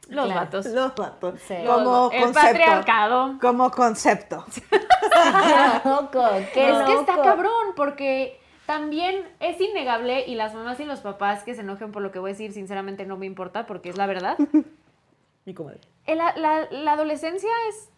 Los 0.09 0.24
Claro. 0.26 0.40
vatos. 0.40 0.66
Los 0.66 0.94
vatos. 0.96 1.40
Sí. 1.46 1.54
Como 1.64 2.11
el 2.12 2.22
concepto. 2.24 2.40
patriarcado. 2.48 3.38
Como 3.40 3.70
concepto. 3.70 4.44
¡Qué 4.52 4.78
loco! 5.88 6.24
¡Qué 6.52 6.70
es 6.70 6.78
que 6.87 6.94
está 6.94 7.22
cabrón, 7.22 7.74
porque 7.76 8.39
también 8.70 9.24
es 9.40 9.61
innegable 9.61 10.24
y 10.28 10.37
las 10.37 10.54
mamás 10.54 10.78
y 10.78 10.85
los 10.85 11.00
papás 11.00 11.42
que 11.42 11.56
se 11.56 11.62
enojen 11.62 11.90
por 11.90 12.02
lo 12.02 12.12
que 12.12 12.20
voy 12.20 12.30
a 12.30 12.35
decir, 12.35 12.52
sinceramente 12.52 13.04
no 13.04 13.16
me 13.16 13.26
importa 13.26 13.66
porque 13.66 13.88
es 13.88 13.96
la 13.96 14.06
verdad. 14.06 14.38
Mi 15.44 15.54
comadre. 15.54 15.80
El- 16.06 16.18
La, 16.18 16.37
la- 16.37 16.68
la 16.70 16.92
adolescencia 16.92 17.50
es 17.68 17.90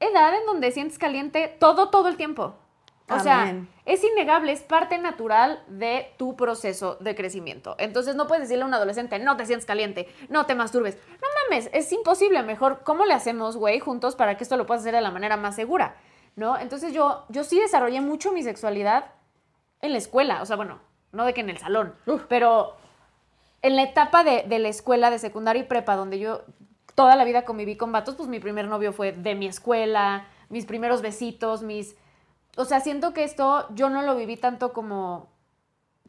edad 0.00 0.34
en 0.38 0.44
donde 0.44 0.70
sientes 0.72 0.98
caliente 0.98 1.56
todo, 1.58 1.88
todo 1.88 2.08
el 2.08 2.18
tiempo. 2.18 2.54
O 3.08 3.18
sea, 3.18 3.42
Amén. 3.44 3.66
es 3.86 4.04
innegable, 4.04 4.52
es 4.52 4.60
parte 4.62 4.98
natural 4.98 5.62
de 5.68 6.12
tu 6.18 6.36
proceso 6.36 6.96
de 7.00 7.14
crecimiento. 7.14 7.74
Entonces 7.78 8.14
no 8.14 8.26
puedes 8.26 8.42
decirle 8.44 8.64
a 8.64 8.66
un 8.66 8.74
adolescente, 8.74 9.18
no 9.18 9.38
te 9.38 9.46
sientes 9.46 9.64
caliente, 9.66 10.06
no 10.28 10.44
te 10.44 10.54
masturbes. 10.54 10.98
No 11.22 11.28
mames, 11.50 11.70
es 11.72 11.90
imposible. 11.92 12.42
Mejor, 12.42 12.80
¿cómo 12.84 13.06
le 13.06 13.14
hacemos, 13.14 13.56
güey, 13.56 13.78
juntos 13.80 14.16
para 14.16 14.36
que 14.36 14.44
esto 14.44 14.58
lo 14.58 14.66
puedas 14.66 14.82
hacer 14.82 14.94
de 14.94 15.00
la 15.00 15.10
manera 15.10 15.38
más 15.38 15.54
segura? 15.56 15.96
¿No? 16.36 16.58
Entonces 16.58 16.92
yo, 16.92 17.24
yo 17.30 17.42
sí 17.44 17.58
desarrollé 17.58 18.02
mucho 18.02 18.32
mi 18.32 18.42
sexualidad 18.42 19.06
en 19.84 19.92
la 19.92 19.98
escuela. 19.98 20.42
O 20.42 20.46
sea, 20.46 20.56
bueno, 20.56 20.78
no 21.12 21.24
de 21.24 21.34
que 21.34 21.40
en 21.40 21.50
el 21.50 21.58
salón, 21.58 21.94
pero 22.28 22.76
en 23.62 23.76
la 23.76 23.82
etapa 23.82 24.24
de, 24.24 24.44
de 24.46 24.58
la 24.58 24.68
escuela, 24.68 25.10
de 25.10 25.18
secundaria 25.18 25.62
y 25.62 25.66
prepa, 25.66 25.96
donde 25.96 26.18
yo 26.18 26.42
toda 26.94 27.16
la 27.16 27.24
vida 27.24 27.44
conviví 27.44 27.76
con 27.76 27.92
vatos, 27.92 28.14
pues 28.14 28.28
mi 28.28 28.40
primer 28.40 28.68
novio 28.68 28.92
fue 28.92 29.12
de 29.12 29.34
mi 29.34 29.46
escuela, 29.46 30.26
mis 30.48 30.66
primeros 30.66 31.02
besitos, 31.02 31.62
mis... 31.62 31.96
O 32.56 32.64
sea, 32.64 32.80
siento 32.80 33.12
que 33.12 33.24
esto 33.24 33.66
yo 33.74 33.90
no 33.90 34.02
lo 34.02 34.14
viví 34.16 34.36
tanto 34.36 34.72
como, 34.72 35.28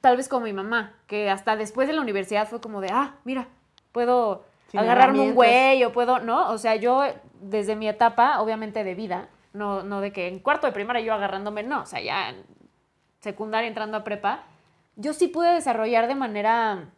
tal 0.02 0.18
vez 0.18 0.30
como 0.30 0.46
mi 0.46 0.54
mamá, 0.54 0.94
que 1.08 1.30
hasta 1.30 1.56
después 1.56 1.88
de 1.88 1.94
la 1.94 2.02
universidad 2.02 2.48
fue 2.48 2.62
como 2.62 2.82
de, 2.82 2.90
ah, 2.92 3.16
mira, 3.24 3.48
puedo 3.92 4.44
Sin 4.68 4.80
agarrarme 4.80 5.22
un 5.22 5.34
güey 5.34 5.84
o 5.84 5.92
puedo, 5.92 6.20
¿no? 6.20 6.52
O 6.52 6.60
sea, 6.60 6.76
yo 6.76 7.04
desde 7.42 7.76
mi 7.76 7.88
etapa, 7.88 8.40
obviamente 8.42 8.84
de 8.84 8.94
vida, 8.94 9.30
no, 9.54 9.82
no 9.82 10.02
de 10.02 10.12
que 10.12 10.28
en 10.28 10.40
cuarto 10.40 10.68
de 10.68 10.74
primaria 10.74 11.02
yo 11.02 11.14
agarrándome, 11.14 11.64
no, 11.64 11.82
o 11.82 11.86
sea, 11.88 12.02
ya 12.02 12.36
secundaria 13.26 13.68
entrando 13.68 13.98
a 13.98 14.04
prepa, 14.04 14.44
yo 14.96 15.14
sí 15.14 15.28
pude 15.28 15.52
desarrollar 15.52 16.08
de 16.08 16.16
manera 16.16 16.90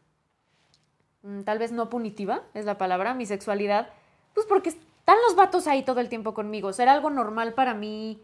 mm, 1.24 1.42
tal 1.42 1.58
vez 1.58 1.72
no 1.72 1.90
punitiva, 1.90 2.44
es 2.54 2.66
la 2.66 2.78
palabra, 2.78 3.14
mi 3.14 3.26
sexualidad, 3.26 3.88
pues 4.34 4.46
porque 4.46 4.70
están 4.70 5.18
los 5.26 5.36
vatos 5.36 5.68
ahí 5.68 5.84
todo 5.84 6.02
el 6.02 6.10
tiempo 6.10 6.34
conmigo, 6.34 6.68
o 6.68 6.74
sea, 6.74 6.84
era 6.84 6.94
algo 6.94 7.10
normal 7.10 7.54
para 7.54 7.74
mí. 7.74 8.22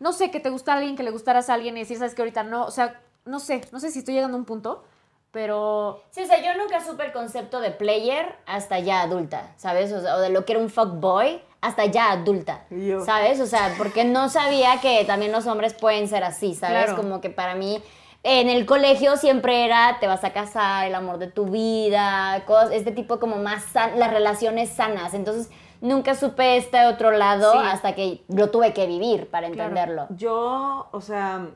No 0.00 0.12
sé, 0.12 0.30
que 0.30 0.38
te 0.38 0.50
gusta 0.50 0.74
alguien, 0.74 0.96
que 0.96 1.02
le 1.02 1.10
gustaras 1.10 1.48
a 1.48 1.54
alguien 1.54 1.78
y 1.78 1.80
decir, 1.80 1.96
sabes 1.96 2.14
que 2.14 2.20
ahorita 2.20 2.42
no, 2.42 2.66
o 2.66 2.70
sea, 2.70 3.00
no 3.24 3.40
sé, 3.40 3.62
no 3.72 3.80
sé 3.80 3.90
si 3.90 4.00
estoy 4.00 4.12
llegando 4.12 4.36
a 4.36 4.40
un 4.40 4.44
punto, 4.44 4.84
pero 5.30 6.02
Sí, 6.10 6.20
o 6.20 6.26
sea, 6.26 6.42
yo 6.44 6.62
nunca 6.62 6.84
supe 6.84 7.06
el 7.06 7.12
concepto 7.12 7.60
de 7.60 7.70
player 7.70 8.36
hasta 8.44 8.78
ya 8.80 9.00
adulta, 9.00 9.54
¿sabes? 9.56 9.90
O, 9.92 10.02
sea, 10.02 10.16
o 10.16 10.20
de 10.20 10.28
lo 10.28 10.44
que 10.44 10.52
era 10.52 10.60
un 10.60 10.68
fuckboy 10.68 11.40
hasta 11.60 11.86
ya 11.86 12.12
adulta, 12.12 12.64
yo. 12.70 13.04
¿sabes? 13.04 13.40
O 13.40 13.46
sea, 13.46 13.74
porque 13.78 14.04
no 14.04 14.28
sabía 14.28 14.80
que 14.80 15.04
también 15.04 15.32
los 15.32 15.46
hombres 15.46 15.74
pueden 15.74 16.08
ser 16.08 16.22
así, 16.24 16.54
¿sabes? 16.54 16.84
Claro. 16.84 16.96
Como 16.96 17.20
que 17.20 17.30
para 17.30 17.54
mí 17.54 17.82
en 18.22 18.48
el 18.48 18.66
colegio 18.66 19.16
siempre 19.16 19.64
era 19.64 19.98
te 20.00 20.06
vas 20.06 20.24
a 20.24 20.32
casar, 20.32 20.86
el 20.86 20.94
amor 20.94 21.18
de 21.18 21.28
tu 21.28 21.46
vida, 21.46 22.42
cosas, 22.46 22.72
este 22.72 22.92
tipo 22.92 23.18
como 23.20 23.36
más 23.36 23.62
san- 23.64 23.98
las 23.98 24.12
relaciones 24.12 24.70
sanas. 24.70 25.14
Entonces, 25.14 25.50
nunca 25.80 26.14
supe 26.14 26.56
este 26.56 26.86
otro 26.86 27.10
lado 27.12 27.52
Sí. 27.52 27.58
hasta 27.62 27.94
que 27.94 28.22
lo 28.28 28.50
tuve 28.50 28.72
que 28.72 28.86
vivir 28.86 29.28
para 29.30 29.48
Claro. 29.50 29.70
entenderlo. 29.70 30.06
Yo, 30.10 30.88
o 30.90 31.00
sea, 31.00 31.48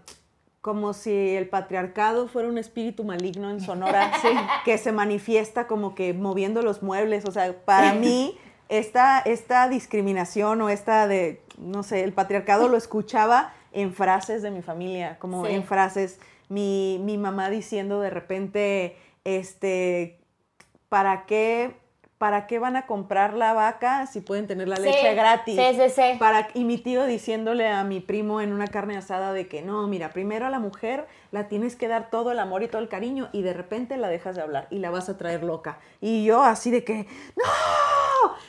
como 0.60 0.92
si 0.92 1.36
el 1.36 1.48
patriarcado 1.48 2.28
fuera 2.28 2.46
un 2.48 2.58
espíritu 2.58 3.02
maligno 3.02 3.50
en 3.50 3.60
Sonora 3.60 4.10
que 4.64 4.76
se 4.78 4.92
manifiesta 4.92 5.66
como 5.66 5.94
que 5.94 6.12
moviendo 6.14 6.62
los 6.62 6.82
muebles. 6.82 7.24
O 7.26 7.30
sea, 7.32 7.52
para 7.64 7.94
mí, 7.94 8.38
esta, 8.70 9.18
esta 9.20 9.68
discriminación 9.68 10.62
o 10.62 10.70
esta 10.70 11.06
de, 11.06 11.42
no 11.58 11.82
sé, 11.82 12.04
el 12.04 12.12
patriarcado 12.12 12.68
lo 12.68 12.76
escuchaba 12.76 13.52
en 13.72 13.92
frases 13.92 14.42
de 14.42 14.50
mi 14.50 14.62
familia, 14.62 15.18
como 15.18 15.44
Sí. 15.44 15.52
en 15.52 15.64
frases. 15.64 16.18
Mi, 16.48 16.98
mi 17.04 17.18
mamá 17.18 17.50
diciendo 17.50 18.00
de 18.00 18.10
repente, 18.10 18.96
este, 19.24 20.18
¿para 20.88 21.26
qué, 21.26 21.76
¿para 22.18 22.46
qué 22.46 22.58
van 22.58 22.76
a 22.76 22.86
comprar 22.86 23.34
la 23.34 23.52
vaca 23.54 24.06
si 24.06 24.20
pueden 24.20 24.46
tener 24.46 24.66
la 24.68 24.76
Sí, 24.76 24.82
leche 24.82 25.14
gratis? 25.14 25.56
sí, 25.56 25.74
sí, 25.74 25.88
sí. 25.90 26.16
Para, 26.18 26.48
y 26.54 26.64
mi 26.64 26.78
tío 26.78 27.06
diciéndole 27.06 27.68
a 27.68 27.82
mi 27.84 28.00
primo 28.00 28.40
en 28.40 28.52
una 28.52 28.66
carne 28.68 28.96
asada 28.96 29.32
de 29.32 29.46
que 29.48 29.62
no, 29.62 29.86
mira, 29.88 30.10
primero 30.10 30.46
a 30.46 30.50
la 30.50 30.58
mujer 30.58 31.06
la 31.32 31.48
tienes 31.48 31.76
que 31.76 31.88
dar 31.88 32.10
todo 32.10 32.32
el 32.32 32.38
amor 32.38 32.62
y 32.62 32.68
todo 32.68 32.82
el 32.82 32.88
cariño 32.88 33.28
y 33.32 33.42
de 33.42 33.52
repente 33.52 33.96
la 33.96 34.08
dejas 34.08 34.36
de 34.36 34.42
hablar 34.42 34.66
y 34.70 34.78
la 34.80 34.90
vas 34.90 35.08
a 35.08 35.16
traer 35.18 35.42
loca. 35.44 35.78
Y 36.00 36.24
yo 36.24 36.42
así 36.42 36.70
de 36.72 36.82
que, 36.84 37.06
no, 37.36 37.44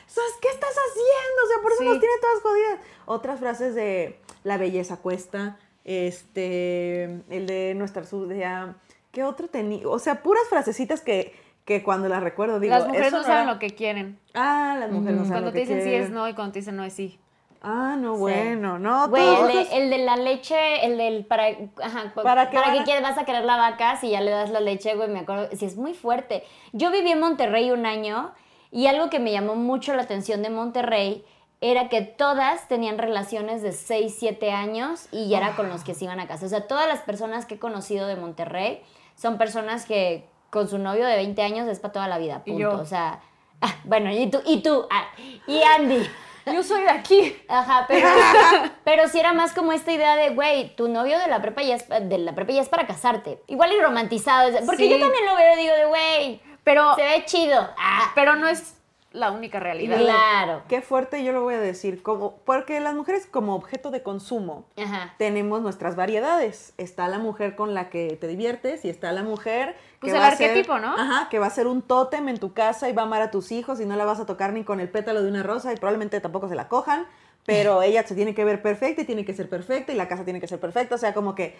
¿sabes 0.06 0.32
qué 0.40 0.48
estás 0.48 0.70
haciendo? 0.70 1.42
O 1.44 1.48
sea, 1.48 1.62
por 1.62 1.72
eso 1.72 1.80
Sí. 1.82 1.88
nos 1.88 1.98
tiene 2.00 2.14
todas 2.20 2.42
jodidas. 2.42 2.78
Otras 3.06 3.40
frases 3.40 3.74
de 3.74 4.20
la 4.44 4.56
belleza 4.58 4.96
cuesta, 4.98 5.58
este, 5.84 7.04
el 7.30 7.46
de 7.46 7.74
nuestra 7.76 8.04
suya, 8.04 8.74
¿qué 9.12 9.24
otro 9.24 9.48
tenía? 9.48 9.88
O 9.88 9.98
sea, 9.98 10.22
puras 10.22 10.42
frasecitas 10.48 11.00
que, 11.00 11.34
que 11.64 11.82
cuando 11.82 12.08
las 12.08 12.22
recuerdo 12.22 12.58
digo, 12.60 12.74
las 12.74 12.86
mujeres 12.86 13.08
eso 13.08 13.18
no 13.18 13.22
saben 13.24 13.42
era- 13.44 13.52
lo 13.54 13.58
que 13.58 13.70
quieren. 13.70 14.18
Ah, 14.34 14.76
las 14.78 14.90
mujeres 14.90 15.18
no 15.18 15.24
saben 15.24 15.30
Cuando 15.42 15.46
lo 15.46 15.52
te 15.52 15.58
que 15.58 15.64
dicen 15.66 15.82
sí 15.82 15.88
es 15.88 15.94
quieren. 15.94 16.14
no 16.14 16.28
y 16.28 16.34
cuando 16.34 16.52
te 16.52 16.58
dicen 16.60 16.76
no 16.76 16.84
es 16.84 16.92
sí. 16.92 17.18
Ah, 17.64 17.94
no, 17.96 18.14
Sí. 18.14 18.20
bueno, 18.20 18.80
no. 18.80 19.08
Güey, 19.08 19.22
el, 19.24 19.46
de- 19.46 19.76
el 19.76 19.90
de 19.90 19.98
la 19.98 20.16
leche, 20.16 20.84
el 20.84 20.98
del 20.98 21.24
para, 21.24 21.46
ajá, 21.80 22.12
pa- 22.12 22.22
¿Para 22.24 22.50
qué 22.50 22.56
van 22.58 22.76
a- 22.76 22.84
quieres, 22.84 23.04
vas 23.04 23.16
a 23.18 23.24
querer 23.24 23.44
la 23.44 23.56
vaca 23.56 23.96
si 24.00 24.10
ya 24.10 24.20
le 24.20 24.32
das 24.32 24.50
la 24.50 24.58
leche, 24.58 24.96
güey, 24.96 25.08
me 25.08 25.20
acuerdo, 25.20 25.48
si 25.56 25.66
es 25.66 25.76
muy 25.76 25.94
fuerte. 25.94 26.42
Yo 26.72 26.90
viví 26.90 27.12
en 27.12 27.20
Monterrey 27.20 27.70
un 27.70 27.86
año 27.86 28.32
y 28.72 28.86
algo 28.88 29.08
que 29.10 29.20
me 29.20 29.30
llamó 29.30 29.54
mucho 29.54 29.94
la 29.94 30.02
atención 30.02 30.42
de 30.42 30.50
Monterrey 30.50 31.24
era 31.60 31.88
que 31.88 32.00
todas 32.02 32.66
tenían 32.66 32.98
relaciones 32.98 33.62
de 33.62 33.70
6, 33.70 34.16
7 34.18 34.50
años 34.50 35.06
y 35.12 35.28
ya 35.28 35.38
era 35.38 35.54
con 35.54 35.68
los 35.68 35.84
que 35.84 35.94
se 35.94 36.06
iban 36.06 36.18
a 36.18 36.26
casa. 36.26 36.46
O 36.46 36.48
sea, 36.48 36.66
todas 36.66 36.88
las 36.88 37.00
personas 37.02 37.46
que 37.46 37.54
he 37.54 37.58
conocido 37.60 38.08
de 38.08 38.16
Monterrey 38.16 38.82
son 39.14 39.38
personas 39.38 39.84
que 39.86 40.26
con 40.50 40.66
su 40.68 40.78
novio 40.78 41.06
de 41.06 41.14
20 41.14 41.40
años 41.42 41.68
es 41.68 41.78
para 41.78 41.92
toda 41.92 42.08
la 42.08 42.18
vida, 42.18 42.42
Y 42.46 42.50
punto. 42.50 42.58
yo. 42.60 42.80
O 42.80 42.84
sea, 42.84 43.20
ah, 43.60 43.76
bueno, 43.84 44.10
y 44.10 44.28
tú, 44.28 44.40
y 44.44 44.60
tú, 44.62 44.86
ah, 44.90 45.04
y 45.46 45.62
Andy. 45.62 46.04
Yo 46.52 46.60
soy 46.64 46.82
de 46.82 46.90
aquí. 46.90 47.36
Ajá, 47.48 47.84
pero, 47.86 48.08
pero 48.84 49.06
sí 49.08 49.20
era 49.20 49.32
más 49.32 49.52
como 49.52 49.70
esta 49.72 49.92
idea 49.92 50.16
de, 50.16 50.30
güey, 50.30 50.74
tu 50.74 50.88
novio 50.88 51.16
de 51.20 51.28
la 51.28 51.40
prepa 51.40 51.62
ya 51.62 51.76
es, 51.76 51.88
de 51.88 52.18
la 52.18 52.34
prepa 52.34 52.50
ya 52.52 52.62
es 52.62 52.68
para 52.68 52.84
casarte. 52.88 53.40
Igual 53.46 53.70
y 53.72 53.80
romantizado. 53.80 54.50
Porque 54.66 54.82
Sí. 54.84 54.90
yo 54.90 54.98
también 54.98 55.24
lo 55.24 55.36
veo 55.36 55.54
y 55.54 55.60
digo 55.60 55.74
de, 55.74 55.84
güey, 55.84 56.40
Pero, 56.64 56.94
se 56.94 57.02
ve 57.02 57.24
chido. 57.26 57.68
Ah, 57.78 58.12
pero 58.14 58.36
no 58.36 58.46
es 58.48 58.74
la 59.12 59.30
única 59.30 59.60
realidad. 59.60 59.98
Claro. 59.98 60.62
Qué 60.68 60.80
fuerte 60.80 61.22
yo 61.22 61.32
lo 61.32 61.42
voy 61.42 61.54
a 61.54 61.60
decir, 61.60 62.02
como, 62.02 62.36
porque 62.46 62.80
las 62.80 62.94
mujeres 62.94 63.26
como 63.26 63.54
objeto 63.54 63.90
de 63.90 64.02
consumo 64.02 64.64
Ajá. 64.82 65.12
tenemos 65.18 65.60
nuestras 65.60 65.96
variedades. 65.96 66.72
Está 66.78 67.08
la 67.08 67.18
mujer 67.18 67.54
con 67.54 67.74
la 67.74 67.90
que 67.90 68.16
te 68.18 68.26
diviertes 68.26 68.86
y 68.86 68.88
está 68.88 69.12
la 69.12 69.22
mujer 69.22 69.76
Pues 70.00 70.12
que 70.12 70.16
el 70.18 70.22
va 70.24 70.28
a 70.28 70.36
ser- 70.36 70.48
arquetipo, 70.50 70.78
¿no? 70.78 70.94
Ajá, 70.96 71.28
que 71.28 71.38
va 71.38 71.46
a 71.46 71.50
ser 71.50 71.66
un 71.66 71.82
tótem 71.82 72.26
en 72.30 72.38
tu 72.38 72.54
casa 72.54 72.88
y 72.88 72.94
va 72.94 73.02
a 73.02 73.04
amar 73.04 73.20
a 73.20 73.30
tus 73.30 73.52
hijos 73.52 73.80
y 73.80 73.84
no 73.84 73.96
la 73.96 74.06
vas 74.06 74.18
a 74.18 74.24
tocar 74.24 74.54
ni 74.54 74.64
con 74.64 74.80
el 74.80 74.88
pétalo 74.88 75.22
de 75.22 75.28
una 75.28 75.42
rosa 75.42 75.72
y 75.72 75.76
probablemente 75.76 76.18
tampoco 76.20 76.48
se 76.48 76.54
la 76.54 76.68
cojan, 76.68 77.06
pero 77.44 77.82
ella 77.82 78.06
se 78.06 78.14
tiene 78.14 78.34
que 78.34 78.44
ver 78.46 78.62
perfecta 78.62 79.02
y 79.02 79.04
tiene 79.04 79.26
que 79.26 79.34
ser 79.34 79.46
perfecta 79.50 79.92
y 79.92 79.96
la 79.96 80.08
casa 80.08 80.24
tiene 80.24 80.40
que 80.40 80.48
ser 80.48 80.58
perfecta, 80.58 80.94
o 80.94 80.98
sea, 80.98 81.12
como 81.12 81.34
que 81.34 81.54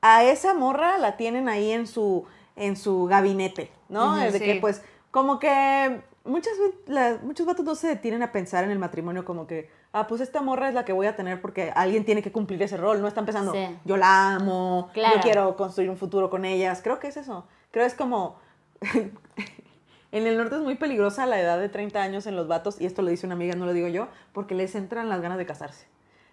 a 0.00 0.24
esa 0.24 0.52
morra 0.52 0.98
la 0.98 1.16
tienen 1.16 1.48
ahí 1.48 1.70
en 1.70 1.86
su, 1.86 2.26
en 2.56 2.76
su 2.76 3.06
gabinete, 3.06 3.70
¿no? 3.88 4.12
Ujú, 4.12 4.20
de 4.20 4.38
sí. 4.38 4.44
que 4.44 4.54
pues 4.60 4.82
como 5.10 5.38
que 5.38 6.00
muchas, 6.24 6.52
la- 6.86 7.18
muchos 7.22 7.46
vatos 7.46 7.64
no 7.64 7.74
se 7.74 7.88
detienen 7.88 8.22
a 8.22 8.32
pensar 8.32 8.64
en 8.64 8.70
el 8.70 8.78
matrimonio 8.78 9.24
como 9.24 9.46
que, 9.46 9.70
ah, 9.92 10.06
pues 10.06 10.20
esta 10.20 10.40
morra 10.42 10.68
es 10.68 10.74
la 10.74 10.84
que 10.84 10.92
voy 10.92 11.06
a 11.06 11.16
tener 11.16 11.40
porque 11.40 11.72
alguien 11.74 12.04
tiene 12.04 12.22
que 12.22 12.32
cumplir 12.32 12.62
ese 12.62 12.76
rol, 12.76 13.00
no 13.00 13.08
están 13.08 13.24
pensando, 13.26 13.52
Sí. 13.52 13.66
yo 13.84 13.96
la 13.96 14.34
amo, 14.34 14.90
Claro. 14.94 15.16
yo 15.16 15.20
quiero 15.22 15.56
construir 15.56 15.90
un 15.90 15.96
futuro 15.96 16.30
con 16.30 16.44
ellas, 16.44 16.80
creo 16.82 16.98
que 16.98 17.08
es 17.08 17.16
eso, 17.16 17.46
creo 17.70 17.84
es 17.86 17.94
como... 17.94 18.36
En 20.12 20.26
el 20.26 20.36
norte 20.36 20.56
es 20.56 20.60
muy 20.60 20.74
peligrosa 20.74 21.24
la 21.24 21.40
edad 21.40 21.58
de 21.58 21.70
30 21.70 22.02
años 22.02 22.26
en 22.26 22.36
los 22.36 22.46
vatos, 22.46 22.78
y 22.80 22.84
esto 22.84 23.00
lo 23.00 23.08
dice 23.08 23.24
una 23.24 23.34
amiga, 23.34 23.54
no 23.54 23.64
lo 23.64 23.72
digo 23.72 23.88
yo, 23.88 24.08
porque 24.34 24.54
les 24.54 24.74
entran 24.74 25.08
las 25.08 25.22
ganas 25.22 25.38
de 25.38 25.46
casarse. 25.46 25.86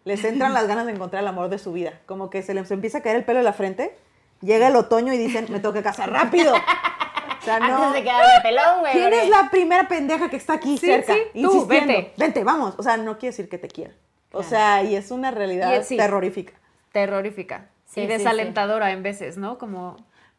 Les 0.04 0.22
entran 0.26 0.54
las 0.54 0.68
ganas 0.68 0.86
de 0.86 0.92
encontrar 0.92 1.22
el 1.24 1.28
amor 1.30 1.48
de 1.48 1.60
su 1.60 1.72
vida. 1.72 1.94
Como 2.06 2.30
que 2.30 2.42
se 2.42 2.54
les 2.54 2.70
empieza 2.72 2.98
a 2.98 3.02
caer 3.02 3.16
el 3.16 3.24
pelo 3.24 3.38
de 3.40 3.46
la 3.46 3.54
frente, 3.54 3.96
llega 4.42 4.68
el 4.68 4.76
otoño 4.76 5.14
y 5.14 5.18
dicen, 5.18 5.46
me 5.50 5.60
tengo 5.60 5.74
que 5.74 5.84
casar 5.84 6.12
rápido. 6.12 6.54
O 6.54 7.42
sea, 7.42 7.60
no. 7.60 7.78
Antes 7.88 7.94
de 7.94 8.04
quedarme 8.04 8.42
pelón, 8.44 8.80
güey. 8.82 8.92
¿Quién 8.94 9.14
es 9.14 9.30
la 9.30 9.50
primera 9.50 9.88
pendeja 9.88 10.30
que 10.30 10.36
está 10.36 10.54
aquí 10.54 10.78
Sí, 10.78 10.88
cerca? 10.88 11.14
sí, 11.14 11.42
tú, 11.42 11.66
vente. 11.66 12.14
Vente, 12.18 12.44
vamos. 12.44 12.76
O 12.78 12.84
sea, 12.84 12.98
no 12.98 13.18
quiere 13.18 13.32
decir 13.32 13.48
que 13.50 13.58
te 13.58 13.68
quiera. 13.70 13.92
O 14.32 14.40
Claro. 14.40 14.50
sea, 14.50 14.84
y 14.84 14.96
es 14.96 15.10
una 15.12 15.32
realidad 15.32 15.74
es- 15.76 15.88
sí. 15.88 15.98
terrorífica. 15.98 16.54
Terrorífica. 16.92 17.68
Sí, 17.86 18.02
y 18.02 18.04
sí, 18.04 18.08
desalentadora 18.10 18.92
en 18.92 19.02
veces, 19.04 19.38
¿no? 19.38 19.58
Como, 19.58 19.96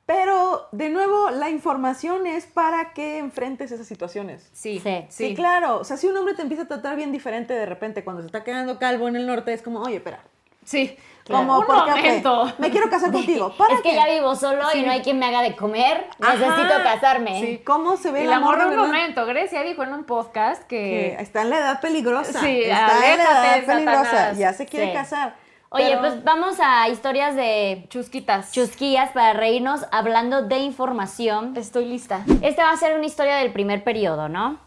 Pero, 0.07 0.67
de 0.73 0.89
nuevo, 0.91 1.31
la 1.31 1.51
información 1.51 2.27
es 2.27 2.45
para 2.45 2.93
que 2.95 3.19
enfrentes 3.19 3.71
esas 3.71 3.87
situaciones. 3.87 4.49
sí, 4.53 4.81
Sí. 4.83 5.05
Sí. 5.09 5.35
claro. 5.37 5.79
O 5.79 5.85
sea, 5.85 5.97
si 5.97 6.09
un 6.09 6.17
hombre 6.17 6.35
te 6.35 6.43
empieza 6.43 6.65
a 6.65 6.69
tratar 6.69 6.97
bien 6.97 7.13
diferente 7.13 7.55
de 7.55 7.65
repente 7.65 8.03
cuando 8.03 8.21
se 8.23 8.27
está 8.27 8.43
quedando 8.43 8.79
calvo 8.81 9.07
en 9.07 9.15
el 9.15 9.27
norte, 9.29 9.53
es 9.53 9.63
como, 9.63 9.81
oye, 9.81 9.97
espera. 9.97 10.21
Sí. 10.65 10.97
Como, 11.31 11.59
Un 11.61 11.67
¿por 11.67 11.89
momento. 11.89 12.53
Me 12.59 12.71
quiero 12.71 12.91
casar 12.91 13.13
contigo. 13.13 13.55
¿Para 13.57 13.75
Es 13.75 13.81
que 13.83 13.91
qué? 13.91 13.95
ya 13.97 14.07
vivo 14.09 14.35
solo 14.37 14.65
y 14.75 14.83
no 14.83 14.91
hay 14.93 15.01
quien 15.03 15.19
me 15.19 15.27
haga 15.27 15.43
de 15.43 15.55
comer. 15.57 16.07
Ajá. 16.21 16.35
Necesito 16.35 16.83
casarme. 16.83 17.41
Sí. 17.41 17.63
¿Cómo 17.65 17.97
se 17.97 18.11
ve 18.11 18.25
la 18.25 18.31
la 18.33 18.41
morra 18.41 18.59
morra, 18.59 18.65
un 18.65 18.71
verdad? 18.71 18.87
momento. 18.87 19.27
Grecia 19.27 19.63
dijo 19.63 19.83
en 19.83 19.95
un 19.95 20.05
podcast 20.05 20.63
Que 20.65 21.15
que... 21.17 21.23
está 21.23 21.43
en 21.43 21.51
la 21.51 21.59
edad 21.59 21.81
peligrosa. 21.81 22.41
Sí, 22.41 22.63
está 22.63 23.13
en 23.13 23.19
la 23.19 23.25
edad 23.59 23.67
peligrosa. 23.67 24.05
Satanás. 24.05 24.39
Ya 24.39 24.53
se 24.53 24.67
quiere 24.67 24.87
Sí. 24.89 24.93
casar. 24.93 25.35
Oye, 25.73 25.87
Pero- 25.91 26.01
pues 26.01 26.25
vamos 26.25 26.57
a 26.61 26.89
historias 26.89 27.37
de 27.37 27.87
Chusquitas. 27.91 28.51
chusquillas 28.51 29.11
para 29.13 29.35
reírnos 29.35 29.87
hablando 29.93 30.43
de 30.43 30.59
información. 30.59 31.57
Estoy 31.57 31.85
lista. 31.85 32.25
Esta 32.43 32.65
va 32.65 32.73
a 32.73 32.77
ser 32.77 32.97
una 32.97 33.07
historia 33.07 33.37
del 33.37 33.53
primer 33.53 33.85
periodo, 33.85 34.29
¿no? 34.29 34.59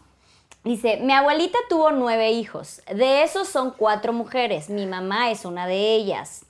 Dice, 0.62 0.96
mi 1.02 1.12
abuelita 1.12 1.58
tuvo 1.68 1.90
nueve 1.90 2.30
hijos. 2.30 2.80
De 2.90 3.22
esos 3.22 3.48
son 3.48 3.72
cuatro 3.76 4.14
mujeres. 4.14 4.70
Mi 4.70 4.86
mamá 4.86 5.30
es 5.30 5.44
una 5.44 5.66
de 5.66 5.94
ellas. 5.94 6.43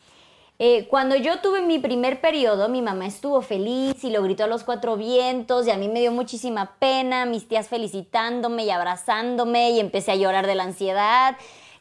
Eh, 0.60 0.86
cuando 0.88 1.16
yo 1.16 1.40
tuve 1.40 1.62
mi 1.62 1.80
primer 1.80 2.20
periodo, 2.20 2.68
mi 2.68 2.80
mamá 2.80 3.06
estuvo 3.06 3.42
feliz 3.42 4.04
y 4.04 4.10
lo 4.10 4.22
gritó 4.22 4.44
a 4.44 4.46
los 4.46 4.62
cuatro 4.62 4.96
vientos 4.96 5.66
y 5.66 5.72
a 5.72 5.76
mí 5.76 5.88
me 5.88 5.98
dio 5.98 6.12
muchísima 6.12 6.76
pena, 6.78 7.26
mis 7.26 7.48
tías 7.48 7.68
felicitándome 7.68 8.64
y 8.64 8.70
abrazándome 8.70 9.70
y 9.70 9.80
empecé 9.80 10.12
a 10.12 10.16
llorar 10.16 10.46
de 10.46 10.54
la 10.54 10.62
ansiedad, 10.62 11.36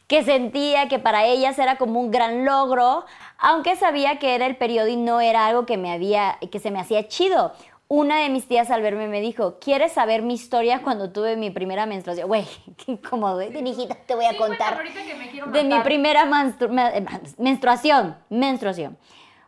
que 0.08 0.24
sentía 0.24 0.88
que 0.88 0.98
para 0.98 1.24
ellas 1.24 1.56
era 1.60 1.78
como 1.78 2.00
un 2.00 2.10
gran 2.10 2.44
logro, 2.44 3.04
aunque 3.38 3.76
sabía 3.76 4.18
que 4.18 4.34
era 4.34 4.46
el 4.46 4.56
periodo 4.56 4.88
y 4.88 4.96
no 4.96 5.20
era 5.20 5.46
algo 5.46 5.66
que, 5.66 5.76
me 5.76 5.92
había, 5.92 6.38
que 6.50 6.58
se 6.58 6.72
me 6.72 6.80
hacía 6.80 7.06
chido. 7.06 7.52
Una 7.88 8.18
de 8.20 8.30
mis 8.30 8.48
tías 8.48 8.70
al 8.70 8.80
verme 8.80 9.08
me 9.08 9.20
dijo, 9.20 9.58
¿quieres 9.60 9.92
saber 9.92 10.22
mi 10.22 10.34
historia 10.34 10.82
cuando 10.82 11.10
tuve 11.10 11.36
mi 11.36 11.50
primera 11.50 11.84
menstruación? 11.84 12.28
Güey, 12.28 12.46
qué 12.76 12.92
incómodo, 12.92 13.40
¿eh? 13.40 13.52
Hijita, 13.64 13.94
te 14.06 14.14
voy 14.14 14.24
a 14.24 14.36
contar 14.36 14.82
de 15.52 15.64
mi 15.64 15.78
primera 15.80 16.26
eh, 16.94 17.06
menstruación, 17.38 18.16
menstruación. 18.30 18.96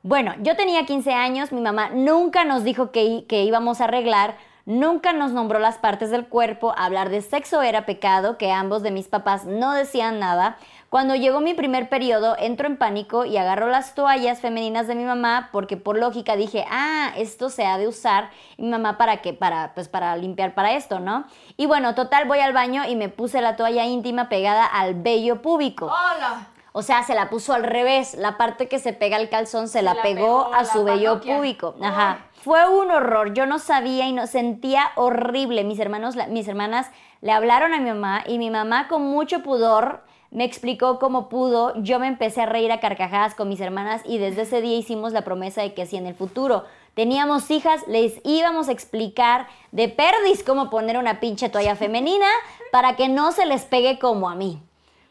Bueno, 0.03 0.35
yo 0.43 0.55
tenía 0.55 0.85
15 0.85 1.13
años, 1.13 1.51
mi 1.51 1.61
mamá 1.61 1.91
nunca 1.91 2.45
nos 2.45 2.63
dijo 2.63 2.93
que 2.93 3.25
íbamos 3.29 3.81
a 3.81 3.85
arreglar, 3.85 4.37
nunca 4.67 5.13
nos 5.13 5.33
nombró 5.33 5.59
las 5.59 5.79
partes 5.79 6.11
del 6.11 6.27
cuerpo, 6.27 6.75
hablar 6.77 7.09
de 7.09 7.23
sexo 7.23 7.63
era 7.63 7.87
pecado, 7.87 8.37
que 8.37 8.53
ambos 8.53 8.83
de 8.83 8.91
mis 8.91 9.09
papás 9.09 9.47
no 9.47 9.73
decían 9.73 10.19
nada. 10.21 10.59
Cuando 10.89 11.17
llegó 11.17 11.41
mi 11.41 11.53
primer 11.53 11.89
periodo, 11.89 12.37
entro 12.39 12.69
en 12.69 12.77
pánico 12.77 13.25
y 13.25 13.37
agarro 13.37 13.69
las 13.69 13.95
toallas 13.95 14.41
femeninas 14.41 14.87
de 14.87 14.95
mi 14.95 15.05
mamá 15.05 15.49
porque 15.51 15.77
por 15.77 15.99
lógica 15.99 16.37
dije, 16.37 16.65
ah, 16.71 17.13
esto 17.17 17.51
se 17.51 17.67
ha 17.67 17.77
de 17.77 17.89
usar 17.89 18.31
y 18.57 18.63
mi 18.63 18.69
mamá 18.69 18.97
para 18.97 19.21
qué, 19.21 19.33
para 19.33 19.75
pues 19.75 19.89
para 19.89 20.17
limpiar 20.17 20.55
para 20.55 20.75
esto, 20.75 21.01
¿no? 21.01 21.25
Y 21.57 21.67
bueno, 21.67 21.97
total 21.97 22.27
voy 22.29 22.39
al 22.39 22.53
baño 22.53 22.85
y 22.89 22.95
me 22.95 23.09
puse 23.09 23.41
la 23.41 23.57
toalla 23.57 23.85
íntima 23.85 24.29
pegada 24.29 24.65
al 24.65 24.95
vello 24.95 25.43
púbico. 25.43 25.87
¡Hola! 25.87 26.47
O 26.79 26.83
sea, 26.83 27.03
se 27.03 27.15
la 27.15 27.31
puso 27.31 27.55
al 27.55 27.65
revés. 27.65 28.15
La 28.15 28.37
parte 28.37 28.69
que 28.69 28.79
se 28.79 28.93
pega 28.93 29.17
al 29.17 29.31
calzón 29.31 29.67
se, 29.67 29.81
la, 29.81 29.95
la 29.95 30.03
pegó, 30.03 30.45
pegó 30.45 30.55
a 30.55 30.63
la 30.63 30.65
su 30.67 30.85
vello 30.85 31.21
púbico. 31.23 31.75
Ajá. 31.83 32.19
Fue 32.35 32.69
un 32.69 32.91
horror. 32.91 33.33
Yo 33.33 33.47
no 33.47 33.59
sabía 33.59 34.07
y 34.07 34.13
no 34.13 34.27
sentía 34.27 34.93
horrible. 34.95 35.65
Mis 35.65 35.81
hermanos, 35.81 36.17
mis 36.29 36.47
hermanas 36.47 36.91
le 37.23 37.33
hablaron 37.33 37.73
a 37.73 37.81
mi 37.81 37.89
mamá 37.89 38.23
y 38.27 38.37
mi 38.37 38.51
mamá 38.51 38.89
con 38.89 39.03
mucho 39.03 39.43
pudor 39.43 40.06
me 40.31 40.45
explicó 40.45 40.99
cómo 40.99 41.29
pudo. 41.29 41.75
Yo 41.83 41.99
me 41.99 42.09
empecé 42.09 42.43
a 42.43 42.47
reír 42.47 42.73
a 42.73 42.81
carcajadas 42.81 43.35
con 43.35 43.49
mis 43.49 43.61
hermanas 43.61 44.03
y 44.05 44.19
desde 44.19 44.43
ese 44.43 44.61
día 44.61 44.77
hicimos 44.77 45.13
la 45.13 45.23
promesa 45.23 45.63
de 45.63 45.75
que 45.75 45.87
si 45.87 45.97
en 45.97 46.07
el 46.07 46.15
futuro 46.15 46.65
teníamos 46.95 47.51
hijas, 47.51 47.87
les 47.87 48.21
íbamos 48.25 48.69
a 48.69 48.73
explicar 48.73 49.47
de 49.73 49.89
perdis 49.89 50.43
cómo 50.43 50.71
poner 50.71 50.97
una 50.97 51.21
pinche 51.21 51.49
toalla 51.49 51.77
femenina 51.77 52.27
para 52.73 52.97
que 52.97 53.09
no 53.09 53.33
se 53.33 53.47
les 53.47 53.65
pegue 53.65 53.99
como 53.99 54.29
a 54.29 54.35
mí. 54.35 54.63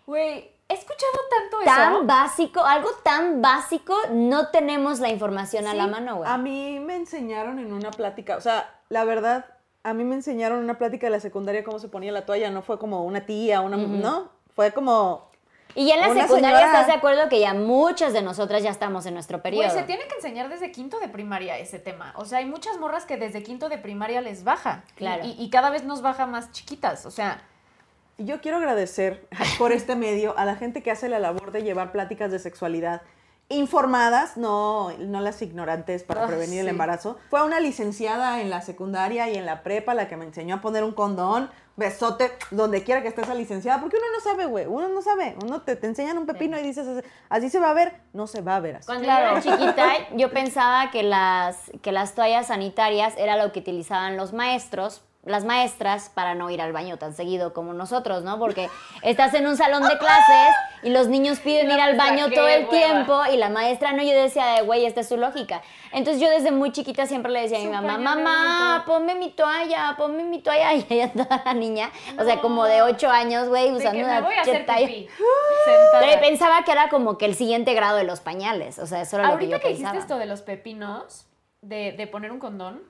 Güey, 0.05 0.51
he 0.67 0.73
escuchado 0.73 1.13
tanto 1.29 1.61
eso. 1.61 1.65
Tan 1.65 2.07
básico, 2.07 2.63
algo 2.63 2.89
tan 3.03 3.41
básico, 3.41 3.95
no 4.11 4.49
tenemos 4.49 4.99
la 4.99 5.09
información 5.09 5.67
a 5.67 5.73
la 5.73 5.87
mano, 5.87 6.17
güey. 6.17 6.29
A 6.29 6.37
mí 6.37 6.79
me 6.79 6.95
enseñaron 6.95 7.59
en 7.59 7.73
una 7.73 7.91
plática, 7.91 8.37
o 8.37 8.41
sea, 8.41 8.81
la 8.89 9.03
verdad, 9.03 9.45
a 9.83 9.93
mí 9.93 10.03
me 10.03 10.15
enseñaron 10.15 10.59
en 10.59 10.63
una 10.65 10.77
plática 10.77 11.07
de 11.07 11.11
la 11.11 11.19
secundaria 11.19 11.63
cómo 11.63 11.79
se 11.79 11.87
ponía 11.87 12.11
la 12.11 12.25
toalla, 12.25 12.49
no 12.49 12.61
fue 12.61 12.79
como 12.79 13.03
una 13.03 13.25
tía, 13.25 13.61
una, 13.61 13.77
¿no? 13.77 14.34
Fue 14.55 14.71
como, 14.71 15.29
Y 15.75 15.87
ya 15.87 15.95
en 15.95 16.01
la 16.01 16.09
una 16.09 16.21
secundaria 16.23 16.57
señora- 16.59 16.71
estás 16.71 16.87
de 16.87 16.93
acuerdo 16.93 17.27
que 17.29 17.39
ya 17.39 17.53
muchas 17.53 18.13
de 18.13 18.21
nosotras 18.21 18.63
ya 18.63 18.69
estamos 18.69 19.05
en 19.05 19.13
nuestro 19.13 19.41
periodo. 19.41 19.65
Güey, 19.67 19.77
se 19.77 19.83
tiene 19.83 20.07
que 20.07 20.15
enseñar 20.15 20.49
desde 20.49 20.71
quinto 20.71 20.99
de 20.99 21.09
primaria 21.09 21.57
ese 21.57 21.77
tema. 21.79 22.13
O 22.15 22.25
sea, 22.25 22.39
hay 22.39 22.45
muchas 22.45 22.77
morras 22.79 23.05
que 23.05 23.17
desde 23.17 23.43
quinto 23.43 23.67
de 23.69 23.77
primaria 23.77 24.21
les 24.21 24.43
baja. 24.43 24.83
Y- 24.87 24.97
Claro. 24.97 25.25
Y, 25.25 25.31
y 25.37 25.49
cada 25.49 25.69
vez 25.69 25.83
nos 25.83 26.01
baja 26.01 26.25
más 26.25 26.51
chiquitas. 26.51 27.05
O 27.05 27.11
sea, 27.11 27.41
yo 28.17 28.39
quiero 28.39 28.57
agradecer 28.57 29.27
por 29.59 29.73
este 29.73 29.95
medio 29.97 30.37
a 30.37 30.45
la 30.45 30.55
gente 30.55 30.81
que 30.81 30.91
hace 30.91 31.09
la 31.09 31.19
labor 31.19 31.51
de 31.51 31.63
llevar 31.63 31.91
pláticas 31.91 32.31
de 32.31 32.39
sexualidad 32.39 33.01
informadas, 33.49 34.37
no, 34.37 34.91
no 34.97 35.21
las 35.21 35.41
ignorantes 35.41 36.03
para 36.03 36.23
Ah, 36.23 36.27
prevenir 36.27 36.61
el 36.61 36.67
embarazo. 36.67 37.17
Fue 37.29 37.43
una 37.43 37.59
licenciada 37.59 38.41
en 38.41 38.49
la 38.49 38.61
secundaria 38.61 39.29
y 39.29 39.35
en 39.37 39.45
la 39.45 39.61
prepa 39.63 39.93
la 39.93 40.07
que 40.07 40.17
me 40.17 40.25
enseñó 40.25 40.55
a 40.55 40.61
poner 40.61 40.83
un 40.83 40.93
condón, 40.93 41.49
besote, 41.75 42.31
donde 42.51 42.83
quiera 42.83 43.01
que 43.01 43.09
esté 43.09 43.21
esa 43.21 43.35
licenciada, 43.35 43.79
porque 43.81 43.97
uno 43.97 44.05
no 44.15 44.19
sabe, 44.23 44.45
güey, 44.45 44.65
uno 44.65 44.87
no 44.89 45.01
sabe, 45.01 45.35
uno 45.43 45.61
te, 45.61 45.75
te 45.75 45.85
enseñan 45.87 46.17
un 46.17 46.25
pepino 46.25 46.57
y 46.57 46.63
dices, 46.63 46.87
así, 46.87 47.07
así 47.29 47.49
se 47.49 47.59
va 47.59 47.69
a 47.69 47.73
ver, 47.73 48.01
no 48.13 48.27
se 48.27 48.41
va 48.41 48.55
a 48.55 48.59
ver 48.61 48.77
así. 48.77 48.85
Cuando 48.87 49.03
Claro. 49.03 49.39
yo 49.41 49.49
era 49.51 49.57
chiquita, 49.57 49.87
yo 50.15 50.31
pensaba 50.31 50.89
que 50.89 51.03
las, 51.03 51.57
que 51.81 51.91
las 51.91 52.15
toallas 52.15 52.47
sanitarias 52.47 53.13
era 53.17 53.35
lo 53.35 53.51
que 53.51 53.59
utilizaban 53.59 54.17
los 54.17 54.33
maestros, 54.33 55.03
las 55.25 55.43
maestras, 55.43 56.09
para 56.13 56.35
no 56.35 56.49
ir 56.49 56.61
al 56.61 56.71
baño 56.71 56.97
tan 56.97 57.13
seguido 57.13 57.53
como 57.53 57.73
nosotros, 57.73 58.23
¿no? 58.23 58.37
Porque 58.39 58.69
estás 59.01 59.33
en 59.33 59.47
un 59.47 59.57
salón 59.57 59.83
de 59.83 59.97
clases 59.97 60.55
y 60.83 60.91
los 60.91 61.07
niños 61.07 61.39
piden 61.39 61.67
ir 61.71 61.79
al 61.79 61.95
maestra, 61.95 62.05
baño 62.05 62.29
qué 62.29 62.35
todo 62.35 62.47
el 62.47 62.67
tiempo 62.69 63.21
y 63.33 63.37
la 63.37 63.49
maestra 63.49 63.91
no, 63.93 64.03
yo 64.03 64.11
decía, 64.13 64.45
de, 64.53 64.61
güey, 64.61 64.85
esta 64.85 65.01
es 65.01 65.09
su 65.09 65.17
lógica. 65.17 65.61
Entonces 65.91 66.21
yo 66.21 66.29
desde 66.29 66.51
muy 66.51 66.71
chiquita 66.71 67.07
siempre 67.07 67.31
le 67.31 67.41
decía 67.41 67.57
a 67.57 67.61
mi 67.61 67.69
mamá, 67.69 67.97
mamá, 67.97 68.83
bonito". 68.85 68.85
ponme 68.85 69.15
mi 69.15 69.31
toalla, 69.31 69.95
ponme 69.97 70.23
mi 70.23 70.41
toalla. 70.41 70.73
Y 70.75 70.85
ella 70.89 71.11
toda 71.11 71.41
la 71.43 71.53
niña, 71.53 71.89
o 72.19 72.23
sea, 72.23 72.39
como 72.41 72.65
de 72.65 72.81
ocho 72.83 73.09
años, 73.09 73.49
güey, 73.49 73.71
usando 73.71 73.97
que 73.97 74.03
una 74.03 74.21
toalla. 74.21 74.43
sentada. 74.43 74.79
Pero 75.99 76.21
pensaba 76.21 76.63
que 76.63 76.71
era 76.71 76.89
como 76.89 77.17
que 77.17 77.25
el 77.25 77.35
siguiente 77.35 77.73
grado 77.73 77.97
de 77.97 78.03
los 78.03 78.19
pañales. 78.19 78.77
O 78.79 78.85
sea, 78.85 79.01
eso 79.01 79.17
era 79.17 79.25
lo 79.25 79.37
que 79.37 79.45
Ahorita 79.45 79.57
yo 79.57 79.61
que, 79.61 79.69
pensaba. 79.69 79.91
dijiste 79.93 80.13
esto 80.13 80.19
de 80.19 80.25
los 80.25 80.41
pepinos, 80.41 81.25
de, 81.61 81.93
de 81.93 82.07
poner 82.07 82.31
un 82.31 82.39
condón, 82.39 82.83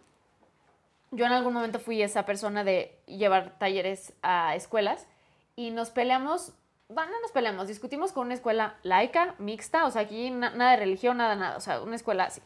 yo 1.16 1.26
en 1.26 1.32
algún 1.32 1.53
momento 1.53 1.80
fui 1.80 2.01
esa 2.01 2.26
persona 2.26 2.63
de 2.63 2.97
llevar 3.07 3.57
talleres 3.57 4.13
a 4.22 4.55
escuelas 4.55 5.07
y 5.55 5.72
nos 5.72 5.89
peleamos, 5.89 6.53
bueno, 6.89 7.11
no 7.11 7.22
nos 7.22 7.32
peleamos, 7.32 7.68
discutimos 7.68 8.11
con 8.11 8.26
una 8.26 8.34
escuela 8.36 8.76
laica, 8.84 9.36
mixta, 9.39 9.86
o 9.86 9.91
sea, 9.91 10.01
aquí 10.03 10.30
na- 10.30 10.51
nada 10.51 10.72
de 10.72 10.78
religión, 10.78 11.18
nada, 11.18 11.36
nada, 11.36 11.57
o 11.57 11.61
sea, 11.61 11.82
una 11.82 11.95
escuela 11.95 12.26
así. 12.26 12.41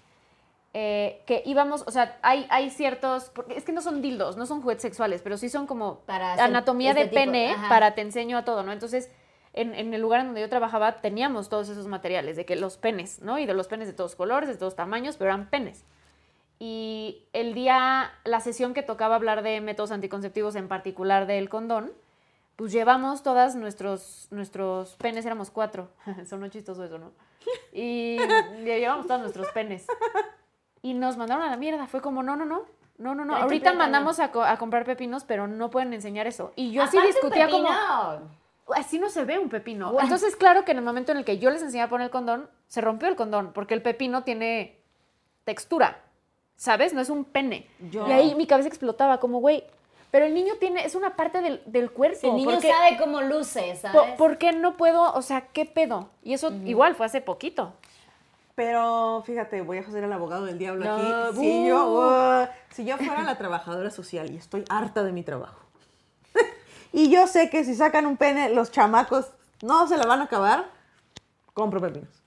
eh, 0.73 1.23
que 1.25 1.41
íbamos, 1.47 1.83
o 1.87 1.91
sea, 1.91 2.19
hay, 2.21 2.45
hay 2.51 2.69
ciertos, 2.69 3.31
porque 3.33 3.57
es 3.57 3.63
que 3.65 3.71
no 3.71 3.81
son 3.81 4.03
dildos, 4.03 4.37
no 4.37 4.45
son 4.45 4.61
juguetes 4.61 4.83
sexuales, 4.83 5.21
pero 5.23 5.35
sí 5.37 5.49
son 5.49 5.65
como 5.65 6.01
Para 6.01 6.33
anatomía 6.43 6.91
este 6.91 7.03
de 7.05 7.09
tipo, 7.09 7.19
pene 7.21 7.51
ajá. 7.53 7.69
para 7.69 7.95
te 7.95 8.01
enseño 8.01 8.37
a 8.37 8.45
todo, 8.45 8.61
¿no? 8.61 8.71
Entonces, 8.71 9.09
en, 9.53 9.73
en 9.73 9.91
el 9.95 9.99
lugar 10.01 10.19
en 10.21 10.27
donde 10.27 10.41
yo 10.41 10.49
trabajaba 10.49 11.01
teníamos 11.01 11.49
todos 11.49 11.69
esos 11.69 11.87
materiales, 11.87 12.35
de 12.37 12.45
que 12.45 12.55
los 12.55 12.77
penes, 12.77 13.19
¿no? 13.23 13.39
Y 13.39 13.47
de 13.47 13.55
los 13.55 13.67
penes 13.67 13.87
de 13.87 13.93
todos 13.95 14.15
colores, 14.15 14.47
de 14.47 14.57
todos 14.57 14.75
tamaños, 14.75 15.17
pero 15.17 15.31
eran 15.31 15.49
penes. 15.49 15.85
Y 16.59 17.25
el 17.31 17.53
día, 17.53 18.11
la 18.25 18.41
sesión 18.41 18.73
que 18.73 18.83
tocaba 18.83 19.15
hablar 19.15 19.43
de 19.43 19.61
métodos 19.61 19.91
anticonceptivos, 19.91 20.55
en 20.55 20.67
particular 20.67 21.25
del 21.25 21.47
condón, 21.49 21.91
pues 22.57 22.73
llevamos 22.73 23.23
todas 23.23 23.55
nuestros, 23.55 24.27
nuestros 24.31 24.95
penes, 24.97 25.25
éramos 25.25 25.49
cuatro. 25.51 25.89
Sonó 26.29 26.49
chistoso 26.49 26.83
eso, 26.83 26.97
¿no? 26.97 27.11
Y 27.71 28.17
llevamos 28.65 29.07
todos 29.07 29.21
nuestros 29.21 29.47
penes. 29.53 29.87
Y 30.81 30.93
nos 30.93 31.15
mandaron 31.15 31.45
a 31.45 31.49
la 31.49 31.55
mierda. 31.57 31.87
Fue 31.87 32.01
como, 32.01 32.23
no, 32.23 32.35
no, 32.35 32.45
no. 32.45 32.63
No, 32.97 33.15
no, 33.15 33.23
no. 33.23 33.33
Hay 33.33 33.43
Ahorita 33.43 33.71
mandamos 33.71 34.19
a, 34.19 34.29
co- 34.33 34.43
a 34.43 34.57
comprar 34.57 34.83
pepinos, 34.83 35.23
pero 35.23 35.47
no 35.47 35.69
pueden 35.69 35.93
enseñar 35.93 36.27
eso. 36.27 36.51
Y 36.57 36.71
yo 36.71 36.83
así 36.83 36.97
un 36.97 37.05
discutía 37.05 37.49
como, 37.49 37.69
así 38.75 38.99
no 38.99 39.09
se 39.09 39.23
ve 39.23 39.39
un 39.39 39.47
pepino. 39.47 39.93
Bueno. 39.93 40.03
Entonces, 40.05 40.35
claro 40.35 40.65
que 40.65 40.73
en 40.73 40.79
el 40.79 40.83
momento 40.83 41.13
en 41.13 41.19
el 41.19 41.23
que 41.23 41.37
yo 41.39 41.49
les 41.49 41.61
enseñaba 41.61 41.87
a 41.87 41.89
poner 41.89 42.05
el 42.05 42.11
condón, 42.11 42.49
se 42.67 42.81
rompió 42.81 43.07
el 43.07 43.15
condón, 43.15 43.53
porque 43.53 43.73
el 43.73 43.81
pepino 43.81 44.23
tiene 44.25 44.81
textura, 45.45 46.01
¿sabes? 46.59 46.93
No 46.93 46.99
es 46.99 47.09
un 47.09 47.23
pene. 47.23 47.65
Yo- 47.89 48.05
Y 48.07 48.11
ahí 48.11 48.35
mi 48.35 48.45
cabeza 48.45 48.67
explotaba, 48.67 49.19
como, 49.21 49.39
güey, 49.39 49.63
pero 50.11 50.25
el 50.25 50.33
niño 50.33 50.55
tiene, 50.59 50.85
es 50.85 50.93
una 50.95 51.15
parte 51.15 51.39
del, 51.41 51.61
del 51.65 51.89
cuerpo. 51.91 52.19
El 52.27 52.35
niño 52.35 52.49
¿por 52.51 52.59
qué- 52.59 52.69
sabe 52.71 52.97
cómo 52.97 53.21
luce, 53.21 53.71
po- 53.71 53.77
¿sabes? 53.79 54.15
¿Por 54.17 54.37
qué 54.37 54.51
no 54.51 54.75
puedo? 54.75 55.13
O 55.13 55.21
sea, 55.21 55.47
¿qué 55.53 55.65
pedo? 55.65 56.09
Y 56.21 56.33
eso 56.33 56.51
igual 56.65 56.95
fue 56.95 57.05
hace 57.05 57.21
poquito. 57.21 57.73
Pero 58.55 59.23
fíjate, 59.25 59.61
voy 59.61 59.77
a 59.77 59.83
ser 59.89 60.03
el 60.03 60.11
abogado 60.11 60.43
del 60.45 60.57
diablo 60.57 60.83
No, 60.83 60.95
aquí. 60.95 61.35
bu. 61.37 61.41
Si 61.41 61.67
yo, 61.67 61.91
uh, 61.93 62.47
si 62.71 62.83
yo 62.85 62.97
fuera 62.97 63.23
la 63.23 63.37
trabajadora 63.37 63.89
social 63.89 64.29
y 64.31 64.35
estoy 64.35 64.65
harta 64.69 65.01
de 65.03 65.13
mi 65.13 65.23
trabajo. 65.23 65.59
y 66.91 67.09
yo 67.09 67.25
sé 67.27 67.49
que 67.49 67.63
si 67.63 67.73
sacan 67.73 68.05
un 68.05 68.17
pene, 68.17 68.49
los 68.49 68.69
chamacos 68.71 69.31
no 69.61 69.87
se 69.87 69.95
la 69.95 70.05
van 70.05 70.19
a 70.19 70.23
acabar, 70.25 70.65
compro 71.53 71.79
pepinos. 71.79 72.18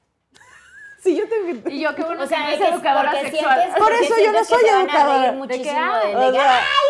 Si 1.02 1.16
yo 1.16 1.24
te 1.28 1.72
Y 1.74 1.80
yo, 1.80 1.94
qué 1.96 2.02
bueno 2.02 2.22
O 2.22 2.26
sea, 2.26 2.46
que 2.46 2.54
eres 2.54 2.68
que 2.68 2.74
educadora 2.74 3.10
sexual. 3.12 3.60
sientes- 3.60 3.82
Por 3.82 3.92
eso 3.92 4.14
yo 4.24 4.32
no 4.32 4.44
soy 4.44 4.64
educadora. 4.68 5.32
muchísimo 5.32 5.94
De 6.04 6.32
que, 6.32 6.38
¡ay, 6.38 6.88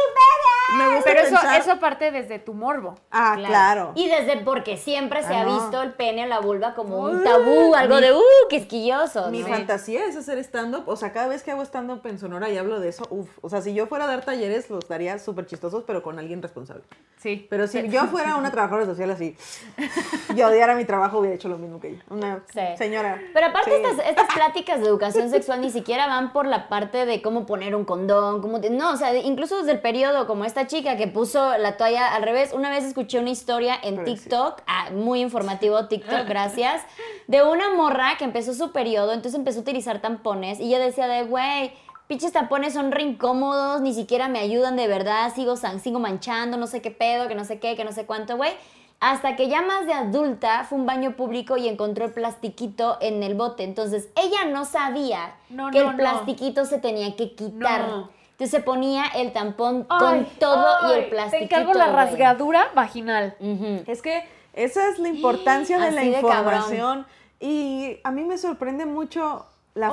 me 0.76 0.94
gusta 0.96 1.02
Pero 1.10 1.20
eso, 1.20 1.36
pensar- 1.36 1.60
eso 1.60 1.78
parte 1.80 2.10
desde 2.10 2.38
tu 2.38 2.54
morbo. 2.54 2.94
Ah, 3.10 3.34
claro. 3.36 3.92
Y 3.94 4.08
desde 4.08 4.38
porque 4.38 4.76
siempre 4.76 5.22
se 5.22 5.34
Ah, 5.34 5.40
ha 5.40 5.44
no. 5.44 5.54
visto 5.60 5.82
el 5.82 5.92
pene 5.92 6.24
o 6.24 6.26
la 6.26 6.40
vulva 6.40 6.74
como 6.74 6.98
un 7.00 7.22
tabú, 7.24 7.74
algo 7.74 7.96
mi- 7.96 8.00
de, 8.02 8.12
uh, 8.12 8.20
quisquilloso. 8.48 9.30
Mi 9.30 9.40
¿no? 9.42 9.48
fantasía 9.48 10.04
es 10.06 10.16
hacer 10.16 10.38
stand-up. 10.38 10.84
O 10.88 10.96
sea, 10.96 11.12
cada 11.12 11.28
vez 11.28 11.42
que 11.42 11.50
hago 11.50 11.62
stand-up 11.62 12.00
en 12.06 12.18
Sonora 12.18 12.50
y 12.50 12.58
hablo 12.58 12.80
de 12.80 12.88
eso, 12.88 13.04
uff. 13.10 13.28
O 13.42 13.48
sea, 13.48 13.60
si 13.62 13.74
yo 13.74 13.86
fuera 13.86 14.04
a 14.04 14.08
dar 14.08 14.24
talleres, 14.24 14.68
los 14.70 14.88
daría 14.88 15.18
súper 15.18 15.46
chistosos, 15.46 15.84
pero 15.86 16.02
con 16.02 16.18
alguien 16.18 16.42
responsable. 16.42 16.82
Sí. 17.18 17.46
Pero 17.48 17.66
si 17.68 17.88
yo 17.88 18.04
fuera 18.06 18.34
una 18.36 18.50
trabajadora 18.50 18.84
social 18.86 19.10
así, 19.10 19.36
yo 20.34 20.48
odiara 20.48 20.74
mi 20.74 20.84
trabajo, 20.84 21.18
hubiera 21.18 21.36
hecho 21.36 21.48
lo 21.48 21.58
mismo 21.58 21.80
que 21.80 21.88
ella. 21.90 22.02
Una 22.10 22.42
Sí. 22.52 22.60
señora. 22.76 23.20
Pero 23.32 23.46
aparte 23.46 23.70
Sí. 23.70 23.82
estas, 23.84 24.06
estas 24.08 24.34
pláticas 24.34 24.80
de 24.80 24.86
educación 24.86 25.30
sexual 25.30 25.60
ni 25.60 25.70
siquiera 25.70 26.06
van 26.06 26.32
por 26.32 26.46
la 26.46 26.68
parte 26.68 27.06
de 27.06 27.22
cómo 27.22 27.46
poner 27.46 27.74
un 27.76 27.84
condón, 27.84 28.42
cómo 28.42 28.60
te- 28.60 28.70
no, 28.70 28.92
o 28.92 28.96
sea, 28.96 29.14
incluso 29.16 29.58
desde 29.58 29.72
el 29.72 29.80
periodo 29.80 30.26
como 30.26 30.44
esta 30.44 30.61
chica 30.66 30.96
que 30.96 31.08
puso 31.08 31.56
la 31.58 31.76
toalla 31.76 32.14
al 32.14 32.22
revés, 32.22 32.52
una 32.52 32.70
vez 32.70 32.84
escuché 32.84 33.18
una 33.18 33.30
historia 33.30 33.76
en. 33.82 34.04
TikTok, 34.04 34.62
ah, 34.66 34.90
muy 34.92 35.20
informativo 35.20 35.86
TikTok, 35.88 36.24
gracias, 36.28 36.82
de 37.28 37.42
una 37.42 37.74
morra 37.74 38.16
que 38.18 38.24
empezó 38.24 38.54
su 38.54 38.72
periodo, 38.72 39.12
entonces 39.12 39.38
empezó 39.38 39.58
a 39.58 39.62
utilizar 39.62 40.00
tampones 40.00 40.58
y 40.60 40.64
ella 40.64 40.78
decía 40.78 41.06
de, 41.06 41.24
güey, 41.24 41.72
pinches 42.08 42.32
tampones 42.32 42.74
son 42.74 42.92
re 42.92 43.02
incómodos, 43.02 43.80
ni 43.80 43.94
siquiera 43.94 44.28
me 44.28 44.38
ayudan 44.38 44.76
de 44.76 44.88
verdad, 44.88 45.32
sigo, 45.34 45.56
sigo 45.56 45.98
manchando, 45.98 46.56
no 46.56 46.66
sé 46.66 46.82
qué 46.82 46.90
pedo, 46.90 47.28
que 47.28 47.34
no 47.34 47.44
sé 47.44 47.58
qué, 47.58 47.76
que 47.76 47.84
no 47.84 47.92
sé 47.92 48.06
cuánto, 48.06 48.36
güey. 48.36 48.52
Hasta 49.00 49.34
que 49.34 49.48
ya 49.48 49.62
más 49.62 49.86
de 49.86 49.94
adulta 49.94 50.62
fue 50.62 50.78
a 50.78 50.80
un 50.80 50.86
baño 50.86 51.16
público 51.16 51.56
y 51.56 51.66
encontró 51.66 52.04
el 52.04 52.12
plastiquito 52.12 52.98
en 53.00 53.24
el 53.24 53.34
bote. 53.34 53.64
Entonces 53.64 54.08
ella 54.14 54.44
no 54.44 54.64
sabía 54.64 55.34
No, 55.50 55.72
que 55.72 55.80
no, 55.80 55.90
el 55.90 55.96
no. 55.96 55.96
plastiquito 55.96 56.64
se 56.64 56.78
tenía 56.78 57.16
que 57.16 57.34
quitar. 57.34 57.84
Entonces 58.32 58.50
se 58.50 58.60
ponía 58.60 59.04
el 59.14 59.32
tampón 59.32 59.86
Ay, 59.88 59.98
con 59.98 60.24
todo 60.38 60.88
y 60.88 60.92
ay, 60.94 60.98
el 61.04 61.08
plastiquito. 61.10 61.48
Te 61.48 61.60
encargo 61.60 61.74
la 61.78 61.84
güey. 61.90 61.96
rasgadura 61.96 62.68
vaginal. 62.74 63.36
Ujú. 63.40 63.84
Es 63.86 64.02
que 64.02 64.28
esa 64.52 64.88
es 64.88 64.98
la 64.98 65.08
importancia 65.08 65.78
de 65.78 65.90
la 65.92 66.00
de 66.02 66.06
información. 66.08 67.06
y 67.40 68.00
a 68.04 68.10
mí 68.10 68.24
me 68.24 68.38
sorprende 68.38 68.84
mucho 68.86 69.46
la 69.74 69.88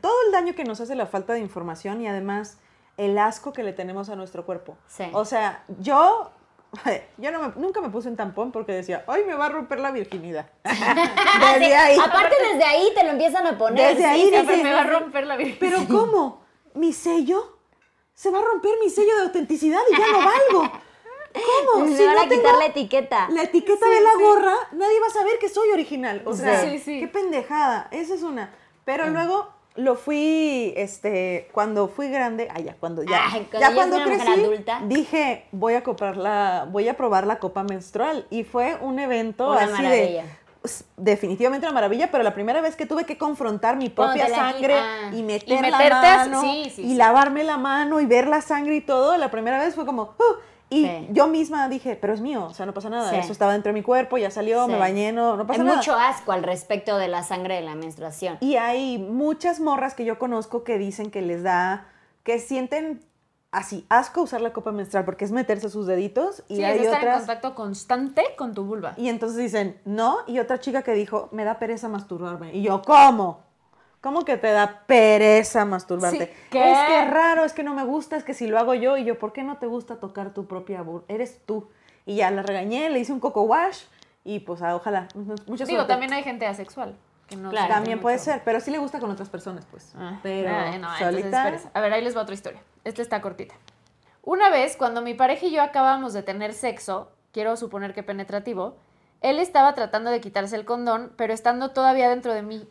todo 0.00 0.12
el 0.26 0.32
daño 0.32 0.54
que 0.54 0.64
nos 0.64 0.80
hace 0.80 0.94
la 0.94 1.06
falta 1.06 1.32
de 1.32 1.40
información 1.40 2.00
y 2.00 2.06
además 2.08 2.58
el 2.96 3.18
asco 3.18 3.52
que 3.52 3.62
le 3.64 3.72
tenemos 3.72 4.08
a 4.08 4.16
nuestro 4.16 4.44
cuerpo. 4.46 4.76
Sí. 4.86 5.04
O 5.12 5.24
sea, 5.24 5.64
yo, 5.80 6.30
yo 7.18 7.30
no 7.32 7.40
me- 7.40 7.52
nunca 7.56 7.80
me 7.80 7.88
puse 7.88 8.08
un 8.08 8.16
tampón 8.16 8.52
porque 8.52 8.70
decía, 8.72 9.02
ay, 9.08 9.22
me 9.26 9.34
va 9.34 9.46
a 9.46 9.48
romper 9.48 9.80
la 9.80 9.90
virginidad. 9.90 10.46
Desde 10.62 11.64
Sí, 11.66 11.72
ahí. 11.72 11.98
Aparte 11.98 12.34
desde 12.52 12.64
ahí 12.64 12.88
te 12.94 13.02
lo 13.02 13.10
empiezan 13.10 13.46
a 13.46 13.58
poner. 13.58 13.94
Desde 13.94 14.06
ahí 14.06 14.22
sí, 14.22 14.30
dices, 14.30 14.46
sí, 14.56 14.62
me 14.62 14.72
va 14.72 14.82
a 14.82 14.84
romper 14.84 15.26
la 15.26 15.36
virgen. 15.36 15.56
Pero 15.58 15.78
¿cómo? 15.88 16.44
¿Mi 16.74 16.92
sello? 16.92 17.53
Se 18.14 18.30
va 18.30 18.38
a 18.38 18.42
romper 18.42 18.72
mi 18.82 18.90
sello 18.90 19.14
de 19.16 19.22
autenticidad 19.22 19.80
y 19.90 19.98
ya 19.98 20.06
no 20.12 20.18
valgo. 20.18 20.72
¿Cómo? 21.72 21.84
Me 21.86 21.96
Si 21.96 22.04
van 22.04 22.14
no 22.14 22.20
a 22.22 22.24
quitar 22.28 22.42
tengo 22.44 22.58
la 22.58 22.66
etiqueta. 22.66 23.28
la 23.30 23.42
etiqueta 23.42 23.88
de 23.88 24.00
la 24.00 24.14
gorra, 24.20 24.54
nadie 24.72 25.00
va 25.00 25.06
a 25.08 25.10
saber 25.10 25.38
que 25.38 25.48
soy 25.48 25.70
original. 25.70 26.22
O 26.24 26.32
sea, 26.34 26.60
Sí, 26.62 26.78
sí. 26.78 27.00
qué 27.00 27.08
pendejada. 27.08 27.88
Esa 27.90 28.14
es 28.14 28.22
una. 28.22 28.54
Pero 28.84 29.08
luego 29.10 29.48
lo 29.76 29.96
fui, 29.96 30.72
este, 30.76 31.48
cuando 31.52 31.88
fui 31.88 32.08
grande, 32.08 32.46
ah, 32.54 32.60
ya, 32.60 32.76
cuando 32.78 33.02
ya, 33.02 33.24
Ay, 33.32 33.48
cuando 33.50 33.68
ya 33.68 33.74
cuando 33.74 34.02
crecí, 34.04 34.28
adulta. 34.44 34.80
dije, 34.84 35.46
voy 35.50 35.74
a 35.74 35.82
comprar 35.82 36.16
la, 36.16 36.68
voy 36.70 36.88
a 36.88 36.96
probar 36.96 37.26
la 37.26 37.40
copa 37.40 37.64
menstrual. 37.64 38.26
Y 38.30 38.44
fue 38.44 38.76
un 38.80 39.00
evento 39.00 39.50
Una 39.50 39.64
así 39.64 39.72
maravilla. 39.82 40.22
de 40.22 40.28
definitivamente 40.96 41.66
una 41.66 41.74
maravilla, 41.74 42.10
pero 42.10 42.24
la 42.24 42.34
primera 42.34 42.60
vez 42.60 42.76
que 42.76 42.86
tuve 42.86 43.04
que 43.04 43.18
confrontar 43.18 43.76
mi 43.76 43.88
propia 43.90 44.28
la 44.28 44.36
sangre 44.36 44.74
quitan. 44.74 45.18
y 45.18 45.22
meter 45.22 45.48
Y 45.48 45.70
la 45.70 45.78
meterte 45.78 46.06
a- 46.06 46.16
mano 46.16 46.40
sí, 46.40 46.70
sí, 46.74 46.82
y 46.82 46.88
sí. 46.90 46.94
lavarme 46.94 47.44
la 47.44 47.58
mano 47.58 48.00
y 48.00 48.06
ver 48.06 48.26
la 48.26 48.40
sangre 48.40 48.76
y 48.76 48.80
todo, 48.80 49.16
la 49.18 49.30
primera 49.30 49.58
vez 49.58 49.74
fue 49.74 49.84
como, 49.84 50.14
"Uh", 50.18 50.34
y 50.70 50.90
yo 51.10 51.28
misma 51.28 51.68
dije, 51.68 51.96
pero 52.00 52.14
es 52.14 52.20
mío, 52.20 52.46
o 52.46 52.54
sea, 52.54 52.66
no 52.66 52.72
pasa 52.74 52.88
nada, 52.90 53.16
eso 53.16 53.30
estaba 53.30 53.52
dentro 53.52 53.70
de 53.70 53.74
mi 53.74 53.82
cuerpo, 53.82 54.16
ya 54.18 54.30
salió, 54.30 54.66
me 54.66 54.76
bañé, 54.78 55.12
no, 55.12 55.36
no 55.36 55.46
pasa 55.46 55.60
Hay 55.60 55.66
nada. 55.66 55.76
mucho 55.76 55.94
asco 55.94 56.32
al 56.32 56.42
respecto 56.42 56.96
de 56.96 57.08
la 57.08 57.22
sangre 57.22 57.56
de 57.56 57.60
la 57.60 57.74
menstruación. 57.74 58.38
Y 58.40 58.56
hay 58.56 58.98
muchas 58.98 59.60
morras 59.60 59.94
que 59.94 60.04
yo 60.04 60.18
conozco 60.18 60.64
que 60.64 60.78
dicen 60.78 61.10
que 61.10 61.22
les 61.22 61.42
da, 61.42 61.86
que 62.24 62.38
sienten 62.38 63.04
así, 63.54 63.86
asco 63.88 64.22
usar 64.22 64.40
la 64.40 64.52
copa 64.52 64.72
menstrual 64.72 65.04
porque 65.04 65.24
es 65.24 65.32
meterse 65.32 65.68
sus 65.70 65.86
deditos 65.86 66.42
y 66.48 66.56
Sí, 66.56 66.64
es 66.64 66.70
hay 66.70 66.78
estar 66.78 67.04
en 67.06 67.14
contacto 67.14 67.54
constante 67.54 68.22
con 68.36 68.54
tu 68.54 68.64
vulva. 68.64 68.94
Y 68.96 69.08
entonces 69.08 69.38
dicen, 69.38 69.80
no, 69.84 70.18
y 70.26 70.38
otra 70.38 70.60
chica 70.60 70.82
que 70.82 70.92
dijo, 70.92 71.28
me 71.32 71.44
da 71.44 71.58
pereza 71.58 71.88
masturbarme. 71.88 72.54
Y 72.54 72.62
yo, 72.62 72.82
¿cómo? 72.82 73.40
¿Cómo 74.00 74.24
que 74.24 74.36
te 74.36 74.50
da 74.50 74.82
pereza 74.86 75.64
masturbarte? 75.64 76.26
Sí, 76.26 76.32
¿qué? 76.50 76.72
Es 76.72 76.78
que 76.78 77.02
es 77.04 77.10
raro, 77.10 77.44
es 77.44 77.54
que 77.54 77.62
no 77.62 77.72
me 77.72 77.84
gusta, 77.84 78.16
es 78.16 78.24
que 78.24 78.34
si 78.34 78.46
lo 78.46 78.58
hago 78.58 78.74
yo, 78.74 78.98
y 78.98 79.04
yo, 79.04 79.18
¿por 79.18 79.32
qué 79.32 79.42
no 79.42 79.56
te 79.56 79.66
gusta 79.66 79.96
tocar 79.96 80.34
tu 80.34 80.46
propia 80.46 80.82
burla? 80.82 81.06
Eres 81.08 81.40
tú. 81.46 81.68
Y 82.04 82.16
ya 82.16 82.30
la 82.30 82.42
regañé, 82.42 82.90
le 82.90 82.98
hice 82.98 83.14
un 83.14 83.20
coco 83.20 83.42
wash, 83.42 83.84
y 84.22 84.40
pues 84.40 84.60
ah, 84.60 84.76
ojalá, 84.76 85.08
mucha 85.14 85.64
Digo, 85.64 85.78
suerte. 85.78 85.86
también 85.86 86.12
hay 86.12 86.22
gente 86.22 86.46
asexual. 86.46 86.96
Que 87.28 87.36
no 87.36 87.50
Claro. 87.50 87.72
También 87.72 88.00
puede 88.00 88.18
ser, 88.18 88.42
pero 88.44 88.60
sí 88.60 88.70
le 88.70 88.78
gusta 88.78 89.00
con 89.00 89.10
otras 89.10 89.28
personas, 89.28 89.66
pues. 89.70 89.92
Ah, 89.96 90.18
pero 90.22 90.50
no, 90.78 90.98
solita... 90.98 91.52
A 91.72 91.80
ver, 91.80 91.92
ahí 91.92 92.02
les 92.04 92.16
va 92.16 92.22
otra 92.22 92.34
historia. 92.34 92.60
Esta 92.84 93.02
está 93.02 93.20
cortita. 93.20 93.54
Una 94.22 94.50
vez, 94.50 94.76
cuando 94.76 95.02
mi 95.02 95.14
pareja 95.14 95.46
y 95.46 95.50
yo 95.52 95.62
acabamos 95.62 96.12
de 96.12 96.22
tener 96.22 96.52
sexo, 96.54 97.10
quiero 97.32 97.56
suponer 97.56 97.94
que 97.94 98.02
penetrativo, 98.02 98.76
él 99.20 99.38
estaba 99.38 99.74
tratando 99.74 100.10
de 100.10 100.20
quitarse 100.20 100.56
el 100.56 100.64
condón, 100.64 101.12
pero 101.16 101.32
estando 101.32 101.70
todavía 101.70 102.08
dentro 102.10 102.32
de 102.34 102.42
mí. 102.42 102.68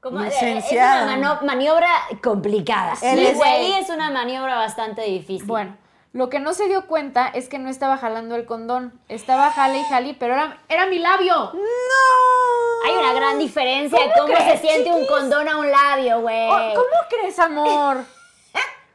Como, 0.00 0.22
eh. 0.22 0.32
Es 0.58 0.72
una 0.72 1.40
maniobra 1.42 1.88
complicada. 2.22 2.94
Es- 3.02 3.36
güey, 3.36 3.72
es 3.72 3.90
una 3.90 4.10
maniobra 4.10 4.56
bastante 4.56 5.02
difícil. 5.02 5.46
Bueno, 5.46 5.76
lo 6.12 6.28
que 6.28 6.40
no 6.40 6.54
se 6.54 6.66
dio 6.66 6.86
cuenta 6.86 7.28
es 7.28 7.48
que 7.48 7.58
no 7.58 7.68
estaba 7.70 7.96
jalando 7.96 8.34
el 8.34 8.44
condón. 8.44 9.00
Estaba 9.08 9.50
jale 9.52 9.78
y 9.78 9.84
jale, 9.84 10.16
pero 10.18 10.34
era, 10.34 10.58
era 10.68 10.86
mi 10.86 10.98
labio. 10.98 11.34
¡No! 11.34 12.86
Hay 12.86 12.96
una 12.96 13.12
gran 13.12 13.38
diferencia 13.38 13.98
de 13.98 14.12
¿Cómo 14.16 14.26
cómo 14.34 14.50
se 14.50 14.56
siente 14.58 14.90
un 14.90 15.06
condón 15.06 15.48
a 15.48 15.58
un 15.58 15.70
labio, 15.70 16.20
güey. 16.20 16.48
Oh, 16.50 16.74
¿Cómo 16.74 17.08
crees, 17.08 17.38
amor? 17.38 17.98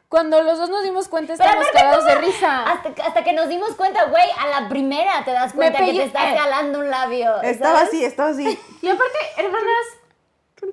Cuando 0.09 0.41
los 0.43 0.57
dos 0.57 0.69
nos 0.69 0.83
dimos 0.83 1.07
cuenta 1.07 1.33
estábamos 1.33 1.67
cagados 1.73 2.05
de 2.05 2.15
risa. 2.15 2.63
Hasta, 2.63 2.93
que- 2.93 3.01
hasta 3.01 3.23
que 3.23 3.33
nos 3.33 3.49
dimos 3.49 3.71
cuenta, 3.75 4.05
güey, 4.05 4.23
a 4.39 4.47
la 4.61 4.69
primera 4.69 5.25
te 5.25 5.31
das 5.31 5.51
cuenta 5.53 5.79
que 5.79 5.93
te 5.93 6.03
estás 6.03 6.37
jalando 6.37 6.79
un 6.79 6.89
labio. 6.89 7.41
Estaba 7.41 7.75
¿sabes? 7.79 7.89
así, 7.89 8.05
estaba 8.05 8.29
así. 8.29 8.59
Y 8.81 8.87
aparte, 8.87 9.17
hermanas, 9.37 9.85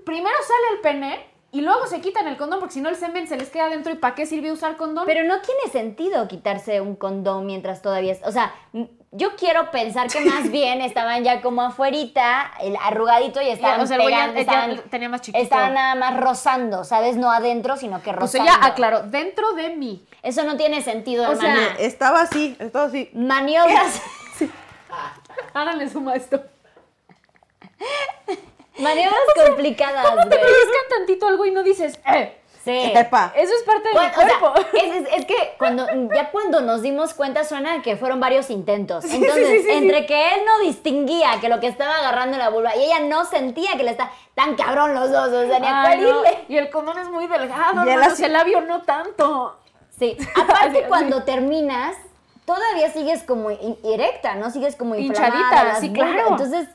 primero 0.04 0.36
sale 0.46 0.74
el 0.76 0.80
pene 0.80 1.31
y 1.52 1.60
luego 1.60 1.86
se 1.86 2.00
quitan 2.00 2.26
el 2.26 2.36
condón 2.36 2.58
porque 2.58 2.74
si 2.74 2.80
no 2.80 2.88
el 2.88 2.96
semen 2.96 3.28
se 3.28 3.36
les 3.36 3.50
queda 3.50 3.68
dentro 3.68 3.92
y 3.92 3.96
¿para 3.96 4.14
qué 4.14 4.26
sirve 4.26 4.50
usar 4.50 4.76
condón? 4.76 5.04
Pero 5.06 5.22
no 5.24 5.40
tiene 5.42 5.60
sentido 5.70 6.26
quitarse 6.26 6.80
un 6.80 6.96
condón 6.96 7.46
mientras 7.46 7.80
todavía 7.82 8.12
es, 8.12 8.20
o 8.24 8.32
sea, 8.32 8.52
Yo 9.14 9.36
quiero 9.36 9.70
pensar 9.70 10.08
que 10.08 10.22
más 10.22 10.50
bien 10.50 10.80
estaban 10.80 11.22
ya 11.22 11.42
como 11.42 11.60
afuerita, 11.60 12.50
el 12.62 12.74
arrugadito 12.82 13.42
y 13.42 13.48
estaban 13.50 13.82
o 13.82 13.86
sea, 13.86 13.98
ya- 13.98 14.04
pegando, 14.06 14.34
ya 14.36 14.40
estaban- 14.40 14.80
tenía 14.90 15.08
más 15.10 15.20
chiquito. 15.20 15.42
Estaban 15.44 15.74
nada 15.74 15.94
más 15.94 16.16
rozando, 16.18 16.82
¿sabes? 16.84 17.16
No 17.18 17.30
adentro, 17.30 17.76
sino 17.76 18.00
que 18.02 18.10
rozando. 18.12 18.50
ella 18.50 18.58
aclaró, 18.62 19.02
dentro 19.02 19.52
de 19.52 19.76
mí. 19.76 20.02
Eso 20.22 20.44
no 20.44 20.56
tiene 20.56 20.80
sentido, 20.80 21.30
O 21.30 21.36
sea. 21.36 21.74
Estaba 21.78 22.22
así, 22.22 22.56
estaba 22.58 22.86
así. 22.86 23.10
Maniobras, 23.12 24.00
Háganle 25.54 25.90
suma 25.90 26.12
a 26.12 26.16
esto. 26.16 26.42
maniobras 28.78 29.20
complicadas, 29.46 30.06
¿Cómo 30.10 30.22
te 30.22 30.28
güey. 30.36 30.40
pellizcan 30.40 30.88
tantito 30.90 31.26
algo 31.28 31.44
y 31.46 31.50
no 31.50 31.62
dices, 31.62 31.98
eh? 32.06 32.38
Sí. 32.64 32.92
Epa. 32.94 33.32
Eso 33.34 33.52
es 33.52 33.64
parte 33.64 33.88
de 33.88 33.94
Bueno, 33.94 34.08
mi 34.16 34.22
o 34.22 34.26
sea, 34.28 34.38
cuerpo. 34.38 34.60
es, 34.72 34.94
es- 34.94 35.08
es 35.18 35.26
que 35.26 35.54
cuando 35.58 35.84
ya 36.14 36.30
cuando 36.30 36.60
nos 36.60 36.80
dimos 36.80 37.12
cuenta 37.12 37.42
suena 37.42 37.82
que 37.82 37.96
fueron 37.96 38.20
varios 38.20 38.50
intentos. 38.50 39.04
Entonces, 39.04 39.48
sí, 39.48 39.56
sí, 39.58 39.62
sí. 39.64 39.70
entre 39.72 40.06
que 40.06 40.28
él 40.34 40.42
no 40.46 40.60
distinguía 40.64 41.40
que 41.40 41.48
lo 41.48 41.58
que 41.58 41.66
estaba 41.66 41.96
agarrando 41.96 42.38
la 42.38 42.50
vulva 42.50 42.76
y 42.76 42.84
ella 42.84 43.00
no 43.00 43.24
sentía 43.24 43.76
que 43.76 43.82
le 43.82 43.90
está 43.90 44.12
tan 44.36 44.54
cabrón 44.54 44.94
los 44.94 45.10
dos, 45.10 45.28
o 45.32 45.46
sea, 45.48 45.58
ni 45.58 45.66
a 45.66 45.82
Ay, 45.82 45.86
cuál 45.98 46.02
no. 46.02 46.08
irle. 46.20 46.44
Y 46.48 46.56
el 46.56 46.70
condón 46.70 46.98
es 47.00 47.08
muy 47.08 47.26
delgado, 47.26 47.84
Y 47.84 47.88
hermano, 47.88 48.12
así- 48.12 48.24
el 48.26 48.32
labio 48.32 48.60
no 48.60 48.82
tanto. 48.82 49.56
Sí, 49.98 50.16
aparte 50.40 50.78
Así, 50.78 50.88
cuando 50.88 51.16
así. 51.16 51.26
terminas, 51.26 51.96
todavía 52.46 52.90
sigues 52.92 53.24
como 53.24 53.50
erecta, 53.50 54.36
¿no? 54.36 54.50
Sigues 54.50 54.76
como 54.76 54.94
inflamada. 54.94 55.34
Hinchadita, 55.36 55.80
sí, 55.80 55.92
claro. 55.92 56.28
Entonces, 56.28 56.68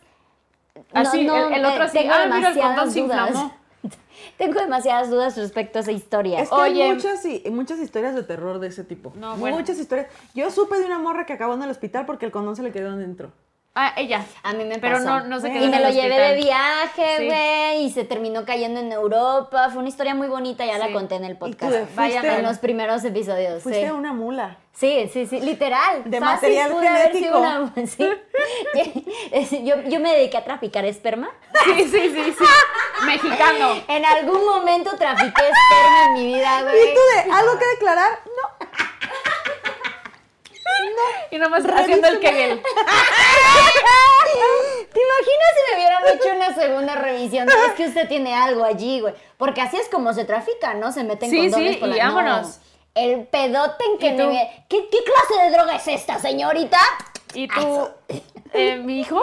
Así, 0.93 1.23
no, 1.25 1.47
el, 1.47 1.53
el 1.53 1.65
otro 1.65 1.83
eh, 1.83 1.85
así, 1.85 1.97
tengo 1.97 2.13
ah, 2.13 2.25
mira, 2.25 2.35
el 2.49 2.55
demasiadas 2.55 2.75
condón 2.77 2.91
se 2.93 3.01
dudas. 3.01 3.27
inflamó. 3.29 3.53
Tengo 4.37 4.59
demasiadas 4.59 5.09
dudas 5.09 5.37
respecto 5.37 5.79
a 5.79 5.81
esa 5.81 5.91
historia. 5.91 6.39
Es 6.41 6.49
que 6.49 6.55
Oye. 6.55 6.83
hay 6.83 6.93
muchas, 6.93 7.23
y- 7.25 7.43
muchas 7.49 7.79
historias 7.79 8.13
de 8.15 8.23
terror 8.23 8.59
de 8.59 8.67
ese 8.67 8.83
tipo. 8.83 9.13
No, 9.15 9.35
bueno. 9.37 9.57
Muchas 9.57 9.77
historias. 9.79 10.07
Yo 10.35 10.49
supe 10.51 10.77
de 10.79 10.85
una 10.85 10.99
morra 10.99 11.25
que 11.25 11.33
acabó 11.33 11.53
en 11.53 11.63
el 11.63 11.69
hospital 11.69 12.05
porque 12.05 12.25
el 12.25 12.31
condón 12.31 12.55
se 12.55 12.63
le 12.63 12.71
quedó 12.71 12.91
adentro. 12.91 13.31
Ah, 13.79 13.93
ella. 13.95 14.25
A 14.41 14.53
mí 14.53 14.63
me 14.65 14.79
Pero 14.79 14.95
pasó. 14.95 15.05
no, 15.05 15.19
no 15.27 15.39
se 15.39 15.51
quedó 15.51 15.65
Y 15.65 15.69
me 15.69 15.79
lo 15.79 15.89
llevé 15.91 16.17
de 16.17 16.35
viaje, 16.37 17.17
Sí. 17.19 17.25
güey, 17.27 17.83
y 17.83 17.91
se 17.91 18.03
terminó 18.05 18.43
cayendo 18.43 18.79
en 18.79 18.91
Europa. 18.91 19.69
Fue 19.69 19.77
una 19.79 19.89
historia 19.89 20.15
muy 20.15 20.27
bonita, 20.27 20.65
ya 20.65 20.79
la 20.79 20.91
conté 20.91 21.13
en 21.15 21.25
el 21.25 21.33
¿Y 21.33 21.35
tú 21.35 21.39
podcast. 21.39 21.93
Vayan 21.95 22.25
en 22.25 22.41
los 22.43 22.57
primeros 22.57 23.03
episodios. 23.03 23.61
Fuiste 23.61 23.85
sí. 23.85 23.91
una 23.91 24.13
mula. 24.13 24.57
Sí, 24.73 25.09
sí, 25.13 25.25
sí, 25.27 25.39
literal. 25.41 26.03
De 26.05 26.19
Fácil 26.19 26.49
material 26.49 26.71
pude 26.71 26.87
haber 26.87 27.11
sido 27.13 27.33
genético. 27.43 27.71
una- 27.75 27.87
sí. 29.45 29.63
yo, 29.63 29.81
yo 29.83 29.99
me 29.99 30.13
dediqué 30.15 30.37
a 30.37 30.43
traficar 30.43 30.83
esperma. 30.85 31.29
Sí, 31.67 31.83
sí, 31.87 31.99
sí, 32.13 32.33
sí. 32.37 32.45
Mexicano. 33.05 33.73
En 33.87 34.05
algún 34.05 34.43
momento 34.45 34.91
trafiqué 34.97 35.27
esperma 35.41 36.05
en 36.07 36.13
mi 36.13 36.33
vida, 36.33 36.63
güey. 36.63 36.75
¿Y 36.75 36.93
tú 36.93 36.99
de 37.13 37.31
algo 37.33 37.59
que 37.59 37.65
declarar? 37.67 38.09
No. 38.25 38.56
Y 41.31 41.37
nomás 41.37 41.63
haciendo 41.65 42.07
el 42.07 42.19
kegel. 42.19 42.61
¿Te 44.93 44.99
imaginas 45.01 45.51
si 45.55 45.71
me 45.71 45.77
hubieran 45.77 46.03
hecho 46.13 46.29
una 46.35 46.55
segunda 46.55 46.95
revisión? 46.95 47.47
Es 47.49 47.73
que 47.73 47.87
usted 47.87 48.07
tiene 48.07 48.33
algo 48.35 48.63
allí, 48.63 49.01
güey. 49.01 49.13
Porque 49.37 49.61
así 49.61 49.77
es 49.77 49.89
como 49.89 50.13
se 50.13 50.25
trafica, 50.25 50.73
¿no? 50.73 50.91
Se 50.91 51.03
meten 51.03 51.29
Sí, 51.29 51.37
condones 51.37 51.73
sí, 51.73 51.77
por 51.77 51.89
la... 51.89 51.95
y 51.97 51.99
no. 51.99 52.05
vámonos. 52.15 52.59
El 52.95 53.27
pedote 53.27 53.83
en 53.85 53.97
que 53.99 54.11
me... 54.13 54.65
¿Qué, 54.69 54.87
¿Qué 54.89 54.97
clase 55.03 55.43
de 55.43 55.51
droga 55.55 55.75
es 55.75 55.87
esta, 55.87 56.19
señorita? 56.19 56.79
¿Y 57.33 57.47
tú, 57.47 57.89
eh, 58.53 58.77
mi 58.77 59.01
hijo? 59.01 59.21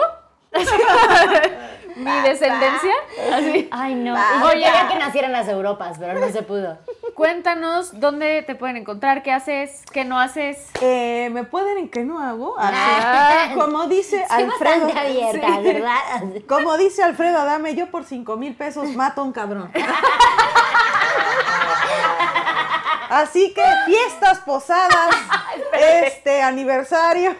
¿Mi 1.95 2.11
descendencia? 2.21 2.93
Así. 3.33 3.69
Ay, 3.71 3.95
no. 3.95 4.15
Ah. 4.17 4.39
Yo 4.41 4.45
Oye. 4.47 4.63
quería 4.65 4.87
que 4.89 4.95
nacieran 4.95 5.31
las 5.31 5.47
Europas, 5.47 5.97
pero 5.97 6.19
no 6.19 6.29
se 6.29 6.41
pudo. 6.43 6.77
Cuéntanos 7.13 7.97
dónde 8.01 8.43
te 8.43 8.55
pueden 8.55 8.75
encontrar, 8.75 9.23
qué 9.23 9.31
haces, 9.31 9.81
qué 9.93 10.03
no 10.03 10.19
haces. 10.19 10.67
Eh, 10.81 11.29
¿Me 11.31 11.45
pueden 11.45 11.77
en 11.77 11.89
qué 11.89 12.03
no 12.03 12.19
hago? 12.19 12.55
Ah. 12.59 13.51
Como 13.55 13.87
dice 13.87 14.25
Soy 14.27 14.43
Alfredo. 14.43 14.87
abierta, 14.93 15.47
Sí. 15.55 15.63
¿verdad? 15.63 15.97
Como 16.49 16.75
dice 16.77 17.01
Alfredo 17.01 17.39
Adame, 17.39 17.75
yo 17.75 17.89
por 17.89 18.03
5 18.03 18.35
mil 18.35 18.53
pesos 18.55 18.89
mato 18.89 19.21
a 19.21 19.23
un 19.23 19.31
cabrón. 19.31 19.71
Así 23.09 23.53
que 23.53 23.63
fiestas, 23.85 24.39
posadas, 24.39 25.15
este 25.73 26.41
aniversario. 26.41 27.33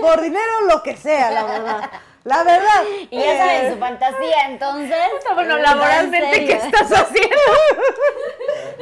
Por 0.00 0.20
dinero, 0.20 0.60
lo 0.68 0.82
que 0.82 0.96
sea, 0.96 1.30
la 1.30 1.44
verdad. 1.44 1.90
La 2.24 2.42
verdad. 2.42 2.82
Y 3.10 3.18
ya 3.18 3.38
saben 3.38 3.66
eh, 3.66 3.72
su 3.72 3.78
fantasía, 3.78 4.46
entonces... 4.48 4.98
Bueno, 5.34 5.56
laboralmente, 5.56 6.36
en 6.36 6.46
¿qué 6.46 6.52
estás 6.52 6.92
haciendo? 6.92 7.36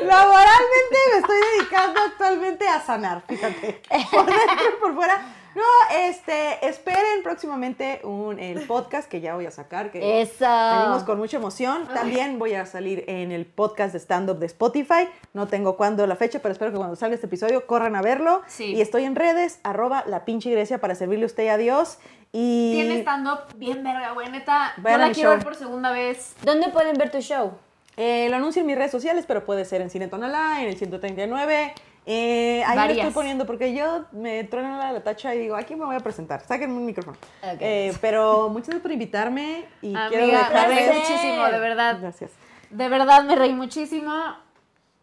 Laboralmente 0.02 0.98
me 1.12 1.18
estoy 1.18 1.38
dedicando 1.56 2.00
actualmente 2.00 2.68
a 2.68 2.80
sanar, 2.80 3.22
fíjate. 3.28 3.80
Por 4.10 4.26
dentro 4.26 4.68
y 4.76 4.80
por 4.80 4.94
fuera. 4.94 5.37
No, 5.58 5.96
este, 6.08 6.64
esperen 6.68 7.24
próximamente 7.24 8.00
un, 8.04 8.38
el 8.38 8.60
podcast 8.66 9.08
que 9.08 9.20
ya 9.20 9.34
voy 9.34 9.46
a 9.46 9.50
sacar, 9.50 9.90
que 9.90 10.20
Eso. 10.20 10.44
venimos 10.46 11.02
con 11.02 11.18
mucha 11.18 11.36
emoción. 11.38 11.88
También 11.92 12.38
voy 12.38 12.54
a 12.54 12.64
salir 12.64 13.02
en 13.08 13.32
el 13.32 13.44
podcast 13.44 13.92
de 13.92 13.98
stand-up 13.98 14.38
de 14.38 14.46
Spotify. 14.46 15.08
No 15.34 15.48
tengo 15.48 15.76
cuándo 15.76 16.06
la 16.06 16.14
fecha, 16.14 16.38
pero 16.38 16.52
espero 16.52 16.70
que 16.70 16.76
cuando 16.76 16.94
salga 16.94 17.16
este 17.16 17.26
episodio 17.26 17.66
corran 17.66 17.96
a 17.96 18.02
verlo. 18.02 18.42
Sí. 18.46 18.74
Y 18.76 18.80
estoy 18.80 19.02
en 19.04 19.16
redes, 19.16 19.58
arroba 19.64 20.04
la 20.06 20.24
pinche 20.24 20.48
iglesia 20.48 20.78
para 20.80 20.94
servirle 20.94 21.24
a 21.24 21.26
usted 21.26 21.44
y 21.44 21.48
a 21.48 21.56
Dios. 21.56 21.98
Y 22.30 22.74
Tiene 22.74 23.00
stand-up 23.00 23.40
bien 23.56 23.82
verga, 23.82 24.12
güey, 24.12 24.30
neta. 24.30 24.74
Yo 24.76 24.82
Vean 24.84 25.00
la 25.00 25.10
quiero 25.12 25.30
show. 25.30 25.36
ver 25.38 25.44
por 25.44 25.56
segunda 25.56 25.90
vez. 25.90 26.34
¿Dónde 26.44 26.68
pueden 26.68 26.96
ver 26.96 27.10
tu 27.10 27.20
show? 27.20 27.52
Eh, 27.96 28.28
lo 28.30 28.36
anuncio 28.36 28.60
en 28.60 28.66
mis 28.66 28.76
redes 28.76 28.92
sociales, 28.92 29.24
pero 29.26 29.44
puede 29.44 29.64
ser 29.64 29.80
en 29.80 29.90
Cine 29.90 30.06
Tonalá, 30.06 30.62
en 30.62 30.68
el 30.68 30.76
139. 30.76 31.74
Eh, 32.10 32.64
ahí 32.66 32.74
Varias. 32.76 32.98
estoy 32.98 33.12
poniendo 33.12 33.44
porque 33.44 33.74
yo 33.74 34.06
me 34.12 34.42
trueno 34.44 34.78
la, 34.78 34.92
la 34.92 35.02
tacha 35.04 35.34
y 35.34 35.40
digo, 35.40 35.56
aquí 35.56 35.76
me 35.76 35.84
voy 35.84 35.94
a 35.94 36.00
presentar. 36.00 36.40
Sáquenme 36.40 36.74
un 36.78 36.86
micrófono. 36.86 37.18
Ok. 37.42 37.58
Eh, 37.60 37.92
pero 38.00 38.48
muchas 38.48 38.68
gracias 38.68 38.82
por 38.82 38.92
invitarme 38.92 39.66
y 39.82 39.92
quiero 39.92 40.24
Amiga, 40.24 40.48
me 40.50 40.66
reí 40.68 40.76
dejarles- 40.86 40.94
muchísimo, 41.00 41.44
de 41.44 41.58
verdad. 41.58 41.98
Gracias. 42.00 42.30
De 42.70 42.88
verdad 42.88 43.24
me 43.24 43.36
reí 43.36 43.52
muchísimo. 43.52 44.10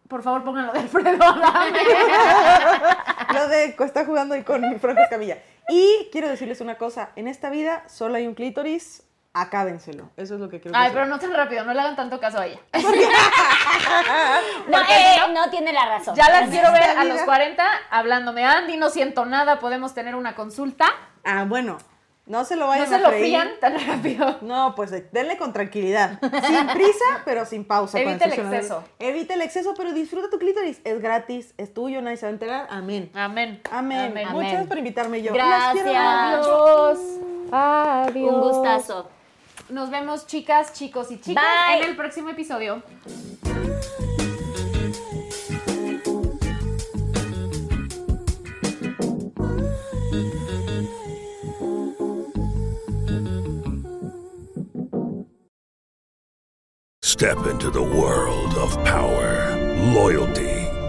Por 0.07 0.23
favor, 0.23 0.43
pónganlo 0.43 0.73
de 0.73 0.79
Alfredo. 0.79 1.17
Lo 3.33 3.47
de 3.49 3.75
está 3.79 4.05
jugando 4.05 4.35
ahí 4.35 4.43
con 4.43 4.61
Franco 4.79 5.01
Escamilla. 5.01 5.37
Y 5.69 6.09
quiero 6.11 6.29
decirles 6.29 6.61
una 6.61 6.77
cosa, 6.77 7.09
en 7.15 7.27
esta 7.27 7.49
vida 7.49 7.83
solo 7.87 8.15
hay 8.15 8.27
un 8.27 8.35
clítoris, 8.35 9.03
acábenselo. 9.35 10.09
Eso 10.17 10.33
es 10.35 10.39
lo 10.39 10.49
que 10.49 10.59
quiero 10.59 10.75
Ay, 10.77 10.85
decir. 10.85 10.95
pero 10.95 11.05
no 11.07 11.19
tan 11.19 11.33
rápido, 11.33 11.63
no 11.65 11.73
le 11.73 11.79
hagan 11.81 11.95
tanto 11.95 12.19
caso 12.19 12.39
a 12.39 12.47
ella. 12.47 12.59
No, 14.67 14.79
eh, 14.79 15.15
si 15.25 15.31
no 15.33 15.49
tiene 15.49 15.73
la 15.73 15.85
razón. 15.85 16.15
Ya 16.15 16.29
las 16.29 16.49
quiero 16.49 16.71
ver 16.71 16.83
a 16.83 17.03
los 17.03 17.13
vida- 17.15 17.25
40 17.25 17.63
hablándome, 17.91 18.45
Andy, 18.45 18.77
no 18.77 18.89
siento 18.89 19.25
nada, 19.25 19.59
podemos 19.59 19.93
tener 19.93 20.15
una 20.15 20.35
consulta. 20.35 20.85
Ah, 21.23 21.45
bueno, 21.47 21.77
no 22.25 22.43
se 22.45 22.55
lo 22.55 22.61
No 22.63 22.67
vayan 22.69 22.87
se 22.87 22.95
a 22.95 22.99
lo 22.99 23.09
freír. 23.09 23.23
frían 23.25 23.49
tan 23.59 23.77
rápido. 23.87 24.37
No, 24.41 24.73
pues 24.75 24.91
eh, 24.93 25.07
denle 25.11 25.37
con 25.37 25.53
tranquilidad. 25.53 26.19
Sin 26.21 26.67
prisa, 26.67 27.05
pero 27.25 27.45
sin 27.45 27.65
pausa. 27.65 27.99
Evite 27.99 28.17
cuando 28.29 28.35
el 28.35 28.53
exceso. 28.55 28.83
Evite 28.99 29.33
el 29.35 29.41
exceso, 29.41 29.73
pero 29.75 29.93
disfruta 29.93 30.29
tu 30.29 30.39
clítoris. 30.39 30.79
Es 30.83 31.01
gratis, 31.01 31.53
es 31.57 31.73
tuyo, 31.73 32.01
nadie 32.01 32.17
se 32.17 32.25
va 32.25 32.29
a 32.29 32.33
enterar. 32.33 32.67
Amén. 32.69 33.11
Amén. 33.13 33.61
Amén. 33.71 34.11
Amén. 34.11 34.27
Muchas 34.31 34.49
gracias 34.51 34.67
por 34.67 34.77
invitarme 34.77 35.21
yo. 35.21 35.33
Gracias. 35.33 35.85
Adiós. 35.85 36.99
Adiós. 37.51 38.33
Un 38.33 38.41
gustazo. 38.41 39.09
Nos 39.69 39.89
vemos, 39.89 40.27
chicas, 40.27 40.73
chicos 40.73 41.09
y 41.11 41.19
chicas, 41.19 41.43
Bye. 41.43 41.81
en 41.81 41.89
el 41.89 41.95
próximo 41.95 42.29
episodio. 42.29 42.83
Step 57.01 57.37
into 57.47 57.71
the 57.71 57.81
world 57.81 58.53
of 58.57 58.75
power, 58.83 59.55
loyalty, 59.93 60.64